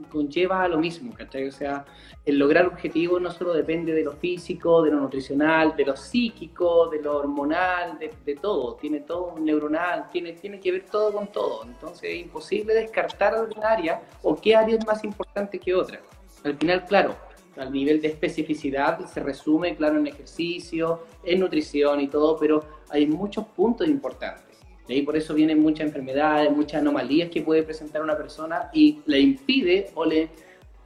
[0.10, 1.48] conlleva a lo mismo, ¿cachai?
[1.48, 1.86] O sea,
[2.26, 6.88] el lograr objetivos no solo depende de lo físico, de lo nutricional, de lo psíquico,
[6.88, 8.76] de lo hormonal, de, todo.
[8.76, 11.66] Tiene todo neuronal, tiene, tiene que ver todo con todo.
[11.66, 15.99] Entonces es imposible descartar alguna área o qué área es más importante que otra.
[16.44, 17.16] Al final, claro,
[17.60, 23.08] al nivel de especificidad se resume, claro, en ejercicio, en nutrición y todo, pero hay
[23.08, 24.58] muchos puntos importantes.
[24.88, 29.02] Y ahí por eso vienen muchas enfermedades, muchas anomalías que puede presentar una persona y
[29.06, 30.30] le impide o le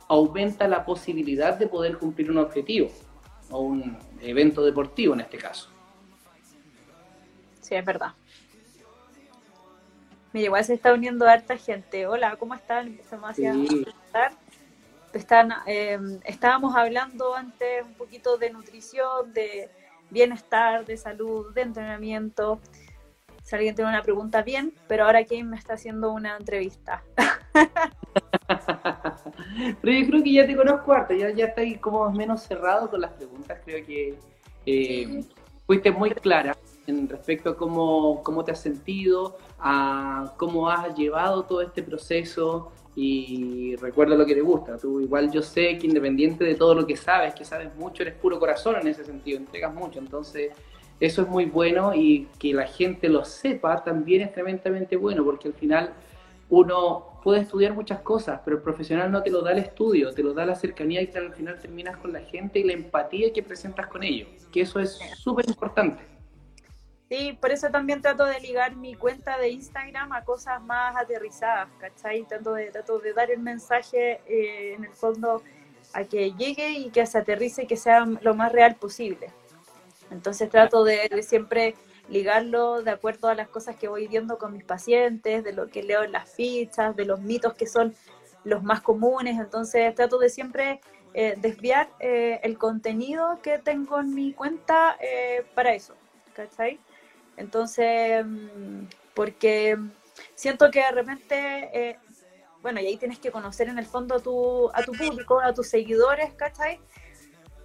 [0.07, 2.89] aumenta la posibilidad de poder cumplir un objetivo
[3.51, 5.69] o un evento deportivo en este caso.
[7.61, 8.13] Sí, es verdad.
[10.33, 12.07] Mira, igual se está uniendo harta gente.
[12.07, 12.87] Hola, ¿cómo están?
[12.87, 13.85] Empezamos a sí.
[15.13, 19.69] Están, eh, estábamos hablando antes un poquito de nutrición, de
[20.09, 22.59] bienestar, de salud, de entrenamiento.
[23.43, 27.03] Si alguien tiene una pregunta, bien, pero ahora Kane me está haciendo una entrevista.
[29.81, 33.01] pero yo creo que ya te conozco harto, ya, ya ahí como menos cerrado con
[33.01, 34.17] las preguntas, creo que
[34.65, 35.23] eh,
[35.65, 36.55] fuiste muy clara
[36.87, 42.71] en respecto a cómo, cómo te has sentido, a cómo has llevado todo este proceso
[42.95, 44.77] y recuerda lo que te gusta.
[44.77, 48.15] Tú igual yo sé que independiente de todo lo que sabes, que sabes mucho, eres
[48.15, 50.51] puro corazón en ese sentido, entregas mucho, entonces
[50.99, 55.47] eso es muy bueno y que la gente lo sepa también es tremendamente bueno, porque
[55.47, 55.93] al final
[56.49, 60.21] uno puede estudiar muchas cosas, pero el profesional no te lo da el estudio, te
[60.21, 63.41] lo da la cercanía y al final terminas con la gente y la empatía que
[63.41, 66.10] presentas con ellos, que eso es súper importante.
[67.11, 71.67] Sí, por eso también trato de ligar mi cuenta de Instagram a cosas más aterrizadas,
[71.77, 72.23] ¿cachai?
[72.23, 75.43] Trato de, trato de dar el mensaje eh, en el fondo
[75.91, 79.29] a que llegue y que se aterrice y que sea lo más real posible.
[80.09, 81.75] Entonces trato de, siempre
[82.07, 85.83] ligarlo de acuerdo a las cosas que voy viendo con mis pacientes, de lo que
[85.83, 87.93] leo en las fichas, de los mitos que son
[88.45, 89.37] los más comunes.
[89.37, 90.79] Entonces trato de siempre
[91.13, 95.93] eh, desviar eh, el contenido que tengo en mi cuenta eh, para eso,
[96.33, 96.79] ¿cachai?
[97.37, 98.25] Entonces,
[99.13, 99.77] porque
[100.35, 101.99] siento que de repente,
[102.61, 105.53] bueno, y ahí tienes que conocer en el fondo a tu, a tu público, a
[105.53, 106.79] tus seguidores, ¿cachai?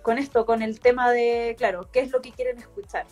[0.06, 3.06] con esto, con el tema de, claro, qué es lo que quieren escuchar.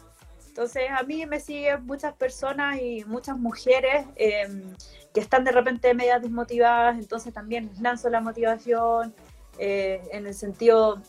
[0.47, 4.73] Entonces, a mí me siguen muchas personas y muchas mujeres em,
[5.13, 9.13] que están de repente medio desmotivadas, entonces también lanzo la motivación
[9.59, 11.03] eh, en el sentido,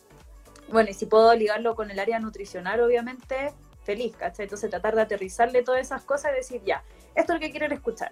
[0.69, 3.53] bueno, y si puedo ligarlo con el área nutricional, obviamente,
[3.85, 4.45] feliz, ¿cachai?
[4.45, 6.83] Entonces, tratar de aterrizarle todas esas cosas y decir, ya,
[7.13, 8.11] esto es lo que quieren escuchar.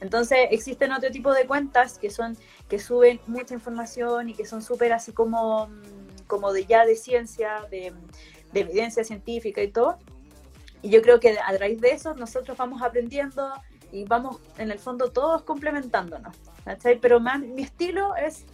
[0.00, 2.36] Entonces existen otro tipo de cuentas que son
[2.68, 5.70] que suben mucha información y que son súper así como
[6.26, 7.94] como de ya de ciencia, de,
[8.52, 9.98] evidencia científica y todo.
[10.82, 13.52] Y yo creo que a raíz de eso nosotros vamos aprendiendo
[13.92, 16.36] y vamos en el fondo todos complementándonos.
[17.00, 18.44] Pero mi estilo es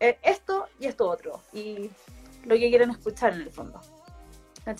[0.00, 1.40] eh, esto y esto otro.
[1.52, 1.90] Y
[2.44, 3.80] lo que quieren escuchar en el fondo.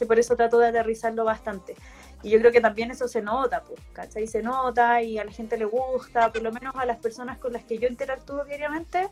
[0.07, 1.75] Por eso trato de aterrizarlo bastante.
[2.23, 4.27] Y yo creo que también eso se nota, pues, ¿cachai?
[4.27, 7.53] Se nota y a la gente le gusta, por lo menos a las personas con
[7.53, 9.09] las que yo interactúo diariamente,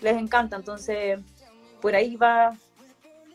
[0.00, 0.56] les encanta.
[0.56, 1.18] Entonces,
[1.80, 2.56] por ahí va,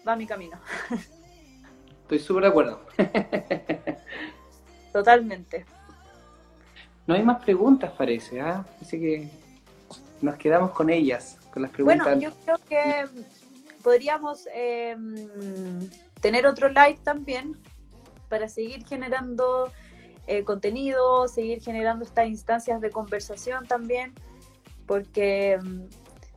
[0.08, 0.60] va mi camino.
[2.04, 2.82] Estoy súper de acuerdo.
[4.94, 5.66] Totalmente.
[7.08, 8.66] No hay más preguntas, parece, ¿ah?
[8.82, 9.30] Así que
[10.22, 12.06] nos quedamos con ellas, con las preguntas.
[12.06, 13.08] Bueno, yo creo que
[13.82, 15.90] podríamos em,
[16.22, 17.58] tener otro live también
[18.30, 19.72] para seguir generando
[20.28, 24.14] eh, contenido, seguir generando estas instancias de conversación también,
[24.86, 25.90] porque em,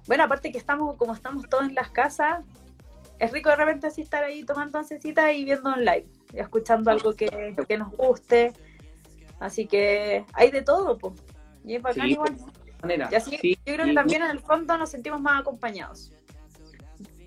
[0.06, 2.44] bueno, aparte que estamos, como estamos todos en las casas,
[3.18, 7.14] es rico de repente así estar ahí tomando oncecita y viendo online, y escuchando algo
[7.14, 8.52] que, nos guste.
[9.40, 11.14] Así que hay de todo, pues.
[11.64, 12.36] Y es bacán igual.
[13.10, 16.12] Y así, yo creo que también en el fondo nos sentimos más acompañados.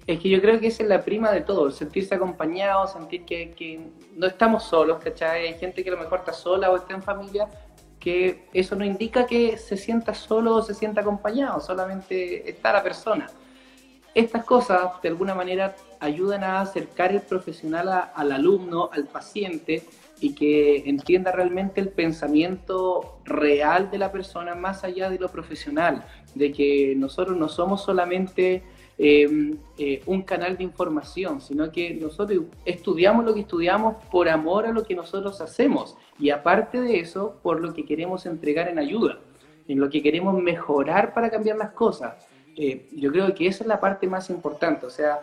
[0.07, 3.51] Es que yo creo que esa es la prima de todo, sentirse acompañado, sentir que,
[3.51, 3.81] que
[4.15, 5.47] no estamos solos, ¿cachai?
[5.47, 7.49] Hay gente que a lo mejor está sola o está en familia,
[7.99, 12.81] que eso no indica que se sienta solo o se sienta acompañado, solamente está la
[12.81, 13.27] persona.
[14.15, 19.83] Estas cosas de alguna manera ayudan a acercar el profesional al alumno, al paciente,
[20.19, 26.05] y que entienda realmente el pensamiento real de la persona más allá de lo profesional,
[26.33, 28.63] de que nosotros no somos solamente
[28.99, 34.65] Em, eh, un canal de información, sino que nosotros estudiamos lo que estudiamos por amor
[34.65, 38.79] a lo que nosotros hacemos y aparte de eso, por lo que queremos entregar en
[38.79, 39.19] ayuda,
[39.67, 42.25] en lo que queremos mejorar para cambiar las cosas.
[42.55, 45.19] Eh, yo creo que esa es la parte más importante, o sea,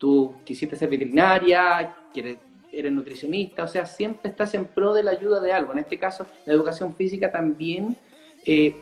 [0.00, 2.38] tú quisiste ser veterinaria, quieres,
[2.72, 5.70] eres nutricionista, o sea, siempre estás en pro de la ayuda de algo.
[5.72, 7.96] En este caso, la educación física también
[8.44, 8.74] eh,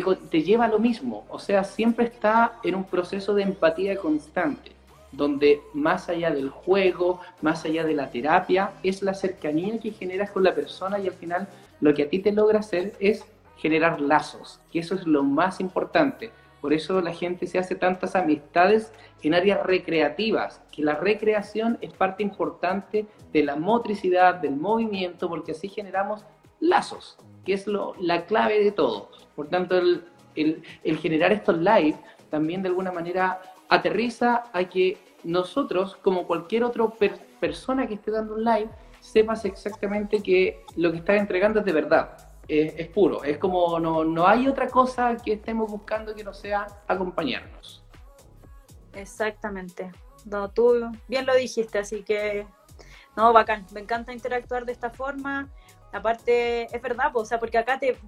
[0.00, 4.72] te, lleva lo mismo, o sea, siempre está en un proceso de empatía constante
[5.10, 10.30] donde más allá del juego, más allá de la terapia, es la cercanía que generas
[10.30, 11.46] con la persona y al final
[11.82, 13.22] lo que a ti te logra hacer es
[13.58, 16.30] generar lazos, que eso es lo más importante.
[16.62, 18.90] Por eso la gente se hace tantas amistades
[19.22, 23.04] en áreas recreativas, que la recreación es parte importante
[23.34, 26.24] de la motricidad, del movimiento, porque así generamos
[26.58, 29.10] lazos, que es lo, la clave de todo.
[29.34, 30.04] Por tanto, el,
[30.34, 31.96] el generar estos live
[32.30, 36.84] también de alguna manera aterriza a que nosotros, como cualquier otra
[37.40, 38.68] persona que esté dando un live,
[39.00, 42.16] sepas exactamente que lo que estás entregando es de verdad,
[42.48, 46.66] es, puro, es como no, no hay otra cosa que estemos buscando que no sea
[46.86, 47.84] acompañarnos.
[48.92, 49.90] Exactamente.
[50.24, 52.46] No, tú bien lo dijiste, así que
[53.16, 55.48] no, bacán, me encanta interactuar de esta forma.
[55.92, 57.98] Aparte, es verdad, o sea, porque acá te,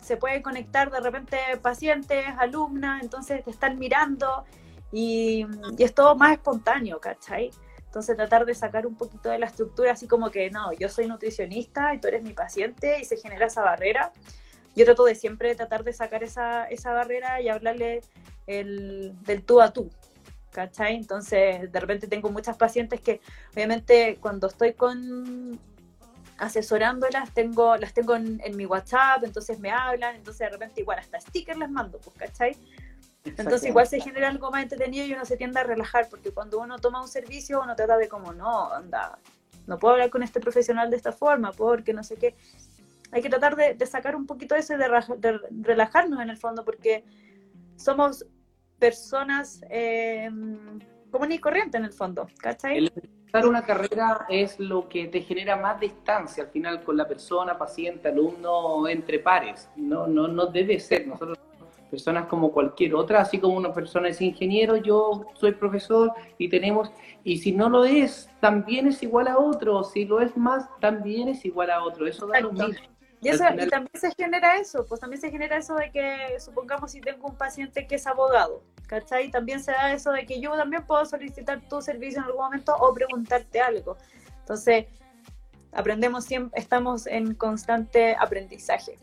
[0.00, 4.44] se puede conectar de repente pacientes, alumnas, entonces te están mirando
[4.92, 5.44] y,
[5.78, 7.50] es todo más espontáneo, ¿cachai?
[7.86, 11.08] Entonces tratar de sacar un poquito de la estructura, así como que no, yo soy
[11.08, 14.12] nutricionista y tú eres mi paciente y se genera esa barrera.
[14.76, 18.02] Yo trato de siempre tratar de sacar esa, esa barrera y hablarle
[18.46, 19.90] el, del tú a tú,
[20.52, 20.94] ¿cachai?
[20.94, 23.20] Entonces de repente tengo muchas pacientes que
[23.54, 25.58] obviamente cuando estoy con
[26.38, 30.98] asesorándolas tengo, las tengo en, en mi WhatsApp, entonces me hablan, entonces de repente igual
[30.98, 32.56] hasta stickers les mando, pues, ¿cachai?
[33.24, 36.60] Entonces igual se genera algo más entretenido y uno se tiende a relajar, porque cuando
[36.60, 39.18] uno toma un servicio uno trata de como, no, anda,
[39.66, 42.36] no puedo hablar con este profesional de esta forma, porque no sé qué.
[43.12, 47.04] Hay que tratar de, sacar un poquito eso y de, relajarnos en el fondo, porque
[47.76, 48.26] somos
[48.78, 50.28] personas eh,
[51.10, 52.78] comunes y corrientes en el fondo, ¿cachai?
[52.78, 52.92] El
[53.26, 57.58] empezar una carrera es lo que te genera más distancia al final con la persona,
[57.58, 59.68] paciente, alumno, entre pares.
[59.76, 61.06] No, no, no debe ser.
[61.06, 61.38] Nosotros
[61.90, 66.90] personas como cualquier otra, así como una persona es ingeniero, yo soy profesor y tenemos,
[67.22, 71.28] y si no lo es, también es igual a otro, si lo es más, también
[71.28, 72.74] es igual a otro, eso da lo mismo.
[73.20, 76.92] Y, eso, y también se genera eso, pues también se genera eso de que, supongamos
[76.92, 79.30] si tengo un paciente que es abogado, ¿cachai?
[79.30, 82.76] También se da eso de que yo también puedo solicitar tu servicio en algún momento
[82.76, 83.96] o preguntarte algo.
[84.40, 84.86] Entonces,
[85.72, 88.98] aprendemos siempre, estamos en constante aprendizaje.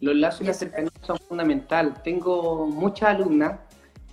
[0.00, 2.02] Los lazos y la cercanía son fundamental.
[2.02, 3.58] Tengo muchas alumnas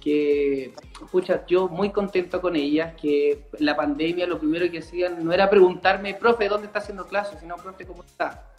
[0.01, 5.31] que, escucha, yo muy contento con ellas, que la pandemia lo primero que hacían no
[5.31, 7.39] era preguntarme, profe, ¿dónde está haciendo clases?
[7.39, 8.50] Sino, profe, ¿cómo está?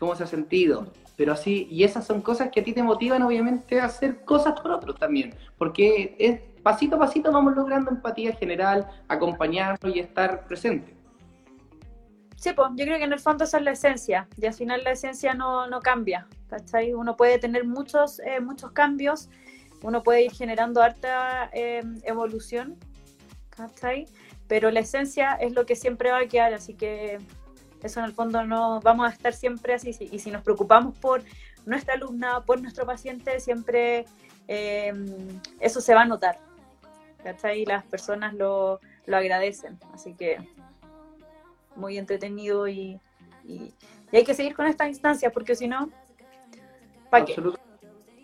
[0.00, 0.86] ¿Cómo se ha sentido?
[1.16, 4.58] Pero así, y esas son cosas que a ti te motivan obviamente a hacer cosas
[4.58, 10.46] por otros también, porque es pasito a pasito vamos logrando empatía general, acompañarnos y estar
[10.46, 10.94] presentes.
[12.36, 14.82] Sí, pues yo creo que en el fondo esa es la esencia, y al final
[14.82, 16.94] la esencia no, no cambia, ¿cachai?
[16.94, 19.28] Uno puede tener muchos, eh, muchos cambios,
[19.82, 22.78] uno puede ir generando harta eh, evolución,
[23.50, 24.06] ¿cachai?
[24.48, 27.18] Pero la esencia es lo que siempre va a quedar, así que
[27.82, 31.22] eso en el fondo no vamos a estar siempre así, y si nos preocupamos por
[31.66, 34.04] nuestra alumna, por nuestro paciente, siempre
[34.48, 34.92] eh,
[35.60, 36.38] eso se va a notar,
[37.22, 37.62] ¿cachai?
[37.62, 40.38] Y las personas lo, lo agradecen, así que
[41.76, 43.00] muy entretenido y,
[43.44, 43.72] y,
[44.12, 45.88] hay que seguir con esta instancia porque si no.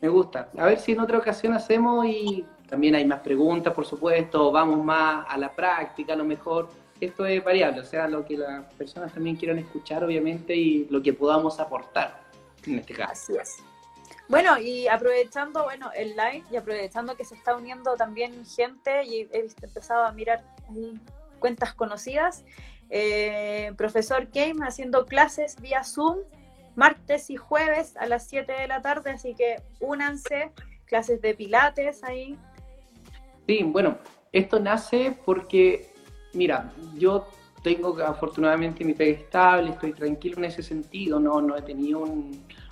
[0.02, 0.50] Me gusta.
[0.58, 4.84] A ver si en otra ocasión hacemos y también hay más preguntas, por supuesto, vamos
[4.84, 6.68] más a la práctica, a lo mejor.
[7.00, 11.02] Esto es variable, o sea, lo que las personas también quieran escuchar, obviamente, y lo
[11.02, 12.20] que podamos aportar
[12.66, 13.34] en este caso.
[14.28, 19.28] Bueno, y aprovechando, bueno, el live y aprovechando que se está uniendo también gente y
[19.32, 20.42] he empezado a mirar
[21.38, 22.44] cuentas conocidas,
[22.88, 26.18] eh, profesor Game haciendo clases vía Zoom
[26.76, 30.52] martes y jueves a las 7 de la tarde, así que únanse,
[30.84, 32.38] clases de pilates ahí.
[33.46, 33.98] Sí, bueno,
[34.32, 35.88] esto nace porque,
[36.36, 37.26] mira, yo
[37.62, 42.04] tengo afortunadamente mi pega estable, estoy tranquilo en ese sentido, no, no he tenido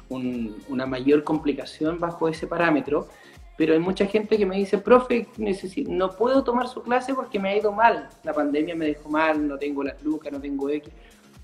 [0.08, 3.08] una mayor complicación bajo ese parámetro
[3.56, 5.28] pero hay mucha gente que me dice, profe,
[5.86, 9.46] no puedo tomar su clase porque me ha ido mal, la pandemia me dejó mal,
[9.46, 10.92] no tengo las lucas, no tengo X.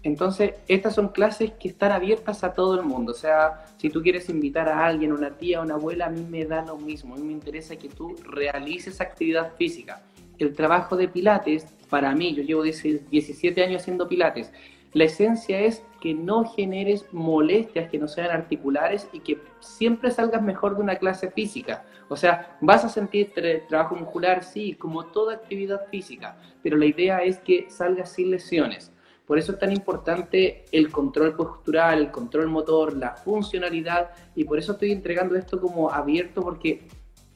[0.02, 3.12] Entonces, estas son clases que están abiertas a todo el mundo.
[3.12, 6.46] O sea, si tú quieres invitar a alguien, una tía, una abuela, a mí me
[6.46, 7.14] da lo mismo.
[7.14, 10.02] A mí me interesa que tú realices actividad física.
[10.40, 14.52] El trabajo de Pilates, para mí, yo llevo 17 años haciendo Pilates,
[14.92, 20.42] la esencia es que no generes molestias que no sean articulares y que siempre salgas
[20.42, 21.84] mejor de una clase física.
[22.08, 26.86] O sea, vas a sentir tra- trabajo muscular, sí, como toda actividad física, pero la
[26.86, 28.90] idea es que salgas sin lesiones.
[29.26, 34.58] Por eso es tan importante el control postural, el control motor, la funcionalidad, y por
[34.58, 36.88] eso estoy entregando esto como abierto, porque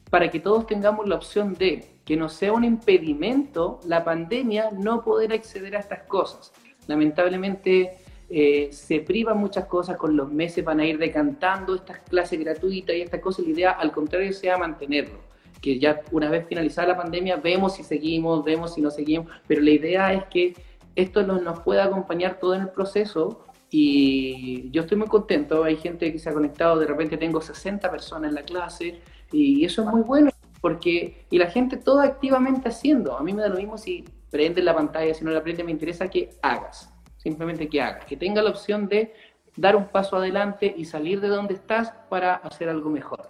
[0.09, 5.03] para que todos tengamos la opción de que no sea un impedimento la pandemia no
[5.03, 6.53] poder acceder a estas cosas.
[6.87, 7.97] Lamentablemente
[8.29, 12.95] eh, se privan muchas cosas, con los meses van a ir decantando estas clases gratuitas
[12.95, 15.19] y estas cosas, la idea al contrario sea mantenerlo,
[15.61, 19.61] que ya una vez finalizada la pandemia vemos si seguimos, vemos si no seguimos, pero
[19.61, 20.53] la idea es que
[20.95, 25.75] esto nos, nos pueda acompañar todo en el proceso y yo estoy muy contento, hay
[25.75, 29.01] gente que se ha conectado, de repente tengo 60 personas en la clase
[29.31, 30.31] y eso es muy bueno
[30.65, 34.63] porque y la gente toda activamente haciendo, a mí me da lo mismo si prende
[34.63, 38.41] la pantalla, si no la prende, me interesa que hagas, simplemente que hagas, que tenga
[38.41, 39.13] la opción de
[39.55, 43.29] dar un paso adelante y salir de donde estás para hacer algo mejor.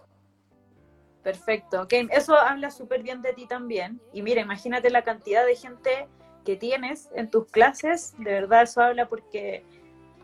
[1.23, 1.81] Perfecto.
[1.81, 1.93] ok.
[2.09, 3.99] Eso habla súper bien de ti también.
[4.13, 6.07] Y mira, imagínate la cantidad de gente
[6.45, 8.15] que tienes en tus clases.
[8.17, 9.65] De verdad, eso habla porque,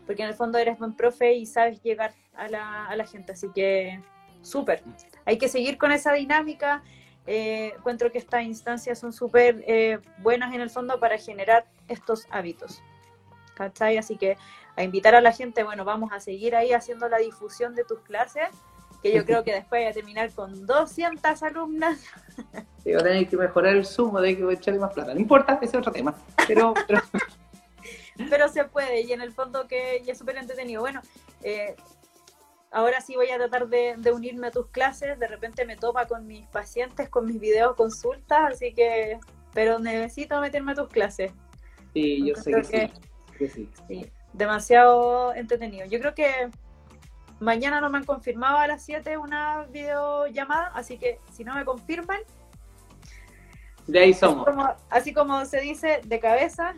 [0.06, 3.32] porque en el fondo eres buen profe y sabes llegar a la, a la gente.
[3.32, 4.00] Así que
[4.40, 4.82] súper.
[5.26, 6.82] Hay que seguir con esa dinámica.
[7.26, 12.26] Eh, encuentro que estas instancias son súper eh, buenas en el fondo para generar estos
[12.30, 12.82] hábitos.
[13.54, 13.98] ¿Cachai?
[13.98, 14.36] Así que
[14.76, 18.00] a invitar a la gente, bueno, vamos a seguir ahí haciendo la difusión de tus
[18.00, 18.48] clases,
[19.02, 22.00] que yo creo que después voy a terminar con 200 alumnas.
[22.82, 25.12] Sí, va a tener que mejorar el sumo, de que echarle más plata.
[25.12, 26.14] No importa, ese es otro tema.
[26.46, 27.00] Pero, pero
[28.28, 30.80] pero se puede y en el fondo que ya es súper entretenido.
[30.80, 31.00] Bueno,
[31.42, 31.76] eh,
[32.72, 36.06] ahora sí voy a tratar de, de unirme a tus clases, de repente me topa
[36.06, 39.18] con mis pacientes, con mis videos consultas, así que,
[39.52, 41.32] pero necesito meterme a tus clases.
[41.92, 42.90] sí, yo sé que sí.
[43.38, 43.70] que sí.
[43.88, 45.86] Sí, demasiado entretenido.
[45.86, 46.50] Yo creo que
[47.40, 51.64] mañana no me han confirmado a las 7 una videollamada, así que si no me
[51.64, 52.20] confirman,
[53.86, 56.74] De ahí así somos, como, así como se dice, de cabeza,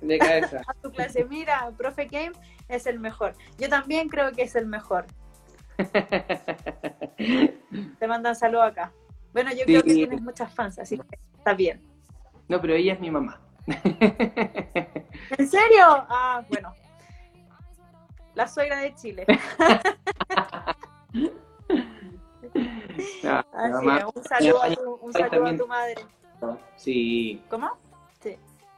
[0.00, 0.62] de cabeza.
[0.66, 2.32] a tu clase, mira, profe Game
[2.68, 3.34] es el mejor.
[3.58, 5.06] Yo también creo que es el mejor.
[7.98, 8.92] Te mandan saludos acá.
[9.32, 11.80] Bueno, yo creo que tienes muchas fans, así que está bien.
[12.48, 13.40] No, pero ella es mi mamá.
[13.66, 15.84] ¿En serio?
[16.08, 16.72] Ah, bueno.
[18.34, 19.26] La suegra de Chile.
[23.52, 24.68] Así mamá- un saludo, a
[25.02, 25.94] un saludo tu madre.
[26.76, 27.42] Sí.
[27.50, 27.70] ¿Cómo?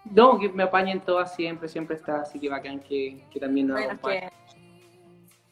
[0.05, 3.77] No, que me apañen todas siempre, siempre está, así que bacán que, que también nos
[3.77, 4.31] Bueno, es acompañen.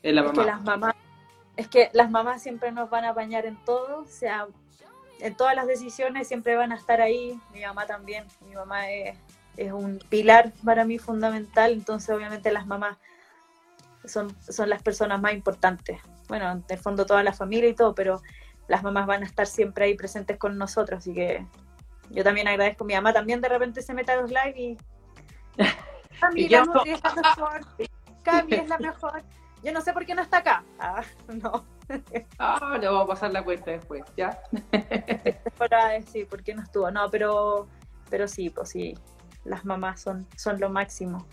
[0.02, 0.42] Es la es mamá.
[0.42, 0.94] que las mamás,
[1.56, 4.46] es que las mamás siempre nos van a apañar en todo, o sea,
[5.20, 7.38] en todas las decisiones siempre van a estar ahí.
[7.52, 9.18] Mi mamá también, mi mamá es,
[9.56, 12.96] es un pilar para mí fundamental, entonces obviamente las mamás
[14.04, 16.00] son, son las personas más importantes.
[16.28, 18.22] Bueno, en el fondo toda la familia y todo, pero
[18.68, 21.44] las mamás van a estar siempre ahí presentes con nosotros, así que
[22.10, 22.84] yo también agradezco.
[22.84, 24.76] Mi mamá también de repente se mete a los live y...
[26.22, 27.60] Nutri es la mejor.
[28.22, 29.22] Cami es la mejor.
[29.62, 30.64] Yo no sé por qué no está acá.
[30.78, 31.02] Ah,
[31.42, 31.64] no.
[32.38, 34.38] Ah, le vamos a pasar la cuenta después, ¿ya?
[35.56, 36.90] Para decir por qué no estuvo.
[36.90, 37.66] No, pero,
[38.10, 38.94] pero sí, pues sí.
[39.44, 41.26] Las mamás son, son lo máximo.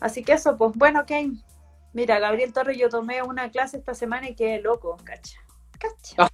[0.00, 1.12] Así que eso, pues bueno, ok.
[1.92, 5.38] Mira, Gabriel Torres, yo tomé una clase esta semana y quedé loco, cacha.
[5.78, 6.28] Cacha.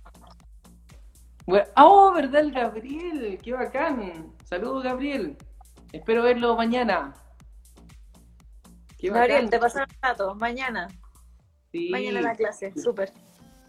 [1.46, 3.38] Bueno, oh, ¿verdad el Gabriel?
[3.40, 4.34] ¡Qué bacán!
[4.44, 5.36] Saludos, Gabriel.
[5.92, 7.14] Espero verlo mañana.
[8.98, 9.50] Qué Gabriel, bacán.
[9.50, 10.36] te pasaron datos.
[10.36, 10.88] Mañana.
[11.70, 12.72] Sí, Mañana la clase.
[12.76, 13.12] Súper.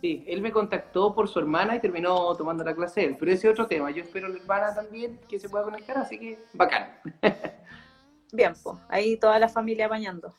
[0.02, 3.16] sí, él me contactó por su hermana y terminó tomando la clase él.
[3.20, 3.92] Pero ese es otro tema.
[3.92, 7.00] Yo espero la hermana también que se pueda conectar, así que bacán.
[8.34, 8.78] Bien, pues.
[8.90, 10.34] Ahí toda la familia bañando.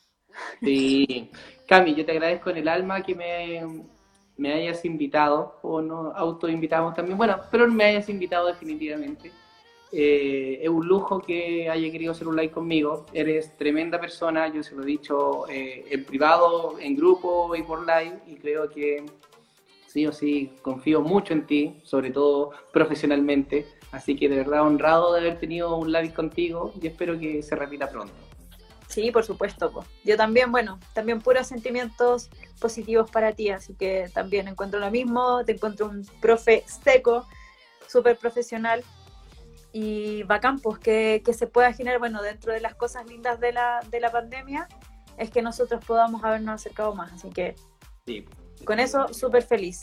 [0.60, 1.31] Sí.
[1.69, 3.65] Cami, yo te agradezco en el alma que me,
[4.39, 9.31] me hayas invitado, o no autoinvitamos también, bueno, pero me hayas invitado definitivamente.
[9.90, 13.06] Eh, es un lujo que haya querido hacer un live conmigo.
[13.12, 17.81] Eres tremenda persona, yo se lo he dicho eh, en privado, en grupo y por
[17.81, 19.05] live, y creo que
[19.86, 23.66] sí o sí confío mucho en ti, sobre todo profesionalmente.
[23.90, 27.56] Así que de verdad honrado de haber tenido un live contigo y espero que se
[27.56, 28.28] repita pronto.
[28.99, 29.70] Sí, por supuesto.
[29.70, 29.85] po.
[30.03, 32.31] Yo también, bueno, también puros sentimientos
[32.61, 37.25] positivos para ti, así que también encuentro lo mismo, te encuentro un profe seco,
[37.87, 38.83] súper profesional
[39.73, 43.53] y bacán, pues que, que se pueda generar, bueno, dentro de las cosas lindas de
[43.53, 44.66] la, de la pandemia,
[45.16, 47.55] es que nosotros podamos habernos acercado más, así que
[48.05, 48.25] Sí.
[48.65, 49.83] con eso súper feliz.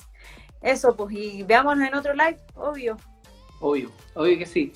[0.61, 2.97] Eso, pues, y veámonos en otro live, obvio.
[3.61, 4.73] Obvio, obvio que sí.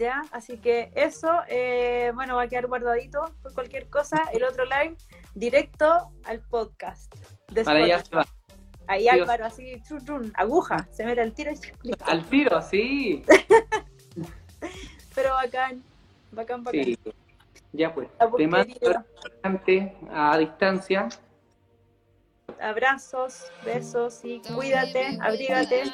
[0.00, 0.22] ¿Ya?
[0.32, 4.24] Así que eso, eh, bueno, va a quedar guardadito por cualquier cosa.
[4.32, 4.96] El otro live,
[5.34, 7.14] directo al podcast.
[7.52, 8.10] de Para allá Spotify.
[8.10, 8.26] se va.
[8.86, 11.52] Ahí Álvaro así, chun, chun, aguja, se mete al tiro
[11.84, 11.92] y.
[12.00, 13.22] Al tiro, sí.
[15.14, 15.80] Pero bacán,
[16.32, 16.84] bacán, bacán.
[16.84, 16.98] Sí.
[17.72, 18.08] Ya pues.
[18.36, 19.04] Te mando
[20.10, 21.08] a distancia.
[22.60, 25.84] Abrazos, besos y cuídate, abrígate.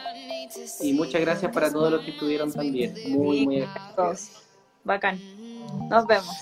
[0.80, 2.94] Y muchas gracias para todos los que estuvieron también.
[3.08, 3.96] Muy, muy agradecidos.
[3.96, 4.42] Todos.
[4.84, 5.20] Bacán.
[5.88, 6.36] Nos vemos.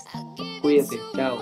[0.61, 0.99] Cuídate.
[1.15, 1.39] Chao.